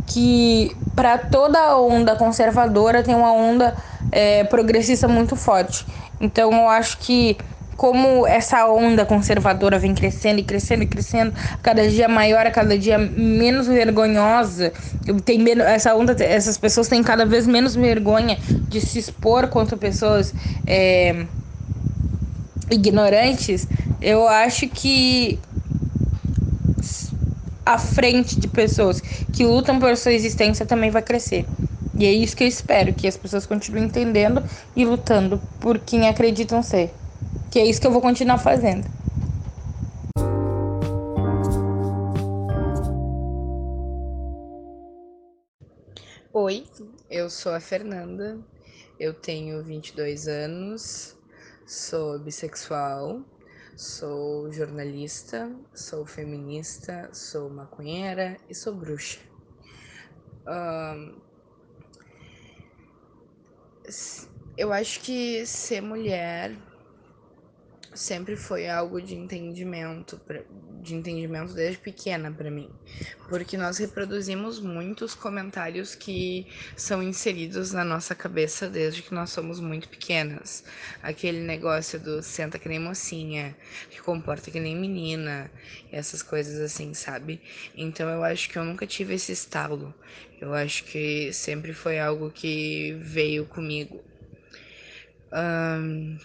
que 0.05 0.77
para 0.95 1.17
toda 1.17 1.75
onda 1.77 2.15
conservadora 2.15 3.01
tem 3.01 3.15
uma 3.15 3.31
onda 3.31 3.75
é, 4.11 4.43
progressista 4.43 5.07
muito 5.07 5.35
forte. 5.35 5.85
Então 6.19 6.51
eu 6.53 6.69
acho 6.69 6.99
que 6.99 7.37
como 7.83 8.25
essa 8.25 8.65
onda 8.65 9.05
conservadora 9.05 9.77
vem 9.77 9.93
crescendo 9.93 10.39
e 10.39 10.43
crescendo 10.43 10.83
e 10.83 10.85
crescendo, 10.85 11.33
cada 11.61 11.85
dia 11.85 12.07
maior, 12.07 12.49
cada 12.49 12.77
dia 12.77 12.97
menos 12.97 13.67
vergonhosa. 13.67 14.71
Tem 15.25 15.37
menos, 15.37 15.65
essa 15.65 15.93
onda, 15.93 16.15
essas 16.23 16.57
pessoas 16.57 16.87
têm 16.87 17.03
cada 17.03 17.25
vez 17.25 17.45
menos 17.45 17.75
vergonha 17.75 18.39
de 18.69 18.79
se 18.79 18.99
expor 18.99 19.49
contra 19.49 19.75
pessoas 19.75 20.33
é, 20.65 21.25
ignorantes. 22.71 23.67
Eu 24.01 24.29
acho 24.29 24.69
que 24.69 25.37
a 27.65 27.77
frente 27.77 28.39
de 28.39 28.47
pessoas 28.47 29.01
que 29.01 29.45
lutam 29.45 29.77
por 29.77 29.97
sua 29.97 30.13
existência 30.13 30.65
também 30.65 30.89
vai 30.89 31.01
crescer. 31.01 31.45
E 31.97 32.05
é 32.05 32.13
isso 32.13 32.33
que 32.33 32.45
eu 32.45 32.47
espero, 32.47 32.93
que 32.93 33.09
as 33.09 33.17
pessoas 33.17 33.45
continuem 33.45 33.87
entendendo 33.87 34.41
e 34.73 34.85
lutando 34.85 35.41
por 35.59 35.77
quem 35.79 36.07
acreditam 36.07 36.63
ser. 36.63 37.02
Que 37.51 37.59
é 37.59 37.65
isso 37.65 37.79
que 37.79 37.87
eu 37.87 37.91
vou 37.91 38.01
continuar 38.01 38.37
fazendo. 38.37 38.87
Oi, 46.33 46.65
eu 47.11 47.29
sou 47.29 47.53
a 47.53 47.59
Fernanda, 47.59 48.39
eu 48.99 49.13
tenho 49.13 49.63
22 49.63 50.27
anos, 50.27 51.15
sou 51.67 52.17
bissexual, 52.17 53.21
sou 53.77 54.51
jornalista, 54.51 55.55
sou 55.75 56.07
feminista, 56.07 57.07
sou 57.13 57.51
maconheira 57.51 58.35
e 58.49 58.55
sou 58.55 58.73
bruxa. 58.73 59.19
Eu 64.57 64.73
acho 64.73 65.01
que 65.01 65.45
ser 65.45 65.81
mulher 65.81 66.57
sempre 67.95 68.35
foi 68.35 68.67
algo 68.67 69.01
de 69.01 69.15
entendimento, 69.15 70.19
de 70.81 70.95
entendimento 70.95 71.53
desde 71.53 71.79
pequena 71.79 72.31
para 72.31 72.49
mim, 72.51 72.69
porque 73.27 73.57
nós 73.57 73.77
reproduzimos 73.77 74.59
muitos 74.59 75.15
comentários 75.15 75.95
que 75.95 76.47
são 76.75 77.01
inseridos 77.01 77.71
na 77.71 77.83
nossa 77.83 78.15
cabeça 78.15 78.69
desde 78.69 79.01
que 79.01 79.13
nós 79.13 79.29
somos 79.31 79.59
muito 79.59 79.87
pequenas. 79.89 80.63
Aquele 81.01 81.39
negócio 81.39 81.99
do 81.99 82.21
senta 82.21 82.59
que 82.59 82.69
nem 82.69 82.79
mocinha, 82.79 83.55
que 83.89 84.01
comporta 84.01 84.51
que 84.51 84.59
nem 84.59 84.75
menina, 84.75 85.51
essas 85.91 86.21
coisas 86.21 86.59
assim, 86.59 86.93
sabe? 86.93 87.41
Então 87.75 88.09
eu 88.09 88.23
acho 88.23 88.49
que 88.49 88.57
eu 88.57 88.65
nunca 88.65 88.85
tive 88.87 89.13
esse 89.15 89.31
estalo. 89.31 89.93
Eu 90.41 90.53
acho 90.53 90.83
que 90.85 91.31
sempre 91.33 91.73
foi 91.73 91.99
algo 91.99 92.29
que 92.31 92.93
veio 93.01 93.45
comigo. 93.45 94.03
Um, 95.31 96.17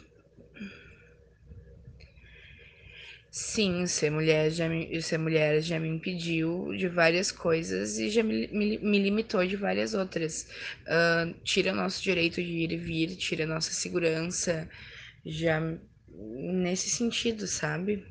Sim, 3.41 3.87
ser 3.87 4.11
mulher 4.11 4.51
já 4.51 4.69
me, 4.69 5.01
ser 5.01 5.17
mulher 5.17 5.61
já 5.63 5.79
me 5.79 5.87
impediu 5.89 6.75
de 6.77 6.89
várias 6.89 7.31
coisas 7.31 7.97
e 7.97 8.11
já 8.11 8.21
me, 8.23 8.49
me, 8.49 8.79
me 8.79 8.99
limitou 8.99 9.47
de 9.47 9.55
várias 9.57 9.95
outras. 9.95 10.45
Uh, 10.89 11.33
tira 11.45 11.73
nosso 11.73 12.03
direito 12.03 12.43
de 12.43 12.51
ir 12.51 12.73
e 12.73 12.77
vir, 12.77 13.17
tira 13.17 13.47
nossa 13.47 13.71
segurança, 13.73 14.69
já 15.25 15.61
nesse 16.09 16.91
sentido, 16.91 17.47
sabe? 17.47 18.05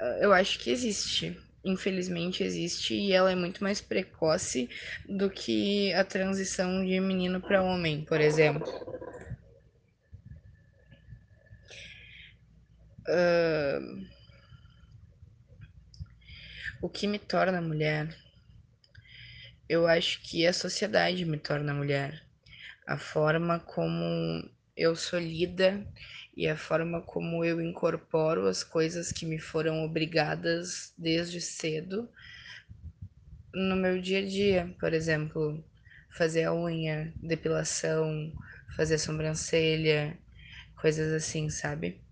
Uh, 0.00 0.22
eu 0.22 0.32
acho 0.32 0.58
que 0.58 0.70
existe. 0.70 1.38
Infelizmente 1.64 2.42
existe 2.42 2.94
e 2.94 3.12
ela 3.12 3.30
é 3.30 3.36
muito 3.36 3.62
mais 3.62 3.80
precoce 3.80 4.68
do 5.08 5.30
que 5.30 5.92
a 5.92 6.02
transição 6.02 6.84
de 6.84 6.98
menino 6.98 7.40
para 7.40 7.62
homem, 7.62 8.04
por 8.04 8.20
exemplo. 8.20 8.66
Uh, 13.10 13.80
o 16.80 16.88
que 16.88 17.06
me 17.08 17.18
torna 17.18 17.60
mulher? 17.60 18.16
Eu 19.68 19.86
acho 19.86 20.20
que 20.22 20.46
a 20.46 20.52
sociedade 20.52 21.24
me 21.24 21.38
torna 21.38 21.74
mulher. 21.74 22.22
A 22.86 22.98
forma 22.98 23.60
como 23.60 24.48
eu 24.76 24.96
sou 24.96 25.18
lida 25.18 25.86
e 26.36 26.48
a 26.48 26.56
forma 26.56 27.02
como 27.02 27.44
eu 27.44 27.60
incorporo 27.60 28.46
as 28.46 28.62
coisas 28.64 29.12
que 29.12 29.26
me 29.26 29.38
foram 29.40 29.84
obrigadas 29.84 30.92
desde 30.98 31.40
cedo 31.40 32.08
no 33.54 33.76
meu 33.76 34.00
dia 34.00 34.18
a 34.20 34.26
dia. 34.26 34.76
Por 34.80 34.92
exemplo, 34.92 35.64
fazer 36.16 36.44
a 36.44 36.54
unha, 36.54 37.14
depilação, 37.22 38.32
fazer 38.76 38.98
sobrancelha, 38.98 40.18
coisas 40.76 41.12
assim, 41.12 41.48
sabe? 41.50 42.02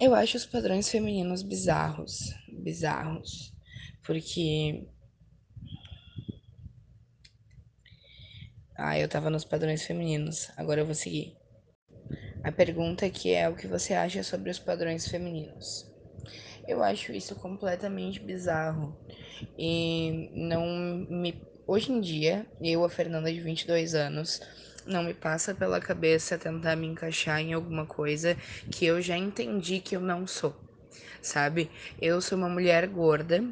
Eu 0.00 0.14
acho 0.14 0.36
os 0.36 0.46
padrões 0.46 0.88
femininos 0.88 1.42
bizarros, 1.42 2.34
bizarros, 2.48 3.52
porque 4.04 4.86
Ah, 8.76 8.98
eu 8.98 9.08
tava 9.08 9.30
nos 9.30 9.44
padrões 9.44 9.84
femininos. 9.84 10.50
Agora 10.56 10.80
eu 10.80 10.86
vou 10.86 10.94
seguir. 10.94 11.36
A 12.42 12.50
pergunta 12.50 13.08
que 13.08 13.32
é 13.32 13.48
o 13.48 13.54
que 13.54 13.68
você 13.68 13.94
acha 13.94 14.22
sobre 14.22 14.50
os 14.50 14.58
padrões 14.58 15.06
femininos. 15.06 15.86
Eu 16.66 16.82
acho 16.82 17.12
isso 17.12 17.36
completamente 17.36 18.20
bizarro. 18.20 18.96
E 19.58 20.30
não 20.34 20.66
me. 21.08 21.40
Hoje 21.66 21.92
em 21.92 22.00
dia, 22.00 22.46
eu, 22.60 22.84
a 22.84 22.88
Fernanda 22.90 23.32
de 23.32 23.40
22 23.40 23.94
anos, 23.94 24.40
não 24.86 25.02
me 25.02 25.14
passa 25.14 25.54
pela 25.54 25.80
cabeça 25.80 26.38
tentar 26.38 26.76
me 26.76 26.86
encaixar 26.86 27.40
em 27.40 27.52
alguma 27.52 27.86
coisa 27.86 28.36
que 28.70 28.86
eu 28.86 29.00
já 29.00 29.16
entendi 29.16 29.80
que 29.80 29.96
eu 29.96 30.00
não 30.00 30.26
sou. 30.26 30.54
Sabe? 31.20 31.70
Eu 32.00 32.20
sou 32.20 32.36
uma 32.36 32.48
mulher 32.48 32.86
gorda 32.88 33.44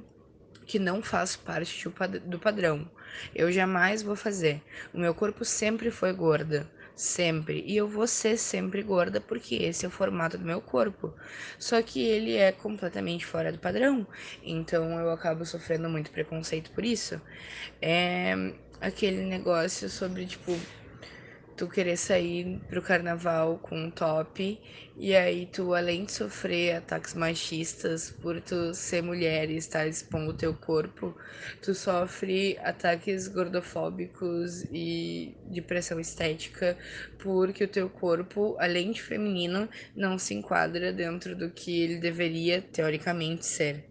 que 0.66 0.78
não 0.78 1.03
faz 1.03 1.37
parte 1.37 1.89
do 2.24 2.39
padrão. 2.39 2.91
Eu 3.35 3.51
jamais 3.51 4.03
vou 4.03 4.16
fazer. 4.16 4.62
O 4.93 4.99
meu 4.99 5.14
corpo 5.14 5.45
sempre 5.45 5.91
foi 5.91 6.12
gorda 6.12 6.68
sempre. 7.01 7.64
E 7.66 7.76
eu 7.76 7.89
vou 7.89 8.07
ser 8.07 8.37
sempre 8.37 8.83
gorda 8.83 9.20
porque 9.20 9.57
esse 9.57 9.85
é 9.85 9.89
o 9.89 9.91
formato 9.91 10.37
do 10.37 10.45
meu 10.45 10.61
corpo. 10.61 11.14
Só 11.59 11.81
que 11.83 12.03
ele 12.05 12.37
é 12.37 12.53
completamente 12.53 13.24
fora 13.24 13.51
do 13.51 13.59
padrão. 13.59 14.07
Então 14.43 14.99
eu 15.01 15.11
acabo 15.11 15.45
sofrendo 15.45 15.89
muito 15.89 16.11
preconceito 16.11 16.70
por 16.72 16.85
isso. 16.85 17.20
É 17.81 18.53
aquele 18.81 19.24
negócio 19.24 19.89
sobre, 19.89 20.26
tipo, 20.26 20.59
tu 21.61 21.68
querer 21.68 21.98
sair 21.98 22.58
pro 22.70 22.80
carnaval 22.80 23.58
com 23.58 23.76
um 23.76 23.90
top 23.90 24.58
e 24.96 25.14
aí 25.14 25.44
tu, 25.44 25.74
além 25.74 26.06
de 26.06 26.12
sofrer 26.12 26.76
ataques 26.76 27.12
machistas 27.12 28.08
por 28.08 28.40
tu 28.40 28.72
ser 28.72 29.02
mulher 29.02 29.50
e 29.50 29.58
estar 29.58 29.86
expondo 29.86 30.30
o 30.30 30.34
teu 30.34 30.54
corpo, 30.54 31.14
tu 31.61 31.74
sofre 31.74 32.58
ataques 32.62 33.28
gordofóbicos 33.28 34.62
e 34.72 35.36
de 35.50 35.61
pressão 35.61 36.00
estética 36.00 36.78
porque 37.18 37.64
o 37.64 37.68
teu 37.68 37.90
corpo, 37.90 38.56
além 38.58 38.92
de 38.92 39.02
feminino, 39.02 39.68
não 39.94 40.18
se 40.18 40.32
enquadra 40.32 40.90
dentro 40.90 41.36
do 41.36 41.50
que 41.50 41.82
ele 41.82 41.98
deveria 41.98 42.62
teoricamente 42.62 43.44
ser. 43.44 43.84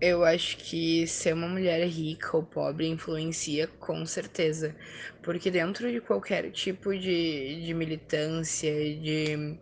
Eu 0.00 0.24
acho 0.24 0.58
que 0.58 1.08
ser 1.08 1.34
uma 1.34 1.48
mulher 1.48 1.84
rica 1.88 2.36
ou 2.36 2.44
pobre 2.44 2.86
influencia 2.86 3.66
com 3.66 4.06
certeza, 4.06 4.76
porque 5.28 5.50
dentro 5.50 5.92
de 5.92 6.00
qualquer 6.00 6.50
tipo 6.52 6.96
de, 6.96 7.62
de 7.66 7.74
militância, 7.74 8.72
de 8.72 9.58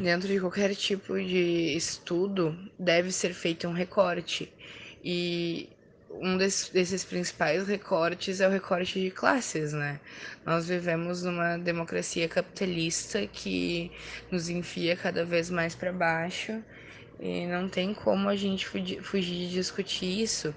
dentro 0.00 0.28
de 0.28 0.38
qualquer 0.38 0.72
tipo 0.76 1.14
de 1.18 1.74
estudo, 1.76 2.56
deve 2.78 3.10
ser 3.10 3.34
feito 3.34 3.66
um 3.66 3.72
recorte. 3.72 4.52
E 5.02 5.68
um 6.12 6.36
desses, 6.36 6.68
desses 6.68 7.04
principais 7.04 7.66
recortes 7.66 8.40
é 8.40 8.46
o 8.46 8.52
recorte 8.52 9.00
de 9.00 9.10
classes, 9.10 9.72
né? 9.72 9.98
Nós 10.46 10.68
vivemos 10.68 11.24
numa 11.24 11.56
democracia 11.56 12.28
capitalista 12.28 13.26
que 13.26 13.90
nos 14.30 14.48
enfia 14.48 14.94
cada 14.94 15.24
vez 15.24 15.50
mais 15.50 15.74
para 15.74 15.92
baixo 15.92 16.62
e 17.18 17.46
não 17.46 17.68
tem 17.68 17.92
como 17.92 18.28
a 18.28 18.36
gente 18.36 18.64
fugir 18.64 19.48
de 19.48 19.50
discutir 19.50 20.22
isso, 20.22 20.54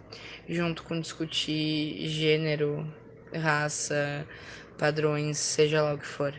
junto 0.48 0.84
com 0.84 1.00
discutir 1.00 2.08
gênero, 2.08 2.88
raça, 3.34 4.28
padrões, 4.78 5.38
seja 5.38 5.82
lá 5.82 5.94
o 5.94 5.98
que 5.98 6.06
for. 6.06 6.34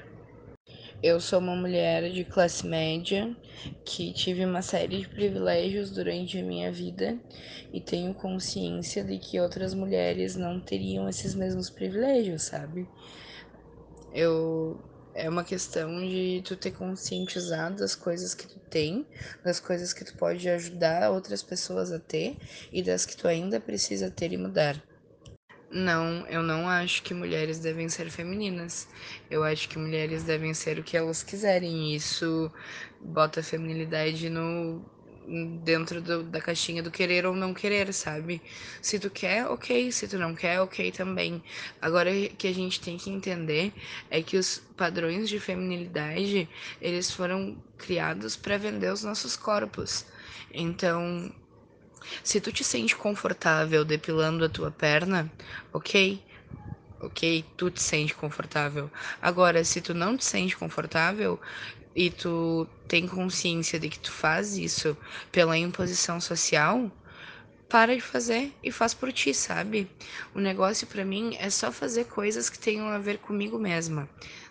Eu 1.00 1.20
sou 1.20 1.38
uma 1.38 1.54
mulher 1.54 2.10
de 2.10 2.24
classe 2.24 2.66
média 2.66 3.36
que 3.84 4.12
tive 4.12 4.44
uma 4.44 4.62
série 4.62 4.98
de 4.98 5.08
privilégios 5.08 5.92
durante 5.92 6.38
a 6.38 6.42
minha 6.42 6.72
vida 6.72 7.16
e 7.72 7.80
tenho 7.80 8.12
consciência 8.14 9.04
de 9.04 9.16
que 9.18 9.38
outras 9.38 9.74
mulheres 9.74 10.34
não 10.34 10.60
teriam 10.60 11.08
esses 11.08 11.36
mesmos 11.36 11.70
privilégios, 11.70 12.42
sabe? 12.42 12.88
Eu 14.12 14.76
é 15.14 15.28
uma 15.28 15.42
questão 15.44 16.00
de 16.00 16.42
tu 16.44 16.56
ter 16.56 16.70
conscientizado 16.70 17.76
das 17.76 17.94
coisas 17.94 18.34
que 18.34 18.46
tu 18.46 18.60
tem, 18.70 19.04
das 19.44 19.58
coisas 19.58 19.92
que 19.92 20.04
tu 20.04 20.16
pode 20.16 20.48
ajudar 20.48 21.10
outras 21.10 21.42
pessoas 21.42 21.90
a 21.90 21.98
ter 21.98 22.36
e 22.72 22.82
das 22.82 23.04
que 23.04 23.16
tu 23.16 23.26
ainda 23.26 23.60
precisa 23.60 24.10
ter 24.10 24.32
e 24.32 24.36
mudar. 24.36 24.87
Não, 25.70 26.26
eu 26.28 26.42
não 26.42 26.66
acho 26.68 27.02
que 27.02 27.12
mulheres 27.12 27.58
devem 27.58 27.88
ser 27.88 28.10
femininas. 28.10 28.88
Eu 29.30 29.44
acho 29.44 29.68
que 29.68 29.78
mulheres 29.78 30.24
devem 30.24 30.54
ser 30.54 30.78
o 30.78 30.82
que 30.82 30.96
elas 30.96 31.22
quiserem. 31.22 31.94
Isso 31.94 32.50
bota 33.00 33.40
a 33.40 33.42
feminilidade 33.42 34.30
no 34.30 34.82
dentro 35.62 36.00
do, 36.00 36.22
da 36.22 36.40
caixinha 36.40 36.82
do 36.82 36.90
querer 36.90 37.26
ou 37.26 37.34
não 37.36 37.52
querer, 37.52 37.92
sabe? 37.92 38.40
Se 38.80 38.98
tu 38.98 39.10
quer, 39.10 39.46
ok. 39.46 39.92
Se 39.92 40.08
tu 40.08 40.18
não 40.18 40.34
quer, 40.34 40.60
ok 40.60 40.90
também. 40.90 41.42
Agora 41.82 42.10
que 42.38 42.48
a 42.48 42.54
gente 42.54 42.80
tem 42.80 42.96
que 42.96 43.10
entender 43.10 43.72
é 44.10 44.22
que 44.22 44.36
os 44.38 44.58
padrões 44.76 45.28
de 45.28 45.38
feminilidade, 45.38 46.48
eles 46.80 47.10
foram 47.10 47.62
criados 47.76 48.36
para 48.36 48.56
vender 48.56 48.90
os 48.92 49.04
nossos 49.04 49.36
corpos. 49.36 50.06
Então, 50.52 51.30
se 52.24 52.40
tu 52.40 52.52
te 52.52 52.64
sente 52.64 52.96
confortável 52.96 53.84
depilando 53.84 54.44
a 54.44 54.48
tua 54.48 54.70
perna, 54.70 55.32
ok 55.72 56.22
ok? 57.00 57.44
Tu 57.56 57.70
te 57.70 57.80
sente 57.80 58.14
confortável. 58.14 58.90
Agora, 59.20 59.64
se 59.64 59.80
tu 59.80 59.94
não 59.94 60.16
te 60.16 60.24
sente 60.24 60.56
confortável, 60.56 61.40
e 61.94 62.10
tu 62.10 62.66
tem 62.88 63.06
consciência 63.08 63.78
de 63.78 63.88
que 63.90 63.98
tu 63.98 64.10
faz 64.12 64.56
isso 64.56 64.96
pela 65.32 65.58
imposição 65.58 66.20
social, 66.20 66.90
para 67.68 67.94
de 67.94 68.00
fazer 68.00 68.52
e 68.62 68.72
faz 68.72 68.94
por 68.94 69.12
ti, 69.12 69.34
sabe? 69.34 69.90
O 70.34 70.40
negócio 70.40 70.86
para 70.86 71.04
mim 71.04 71.36
é 71.38 71.50
só 71.50 71.72
fazer 71.72 72.06
coisas 72.06 72.48
que 72.50 72.58
tenham 72.58 72.88
a 72.88 72.98
ver 72.98 73.18
comigo 73.18 73.58
mesma, 73.58 74.08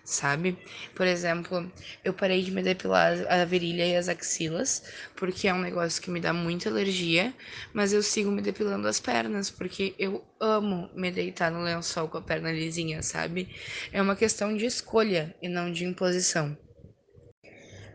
sabe? 0.07 0.57
Por 0.95 1.05
exemplo, 1.05 1.71
eu 2.03 2.13
parei 2.13 2.41
de 2.43 2.51
me 2.51 2.63
depilar 2.63 3.13
a 3.31 3.43
virilha 3.45 3.85
e 3.85 3.95
as 3.95 4.07
axilas, 4.09 4.83
porque 5.15 5.47
é 5.47 5.53
um 5.53 5.59
negócio 5.61 6.01
que 6.01 6.09
me 6.09 6.19
dá 6.19 6.33
muita 6.33 6.69
alergia, 6.69 7.33
mas 7.73 7.93
eu 7.93 8.01
sigo 8.01 8.31
me 8.31 8.41
depilando 8.41 8.87
as 8.87 8.99
pernas, 8.99 9.49
porque 9.49 9.93
eu 9.99 10.23
amo 10.39 10.89
me 10.95 11.11
deitar 11.11 11.51
no 11.51 11.61
lençol 11.63 12.07
com 12.07 12.17
a 12.17 12.21
perna 12.21 12.51
lisinha, 12.51 13.01
sabe? 13.03 13.49
É 13.91 14.01
uma 14.01 14.15
questão 14.15 14.55
de 14.55 14.65
escolha 14.65 15.35
e 15.41 15.47
não 15.49 15.71
de 15.71 15.85
imposição. 15.85 16.57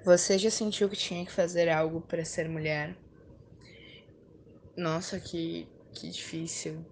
Você 0.05 0.39
já 0.39 0.51
sentiu 0.51 0.89
que 0.89 0.97
tinha 0.97 1.25
que 1.25 1.33
fazer 1.33 1.69
algo 1.69 2.01
para 2.03 2.25
ser 2.25 2.49
mulher? 2.49 2.95
Nossa, 4.77 5.19
que, 5.19 5.67
que 5.95 6.11
difícil. 6.11 6.85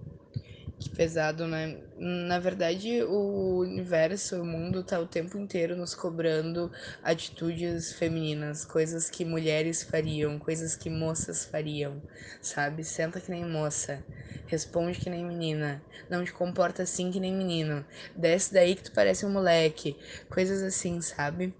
Que 0.80 0.88
pesado, 0.90 1.46
né? 1.46 1.78
Na 1.98 2.38
verdade, 2.38 3.02
o 3.04 3.58
universo, 3.60 4.40
o 4.40 4.44
mundo 4.46 4.82
tá 4.82 4.98
o 4.98 5.06
tempo 5.06 5.36
inteiro 5.38 5.76
nos 5.76 5.94
cobrando 5.94 6.72
atitudes 7.02 7.92
femininas, 7.92 8.64
coisas 8.64 9.10
que 9.10 9.22
mulheres 9.24 9.82
fariam, 9.82 10.38
coisas 10.38 10.74
que 10.76 10.88
moças 10.88 11.44
fariam, 11.44 12.02
sabe? 12.40 12.82
Senta 12.82 13.20
que 13.20 13.30
nem 13.30 13.44
moça, 13.44 14.02
responde 14.46 14.98
que 14.98 15.10
nem 15.10 15.22
menina, 15.24 15.84
não 16.08 16.24
te 16.24 16.32
comporta 16.32 16.82
assim 16.84 17.10
que 17.10 17.20
nem 17.20 17.34
menino, 17.34 17.84
desce 18.16 18.52
daí 18.54 18.74
que 18.74 18.84
tu 18.84 18.92
parece 18.92 19.26
um 19.26 19.30
moleque, 19.30 19.98
coisas 20.30 20.62
assim, 20.62 21.00
sabe? 21.02 21.54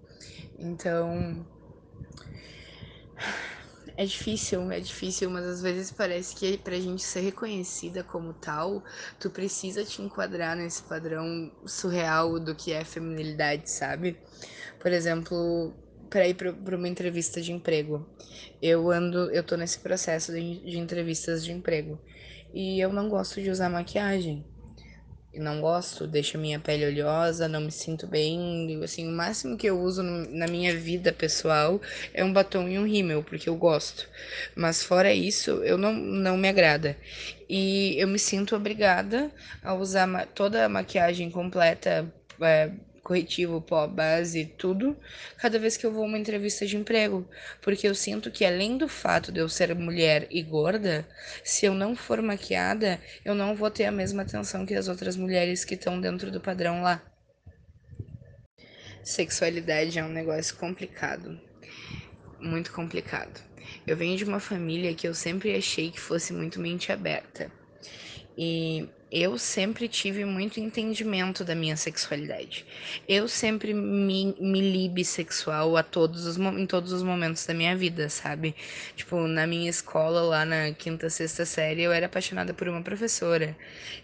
Então. 0.58 1.46
É 4.00 4.04
difícil, 4.06 4.72
é 4.72 4.80
difícil, 4.80 5.28
mas 5.28 5.44
às 5.44 5.60
vezes 5.60 5.90
parece 5.92 6.34
que 6.34 6.56
pra 6.56 6.74
gente 6.80 7.02
ser 7.02 7.20
reconhecida 7.20 8.02
como 8.02 8.32
tal, 8.32 8.82
tu 9.20 9.28
precisa 9.28 9.84
te 9.84 10.00
enquadrar 10.00 10.56
nesse 10.56 10.82
padrão 10.84 11.52
surreal 11.66 12.40
do 12.40 12.54
que 12.54 12.72
é 12.72 12.82
feminilidade, 12.82 13.70
sabe? 13.70 14.16
Por 14.80 14.90
exemplo, 14.90 15.74
para 16.08 16.26
ir 16.26 16.34
para 16.34 16.76
uma 16.76 16.88
entrevista 16.88 17.42
de 17.42 17.52
emprego. 17.52 18.08
Eu 18.62 18.90
ando, 18.90 19.30
eu 19.32 19.44
tô 19.44 19.54
nesse 19.56 19.78
processo 19.80 20.32
de, 20.32 20.60
de 20.64 20.78
entrevistas 20.78 21.44
de 21.44 21.52
emprego 21.52 22.00
e 22.54 22.80
eu 22.80 22.90
não 22.94 23.08
gosto 23.10 23.42
de 23.42 23.50
usar 23.50 23.68
maquiagem. 23.68 24.49
Não 25.38 25.60
gosto, 25.60 26.06
deixa 26.06 26.36
minha 26.36 26.58
pele 26.58 26.86
oleosa, 26.86 27.46
não 27.46 27.60
me 27.60 27.70
sinto 27.70 28.06
bem. 28.06 28.80
Assim, 28.82 29.06
o 29.06 29.12
máximo 29.12 29.56
que 29.56 29.68
eu 29.68 29.80
uso 29.80 30.02
na 30.02 30.46
minha 30.48 30.76
vida 30.76 31.12
pessoal 31.12 31.80
é 32.12 32.24
um 32.24 32.32
batom 32.32 32.68
e 32.68 32.78
um 32.78 32.86
rímel, 32.86 33.22
porque 33.22 33.48
eu 33.48 33.54
gosto. 33.54 34.08
Mas 34.56 34.82
fora 34.82 35.12
isso, 35.14 35.50
eu 35.62 35.78
não, 35.78 35.92
não 35.92 36.36
me 36.36 36.48
agrada. 36.48 36.96
E 37.48 37.94
eu 37.98 38.08
me 38.08 38.18
sinto 38.18 38.56
obrigada 38.56 39.30
a 39.62 39.74
usar 39.74 40.26
toda 40.34 40.64
a 40.64 40.68
maquiagem 40.68 41.30
completa. 41.30 42.12
É, 42.40 42.70
corretivo, 43.10 43.60
pó, 43.60 43.88
base, 43.88 44.44
tudo, 44.56 44.96
cada 45.36 45.58
vez 45.58 45.76
que 45.76 45.84
eu 45.84 45.90
vou 45.90 46.04
a 46.04 46.06
uma 46.06 46.16
entrevista 46.16 46.64
de 46.64 46.76
emprego. 46.76 47.28
Porque 47.60 47.88
eu 47.88 47.94
sinto 47.94 48.30
que, 48.30 48.44
além 48.44 48.78
do 48.78 48.86
fato 48.86 49.32
de 49.32 49.40
eu 49.40 49.48
ser 49.48 49.74
mulher 49.74 50.28
e 50.30 50.40
gorda, 50.40 51.04
se 51.42 51.66
eu 51.66 51.74
não 51.74 51.96
for 51.96 52.22
maquiada, 52.22 53.00
eu 53.24 53.34
não 53.34 53.56
vou 53.56 53.68
ter 53.68 53.86
a 53.86 53.90
mesma 53.90 54.22
atenção 54.22 54.64
que 54.64 54.74
as 54.74 54.86
outras 54.86 55.16
mulheres 55.16 55.64
que 55.64 55.74
estão 55.74 56.00
dentro 56.00 56.30
do 56.30 56.40
padrão 56.40 56.82
lá. 56.82 57.02
Sexualidade 59.02 59.98
é 59.98 60.04
um 60.04 60.12
negócio 60.12 60.54
complicado. 60.54 61.36
Muito 62.40 62.70
complicado. 62.70 63.42
Eu 63.84 63.96
venho 63.96 64.16
de 64.16 64.22
uma 64.22 64.38
família 64.38 64.94
que 64.94 65.08
eu 65.08 65.14
sempre 65.14 65.56
achei 65.56 65.90
que 65.90 65.98
fosse 65.98 66.32
muito 66.32 66.60
mente 66.60 66.92
aberta. 66.92 67.50
E 68.38 68.88
eu 69.10 69.36
sempre 69.36 69.88
tive 69.88 70.24
muito 70.24 70.60
entendimento 70.60 71.44
da 71.44 71.54
minha 71.54 71.76
sexualidade. 71.76 72.64
Eu 73.08 73.26
sempre 73.26 73.74
me, 73.74 74.36
me 74.38 74.60
li 74.60 74.88
bissexual 74.88 75.76
a 75.76 75.82
todos 75.82 76.26
os, 76.26 76.36
em 76.38 76.66
todos 76.66 76.92
os 76.92 77.02
momentos 77.02 77.44
da 77.44 77.52
minha 77.52 77.76
vida, 77.76 78.08
sabe? 78.08 78.54
Tipo, 78.94 79.26
na 79.26 79.46
minha 79.46 79.68
escola, 79.68 80.20
lá 80.22 80.44
na 80.44 80.72
quinta, 80.72 81.10
sexta 81.10 81.44
série, 81.44 81.82
eu 81.82 81.92
era 81.92 82.06
apaixonada 82.06 82.54
por 82.54 82.68
uma 82.68 82.82
professora. 82.82 83.56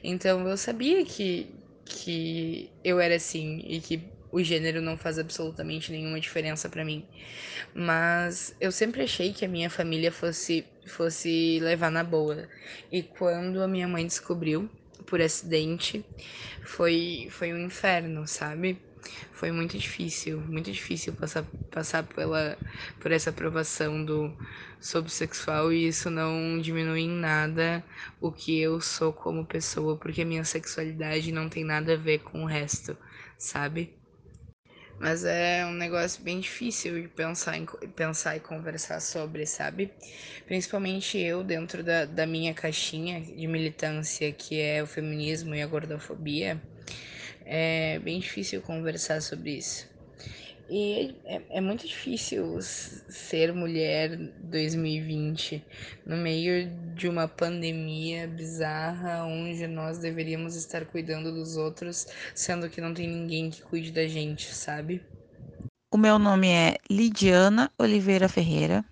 Então 0.03 0.49
eu 0.49 0.57
sabia 0.57 1.05
que, 1.05 1.55
que 1.85 2.69
eu 2.83 2.99
era 2.99 3.15
assim 3.15 3.63
e 3.65 3.81
que 3.81 4.03
o 4.33 4.43
gênero 4.43 4.83
não 4.83 4.99
faz 4.99 5.21
absolutamente 5.21 5.93
nenhuma 5.93 6.19
diferença 6.19 6.69
para 6.69 6.85
mim. 6.85 7.07
Mas 7.73 8.57
eu 8.61 8.73
sempre 8.73 9.03
achei 9.03 9.33
que 9.33 9.45
a 9.45 9.49
minha 9.49 9.71
família 9.71 10.11
fosse 10.11 10.65
fosse 10.85 11.59
levar 11.61 11.91
na 11.91 12.05
boa. 12.05 12.49
E 12.91 13.03
quando 13.03 13.63
a 13.63 13.69
minha 13.69 13.89
mãe 13.89 14.07
descobriu 14.07 14.69
por 15.07 15.21
acidente, 15.21 16.05
foi 16.65 17.29
foi 17.31 17.53
um 17.53 17.59
inferno, 17.59 18.27
sabe? 18.27 18.81
Foi 19.33 19.53
muito 19.53 19.79
difícil, 19.79 20.41
muito 20.41 20.71
difícil 20.73 21.13
passar, 21.15 21.45
passar 21.71 22.03
pela, 22.05 22.59
por 23.01 23.13
essa 23.13 23.31
aprovação 23.31 24.05
do 24.05 24.35
sobre 24.81 25.11
e 25.73 25.87
isso 25.89 26.11
não 26.11 26.61
diminui 26.61 27.03
em 27.03 27.09
nada 27.11 27.85
o 28.21 28.33
que 28.33 28.59
eu 28.61 28.81
sou 28.81 29.13
como 29.13 29.47
pessoa, 29.47 29.97
porque 29.99 30.23
a 30.23 30.27
minha 30.27 30.45
sexualidade 30.45 31.33
não 31.33 31.49
tem 31.49 31.65
nada 31.65 31.95
a 31.95 31.97
ver 31.97 32.21
com 32.21 32.43
o 32.45 32.47
resto, 32.47 32.97
sabe? 33.39 33.96
Mas 34.99 35.25
é 35.25 35.65
um 35.67 35.73
negócio 35.73 36.23
bem 36.23 36.41
difícil 36.41 37.03
de 37.03 37.09
pensar, 37.09 37.57
em, 37.59 37.67
pensar 37.95 38.37
e 38.37 38.41
conversar 38.41 39.01
sobre, 39.01 39.47
sabe? 39.47 39.93
Principalmente 40.47 41.19
eu, 41.19 41.45
dentro 41.45 41.83
da, 41.83 42.07
da 42.07 42.27
minha 42.27 42.55
caixinha 42.55 43.21
de 43.21 43.47
militância, 43.47 44.33
que 44.33 44.61
é 44.61 44.83
o 44.83 44.87
feminismo 44.87 45.55
e 45.55 45.61
a 45.61 45.67
gordofobia, 45.67 46.61
é 47.45 47.99
bem 47.99 48.19
difícil 48.21 48.63
conversar 48.63 49.21
sobre 49.21 49.59
isso. 49.59 49.96
E 50.69 51.15
é, 51.25 51.43
é, 51.51 51.61
muito 51.61 51.87
difícil 51.87 52.61
ser 52.61 53.55
mulher 53.55 54.17
2020 54.17 55.65
no 56.05 56.17
meio 56.17 56.69
de 56.95 57.09
uma 57.09 57.29
pandemia 57.29 58.27
bizarra 58.27 59.25
onde 59.25 59.65
nós 59.69 59.99
deveríamos 59.99 60.57
estar 60.57 60.85
cuidando 60.85 61.33
dos 61.33 61.57
outros, 61.57 62.09
sendo 62.35 62.69
que 62.69 62.81
não 62.81 62.93
tem 62.93 63.07
ninguém 63.07 63.49
que 63.49 63.63
cuide 63.63 63.93
da 63.93 64.09
gente, 64.09 64.53
sabe? 64.53 65.01
O 65.89 65.97
meu 65.97 66.19
nome 66.19 66.49
é 66.49 66.77
Lidiana 66.91 67.71
Oliveira 67.79 68.29
Ferreira, 68.29 68.85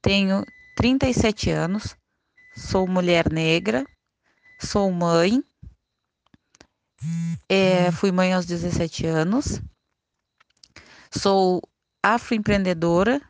tenho 0.00 0.42
37 0.76 1.50
anos, 1.50 1.94
sou 2.56 2.86
mulher 2.86 3.30
negra, 3.30 3.84
sou 4.58 4.90
mãe, 4.90 5.44
é, 7.50 7.92
fui 7.92 8.10
mãe 8.10 8.32
aos 8.32 8.46
17 8.46 9.04
anos 9.04 9.60
Sou 11.10 11.62
afroempreendedora 12.02 13.20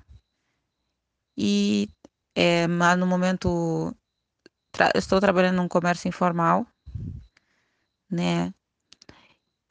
e 1.36 1.88
é, 2.34 2.66
no 2.66 3.06
momento 3.06 3.94
tra 4.72 4.90
estou 4.94 5.20
trabalhando 5.20 5.56
num 5.56 5.68
comércio 5.68 6.08
informal, 6.08 6.66
né? 8.10 8.52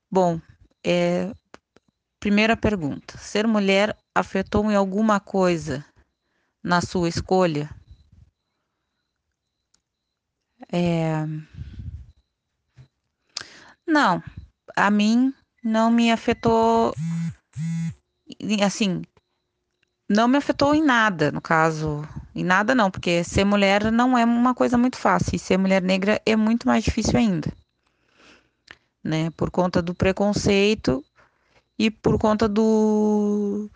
Bom, 0.09 0.39
é, 0.83 1.31
primeira 2.19 2.55
pergunta: 2.55 3.17
ser 3.17 3.47
mulher 3.47 3.95
afetou 4.15 4.69
em 4.71 4.75
alguma 4.75 5.19
coisa 5.19 5.85
na 6.63 6.81
sua 6.81 7.09
escolha? 7.09 7.69
É... 10.71 11.25
Não, 13.85 14.21
a 14.75 14.91
mim 14.91 15.33
não 15.63 15.89
me 15.89 16.11
afetou 16.11 16.93
assim, 18.63 19.01
não 20.09 20.27
me 20.27 20.37
afetou 20.37 20.73
em 20.73 20.81
nada, 20.81 21.31
no 21.31 21.41
caso. 21.41 22.07
Em 22.33 22.43
nada 22.43 22.73
não, 22.73 22.89
porque 22.89 23.23
ser 23.23 23.43
mulher 23.43 23.91
não 23.91 24.17
é 24.17 24.23
uma 24.23 24.53
coisa 24.53 24.77
muito 24.77 24.97
fácil. 24.97 25.35
E 25.35 25.39
ser 25.39 25.57
mulher 25.57 25.81
negra 25.81 26.21
é 26.25 26.35
muito 26.35 26.67
mais 26.67 26.83
difícil 26.83 27.17
ainda. 27.17 27.51
Né? 29.03 29.29
Por 29.31 29.51
conta 29.51 29.81
do 29.81 29.93
preconceito 29.93 31.03
e 31.77 31.91
por 31.91 32.17
conta 32.17 32.47
do 32.47 33.69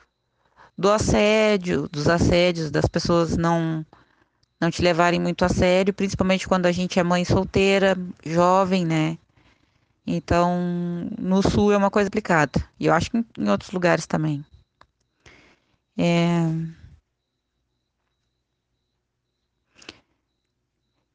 do 0.78 0.90
assédio, 0.90 1.88
dos 1.90 2.08
assédios, 2.08 2.72
das 2.72 2.86
pessoas 2.86 3.38
não 3.38 3.86
não 4.60 4.70
te 4.72 4.82
levarem 4.82 5.20
muito 5.20 5.44
a 5.44 5.50
sério, 5.50 5.94
principalmente 5.94 6.48
quando 6.48 6.68
a 6.68 6.72
gente 6.72 7.00
é 7.00 7.04
mãe 7.04 7.26
solteira, 7.26 7.98
jovem, 8.24 8.86
né? 8.86 9.18
Então, 10.06 11.10
no 11.18 11.42
sul 11.42 11.72
é 11.72 11.78
uma 11.78 11.92
coisa 11.92 12.08
aplicada. 12.08 12.64
E 12.80 12.88
eu 12.88 12.94
acho 12.94 13.12
que 13.12 13.18
em 13.38 13.50
outros 13.50 13.72
lugares 13.72 14.06
também. 14.08 14.44
É... 15.98 16.42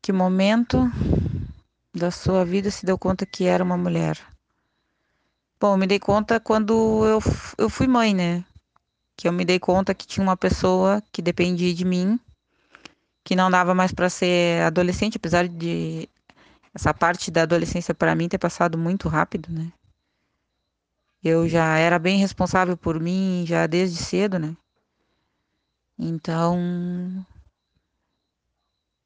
Que 0.00 0.12
momento 0.12 0.88
da 1.92 2.10
sua 2.10 2.44
vida 2.44 2.70
se 2.70 2.86
deu 2.86 2.96
conta 2.96 3.26
que 3.26 3.44
era 3.44 3.64
uma 3.64 3.76
mulher? 3.76 4.16
Bom, 5.58 5.76
me 5.76 5.86
dei 5.86 5.98
conta 5.98 6.38
quando 6.38 7.04
eu, 7.06 7.18
eu 7.58 7.68
fui 7.68 7.88
mãe, 7.88 8.14
né? 8.14 8.44
Que 9.16 9.26
eu 9.26 9.32
me 9.32 9.44
dei 9.44 9.58
conta 9.58 9.94
que 9.94 10.06
tinha 10.06 10.22
uma 10.22 10.36
pessoa 10.36 11.02
que 11.10 11.22
dependia 11.22 11.74
de 11.74 11.84
mim, 11.84 12.20
que 13.24 13.34
não 13.34 13.50
dava 13.50 13.74
mais 13.74 13.90
para 13.90 14.08
ser 14.08 14.62
adolescente, 14.62 15.16
apesar 15.16 15.48
de 15.48 16.08
essa 16.76 16.92
parte 16.92 17.30
da 17.30 17.42
adolescência 17.42 17.94
para 17.94 18.14
mim 18.14 18.28
ter 18.28 18.36
passado 18.36 18.76
muito 18.76 19.08
rápido, 19.08 19.50
né? 19.50 19.72
Eu 21.24 21.48
já 21.48 21.78
era 21.78 21.98
bem 21.98 22.18
responsável 22.18 22.76
por 22.76 23.00
mim 23.00 23.44
já 23.46 23.66
desde 23.66 23.96
cedo, 23.96 24.38
né? 24.38 24.54
Então, 25.98 27.26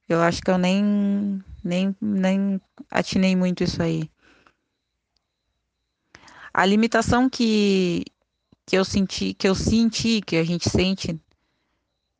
eu 0.09 0.21
acho 0.21 0.43
que 0.43 0.51
eu 0.51 0.59
nem 0.59 1.45
nem 1.63 1.97
nem 2.01 2.61
atinei 2.91 3.37
muito 3.37 3.63
isso 3.63 3.81
aí. 3.81 4.11
A 6.53 6.67
limitação 6.67 7.31
que 7.31 8.05
que 8.67 8.77
eu 8.77 8.85
senti, 8.85 9.33
que 9.33 9.49
eu 9.49 9.55
senti, 9.55 10.21
que 10.21 10.35
a 10.35 10.45
gente 10.45 10.69
sente 10.69 11.21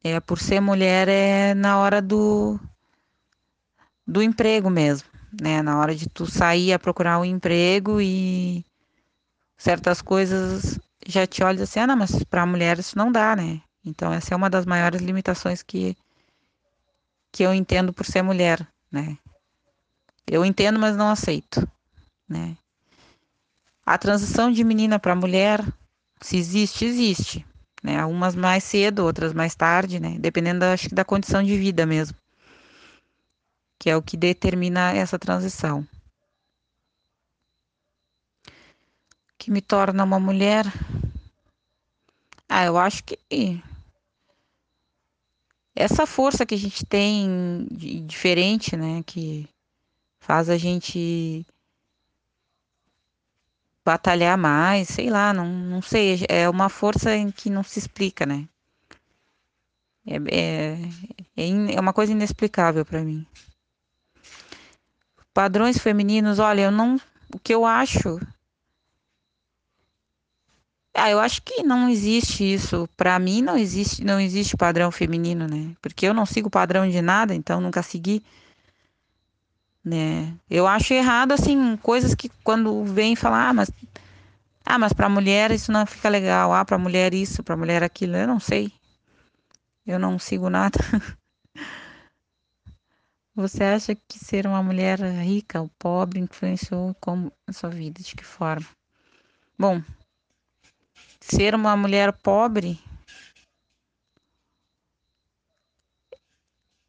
é 0.05 0.21
por 0.21 0.39
ser 0.39 0.61
mulher 0.61 1.09
é 1.09 1.55
na 1.55 1.79
hora 1.81 2.01
do 2.01 2.57
do 4.07 4.23
emprego 4.23 4.71
mesmo 4.71 5.10
né? 5.39 5.63
Na 5.63 5.79
hora 5.79 5.95
de 5.95 6.09
tu 6.09 6.27
sair 6.27 6.73
a 6.73 6.79
procurar 6.79 7.19
um 7.19 7.25
emprego 7.25 8.01
e 8.01 8.65
certas 9.57 10.01
coisas 10.01 10.79
já 11.07 11.27
te 11.27 11.43
olham 11.43 11.63
assim, 11.63 11.81
ah, 11.81 11.87
não, 11.87 11.97
mas 11.97 12.23
para 12.25 12.47
mulher 12.47 12.79
isso 12.79 12.97
não 12.97 13.13
dá, 13.13 13.37
né? 13.37 13.61
Então 13.85 14.13
essa 14.13 14.35
é 14.35 14.37
uma 14.37 14.51
das 14.51 14.67
maiores 14.67 15.01
limitações 15.01 15.63
que 15.63 15.97
que 17.33 17.45
eu 17.45 17.55
entendo 17.55 17.93
por 17.93 18.05
ser 18.05 18.23
mulher, 18.23 18.67
né? 18.91 19.17
Eu 20.27 20.45
entendo, 20.45 20.81
mas 20.81 20.97
não 20.97 21.11
aceito, 21.11 21.67
né? 22.29 22.57
A 23.87 23.97
transição 23.97 24.51
de 24.51 24.65
menina 24.65 24.99
para 24.99 25.15
mulher, 25.15 25.65
se 26.21 26.37
existe, 26.37 26.85
existe, 26.85 27.47
né? 27.83 28.05
Umas 28.05 28.35
mais 28.35 28.65
cedo, 28.65 29.05
outras 29.05 29.33
mais 29.33 29.55
tarde, 29.55 30.01
né? 30.01 30.17
Dependendo, 30.19 30.65
acho 30.65 30.89
que 30.89 30.95
da 30.95 31.05
condição 31.05 31.43
de 31.43 31.57
vida 31.57 31.87
mesmo 31.87 32.17
que 33.81 33.89
é 33.89 33.97
o 33.97 34.03
que 34.03 34.15
determina 34.15 34.93
essa 34.93 35.19
transição. 35.19 35.89
Que 39.39 39.51
me 39.51 39.63
torna 39.63 40.05
uma 40.05 40.21
mulher. 40.21 40.67
Ah, 42.47 42.67
eu 42.67 42.77
acho 42.77 43.03
que 43.03 43.19
essa 45.75 46.05
força 46.05 46.45
que 46.45 46.55
a 46.55 46.59
gente 46.59 46.85
tem 46.85 47.67
diferente, 48.05 48.77
né, 48.77 49.03
que 49.07 49.49
faz 50.21 50.51
a 50.51 50.59
gente 50.59 51.47
batalhar 53.83 54.37
mais, 54.37 54.89
sei 54.89 55.09
lá, 55.09 55.33
não, 55.33 55.49
não 55.49 55.81
sei, 55.81 56.27
é 56.29 56.47
uma 56.51 56.69
força 56.69 57.17
em 57.17 57.31
que 57.31 57.49
não 57.49 57.63
se 57.63 57.79
explica, 57.79 58.27
né? 58.27 58.47
É, 60.07 60.17
é, 60.17 60.79
é, 61.35 61.75
é 61.77 61.81
uma 61.81 61.95
coisa 61.95 62.13
inexplicável 62.13 62.85
para 62.85 63.03
mim. 63.03 63.27
Padrões 65.33 65.79
femininos, 65.79 66.39
olha, 66.39 66.63
eu 66.63 66.71
não, 66.71 67.01
o 67.33 67.39
que 67.39 67.55
eu 67.55 67.65
acho 67.65 68.19
ah, 70.95 71.11
eu 71.11 71.19
acho 71.21 71.43
que 71.43 71.63
não 71.63 71.89
existe 71.89 72.45
isso. 72.45 72.89
Para 72.97 73.19
mim 73.19 73.43
não 73.43 73.57
existe, 73.57 74.05
não 74.05 74.21
existe 74.21 74.57
padrão 74.57 74.91
feminino, 74.91 75.47
né? 75.47 75.75
Porque 75.81 76.07
eu 76.07 76.13
não 76.15 76.27
sigo 76.27 76.51
padrão 76.51 76.89
de 76.89 77.01
nada, 77.01 77.35
então 77.35 77.61
nunca 77.61 77.83
segui, 77.83 78.23
né? 79.85 80.35
Eu 80.49 80.67
acho 80.67 80.93
errado 80.93 81.33
assim 81.33 81.77
coisas 81.79 82.15
que 82.15 82.29
quando 82.45 82.85
vem 82.85 83.17
falar, 83.17 83.49
ah, 83.49 83.55
mas 83.55 83.71
ah, 84.65 84.79
mas 84.79 84.93
para 84.93 85.09
mulher 85.09 85.51
isso 85.53 85.73
não 85.73 85.87
fica 85.87 86.09
legal. 86.09 86.53
Ah, 86.53 86.65
para 86.65 86.79
mulher 86.79 87.15
isso, 87.15 87.43
para 87.43 87.57
mulher 87.57 87.83
aquilo, 87.83 88.17
eu 88.17 88.27
não 88.27 88.41
sei. 88.41 88.73
Eu 89.87 89.99
não 89.99 90.19
sigo 90.19 90.51
nada. 90.51 90.79
Você 93.35 93.63
acha 93.63 93.95
que 93.95 94.19
ser 94.19 94.47
uma 94.47 94.63
mulher 94.63 94.99
rica 95.01 95.61
ou 95.61 95.71
pobre 95.79 96.19
influenciou 96.19 96.95
como 97.01 97.33
a 97.47 97.53
sua 97.53 97.71
vida? 97.71 98.03
De 98.03 98.17
que 98.17 98.25
forma? 98.25 98.67
Bom, 99.57 99.81
ser 101.21 101.55
uma 101.55 101.77
mulher 101.77 102.13
pobre. 102.13 102.81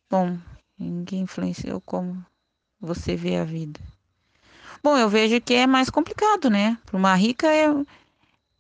Bom, 0.10 0.38
ninguém 0.78 1.22
influenciou 1.22 1.80
como 1.80 2.26
você 2.80 3.16
vê 3.16 3.38
a 3.38 3.44
vida. 3.44 3.80
Bom, 4.84 4.98
eu 4.98 5.08
vejo 5.08 5.40
que 5.40 5.54
é 5.54 5.68
mais 5.68 5.92
complicado, 5.92 6.50
né? 6.50 6.78
Para 6.86 6.98
uma 6.98 7.14
rica 7.14 7.48
é, 7.48 7.68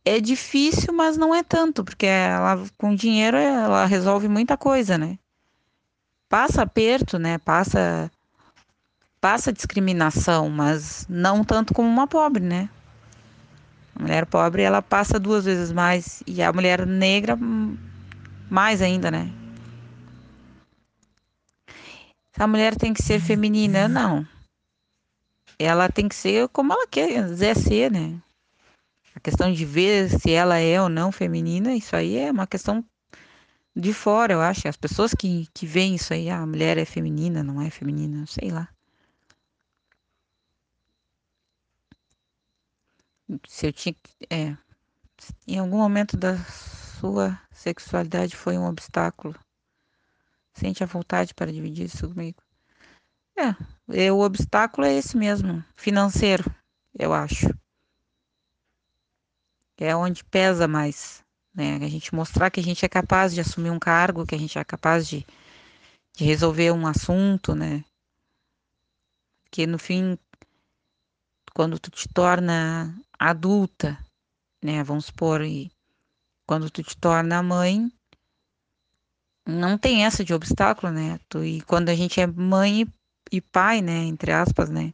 é 0.05 0.19
difícil, 0.21 0.93
mas 0.93 1.17
não 1.17 1.34
é 1.34 1.41
tanto, 1.43 1.84
porque 1.84 2.05
ela 2.05 2.63
com 2.77 2.93
dinheiro 2.93 3.38
ela 3.38 3.86
resolve 3.86 4.27
muita 4.27 4.55
coisa, 4.55 4.99
né? 4.99 5.17
Passa 6.32 6.61
aperto, 6.61 7.19
né? 7.19 7.38
Passa 7.39 8.09
passa 9.19 9.51
discriminação, 9.51 10.49
mas 10.49 11.05
não 11.09 11.43
tanto 11.43 11.73
como 11.73 11.89
uma 11.89 12.07
pobre, 12.07 12.41
né? 12.41 12.69
A 13.93 14.01
mulher 14.01 14.25
pobre, 14.25 14.61
ela 14.61 14.82
passa 14.82 15.19
duas 15.19 15.43
vezes 15.43 15.73
mais. 15.73 16.23
E 16.25 16.41
a 16.41 16.53
mulher 16.53 16.88
negra, 16.88 17.38
mais 18.49 18.82
ainda, 18.82 19.11
né? 19.11 19.29
A 22.39 22.47
mulher 22.47 22.77
tem 22.77 22.93
que 22.93 23.03
ser 23.03 23.19
feminina, 23.19 23.89
não. 23.89 24.25
Ela 25.59 25.89
tem 25.89 26.07
que 26.07 26.15
ser 26.15 26.47
como 26.47 26.71
ela 26.71 26.88
quiser 26.88 27.57
ser, 27.57 27.91
né? 27.91 28.17
A 29.13 29.19
questão 29.19 29.51
de 29.51 29.65
ver 29.65 30.09
se 30.09 30.32
ela 30.32 30.57
é 30.57 30.82
ou 30.82 30.88
não 30.88 31.11
feminina, 31.11 31.75
isso 31.75 31.93
aí 31.93 32.15
é 32.15 32.32
uma 32.32 32.47
questão 32.47 32.82
de 33.76 33.93
fora, 33.93 34.34
eu 34.34 34.41
acho. 34.41 34.67
As 34.67 34.78
pessoas 34.78 35.13
que, 35.13 35.47
que 35.53 35.65
veem 35.65 35.95
isso 35.95 36.13
aí, 36.13 36.30
ah, 36.30 36.39
a 36.39 36.47
mulher 36.47 36.78
é 36.78 36.86
feminina, 36.86 37.43
não 37.43 37.61
é 37.61 37.69
feminina, 37.69 38.26
sei 38.28 38.49
lá. 38.49 38.67
se 43.47 43.67
eu 43.67 43.74
tinha 43.74 43.95
é, 44.30 44.57
em 45.47 45.59
algum 45.59 45.78
momento 45.78 46.17
da 46.17 46.38
sua 46.99 47.39
sexualidade 47.51 48.36
foi 48.36 48.57
um 48.57 48.65
obstáculo. 48.65 49.36
Sente 50.53 50.84
a 50.84 50.88
vontade 50.88 51.34
para 51.34 51.51
dividir 51.51 51.86
isso 51.86 52.09
comigo. 52.09 52.41
É, 53.38 54.05
é, 54.05 54.11
o 54.11 54.19
obstáculo 54.19 54.86
é 54.86 54.93
esse 54.93 55.15
mesmo, 55.15 55.63
financeiro, 55.76 56.43
eu 56.97 57.13
acho. 57.13 57.47
É 59.78 59.95
onde 59.95 60.24
pesa 60.26 60.67
mais, 60.67 61.20
né? 61.53 61.75
A 61.75 61.87
gente 61.87 62.13
mostrar 62.15 62.49
que 62.49 62.59
a 62.59 62.63
gente 62.63 62.85
é 62.85 62.89
capaz 62.89 63.33
de 63.33 63.41
assumir 63.41 63.69
um 63.69 63.79
cargo, 63.79 64.25
que 64.25 64.35
a 64.35 64.37
gente 64.37 64.57
é 64.57 64.63
capaz 64.63 65.07
de, 65.07 65.25
de 66.15 66.23
resolver 66.23 66.71
um 66.71 66.87
assunto, 66.87 67.53
né? 67.53 67.83
Que 69.49 69.67
no 69.67 69.77
fim, 69.77 70.17
quando 71.53 71.77
tu 71.77 71.91
te 71.91 72.07
torna 72.07 72.97
adulta, 73.19 73.97
né? 74.63 74.83
Vamos 74.83 75.05
supor, 75.05 75.41
e 75.41 75.71
quando 76.45 76.69
tu 76.69 76.81
te 76.83 76.95
torna 76.97 77.43
mãe, 77.43 77.91
não 79.45 79.77
tem 79.77 80.05
essa 80.05 80.23
de 80.23 80.33
obstáculo, 80.33 80.91
né? 80.91 81.19
Tu, 81.27 81.43
e 81.43 81.61
quando 81.61 81.89
a 81.89 81.95
gente 81.95 82.21
é 82.21 82.27
mãe 82.27 82.87
e 83.31 83.41
pai, 83.41 83.81
né? 83.81 84.05
Entre 84.05 84.31
aspas, 84.31 84.69
né? 84.69 84.93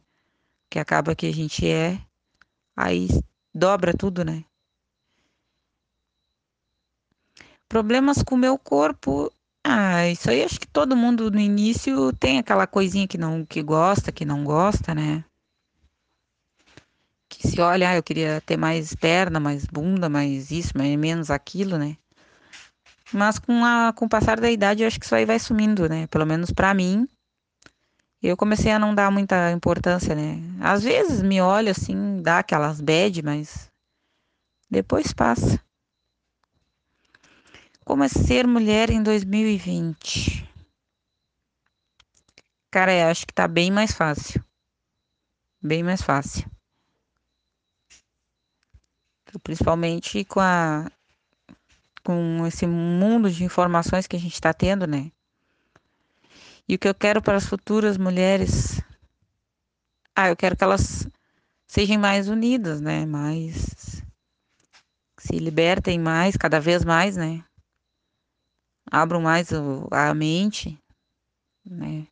Que 0.70 0.78
acaba 0.78 1.14
que 1.14 1.26
a 1.26 1.32
gente 1.32 1.66
é, 1.66 2.00
aí 2.76 3.08
dobra 3.54 3.96
tudo, 3.96 4.24
né? 4.24 4.44
Problemas 7.68 8.22
com 8.22 8.34
o 8.34 8.38
meu 8.38 8.58
corpo. 8.58 9.32
Ah, 9.64 10.08
isso 10.08 10.30
aí 10.30 10.42
acho 10.42 10.58
que 10.58 10.66
todo 10.66 10.96
mundo 10.96 11.30
no 11.30 11.38
início 11.38 12.12
tem 12.14 12.38
aquela 12.38 12.66
coisinha 12.66 13.06
que 13.06 13.18
não 13.18 13.44
que 13.44 13.62
gosta, 13.62 14.10
que 14.10 14.24
não 14.24 14.44
gosta, 14.44 14.94
né? 14.94 15.24
que 17.38 17.46
se 17.46 17.60
olha, 17.60 17.90
ah, 17.90 17.96
eu 17.96 18.02
queria 18.02 18.40
ter 18.40 18.56
mais 18.56 18.94
perna, 18.94 19.38
mais 19.38 19.64
bunda, 19.66 20.08
mais 20.08 20.50
isso, 20.50 20.76
mais 20.76 20.96
menos 20.98 21.30
aquilo, 21.30 21.78
né? 21.78 21.96
Mas 23.12 23.38
com, 23.38 23.64
a, 23.64 23.92
com 23.92 24.06
o 24.06 24.08
passar 24.08 24.40
da 24.40 24.50
idade, 24.50 24.82
eu 24.82 24.88
acho 24.88 24.98
que 24.98 25.06
isso 25.06 25.14
aí 25.14 25.24
vai 25.24 25.38
sumindo, 25.38 25.88
né? 25.88 26.06
Pelo 26.08 26.26
menos 26.26 26.50
para 26.50 26.74
mim, 26.74 27.06
eu 28.22 28.36
comecei 28.36 28.72
a 28.72 28.78
não 28.78 28.94
dar 28.94 29.10
muita 29.10 29.52
importância, 29.52 30.14
né? 30.14 30.42
Às 30.60 30.82
vezes 30.82 31.22
me 31.22 31.40
olho 31.40 31.70
assim, 31.70 32.20
dá 32.22 32.40
aquelas 32.40 32.80
bad, 32.80 33.22
mas 33.22 33.70
depois 34.70 35.12
passa. 35.12 35.60
Como 37.88 38.04
é 38.04 38.08
ser 38.08 38.46
mulher 38.46 38.90
em 38.90 39.02
2020? 39.02 40.46
Cara, 42.70 42.92
eu 42.92 43.08
acho 43.08 43.26
que 43.26 43.32
tá 43.32 43.48
bem 43.48 43.70
mais 43.70 43.92
fácil. 43.92 44.44
Bem 45.62 45.82
mais 45.82 46.02
fácil 46.02 46.48
principalmente 49.42 50.24
com 50.24 50.40
a 50.40 50.90
com 52.02 52.46
esse 52.46 52.66
mundo 52.66 53.30
de 53.30 53.44
informações 53.44 54.06
que 54.06 54.16
a 54.16 54.18
gente 54.18 54.32
está 54.32 54.54
tendo, 54.54 54.86
né? 54.86 55.12
E 56.66 56.74
o 56.74 56.78
que 56.78 56.88
eu 56.88 56.94
quero 56.94 57.20
para 57.20 57.36
as 57.36 57.44
futuras 57.44 57.98
mulheres, 57.98 58.80
ah, 60.16 60.28
eu 60.28 60.36
quero 60.36 60.56
que 60.56 60.64
elas 60.64 61.06
sejam 61.66 61.98
mais 61.98 62.28
unidas, 62.28 62.80
né? 62.80 63.04
Mais 63.04 64.02
se 65.18 65.38
libertem 65.38 65.98
mais, 65.98 66.36
cada 66.36 66.58
vez 66.58 66.84
mais, 66.84 67.16
né? 67.16 67.44
Abram 68.90 69.20
mais 69.20 69.50
a 69.90 70.14
mente, 70.14 70.78
né? 71.64 72.06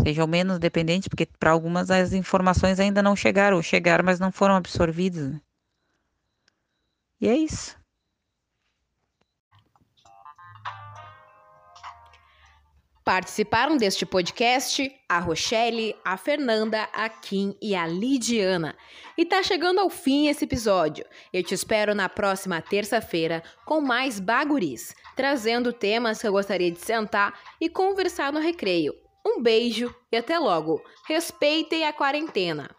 Sejam 0.00 0.26
menos 0.26 0.58
dependentes, 0.58 1.08
porque 1.08 1.26
para 1.26 1.50
algumas 1.50 1.90
as 1.90 2.12
informações 2.12 2.78
ainda 2.78 3.02
não 3.02 3.16
chegaram, 3.16 3.56
ou 3.56 3.62
chegaram, 3.62 4.04
mas 4.04 4.20
não 4.20 4.30
foram 4.30 4.54
absorvidas. 4.54 5.32
Né? 5.32 5.40
E 7.20 7.28
é 7.28 7.36
isso. 7.36 7.75
Participaram 13.06 13.76
deste 13.76 14.04
podcast 14.04 14.92
a 15.08 15.20
Rochelle, 15.20 15.94
a 16.04 16.16
Fernanda, 16.16 16.88
a 16.92 17.08
Kim 17.08 17.56
e 17.62 17.72
a 17.72 17.86
Lidiana. 17.86 18.76
E 19.16 19.24
tá 19.24 19.44
chegando 19.44 19.78
ao 19.78 19.88
fim 19.88 20.26
esse 20.26 20.44
episódio. 20.44 21.06
Eu 21.32 21.40
te 21.44 21.54
espero 21.54 21.94
na 21.94 22.08
próxima 22.08 22.60
terça-feira 22.60 23.44
com 23.64 23.80
mais 23.80 24.18
baguris, 24.18 24.92
trazendo 25.14 25.72
temas 25.72 26.20
que 26.20 26.26
eu 26.26 26.32
gostaria 26.32 26.72
de 26.72 26.80
sentar 26.80 27.38
e 27.60 27.68
conversar 27.68 28.32
no 28.32 28.40
recreio. 28.40 28.92
Um 29.24 29.40
beijo 29.40 29.94
e 30.10 30.16
até 30.16 30.36
logo. 30.36 30.82
Respeitem 31.06 31.86
a 31.86 31.92
quarentena. 31.92 32.75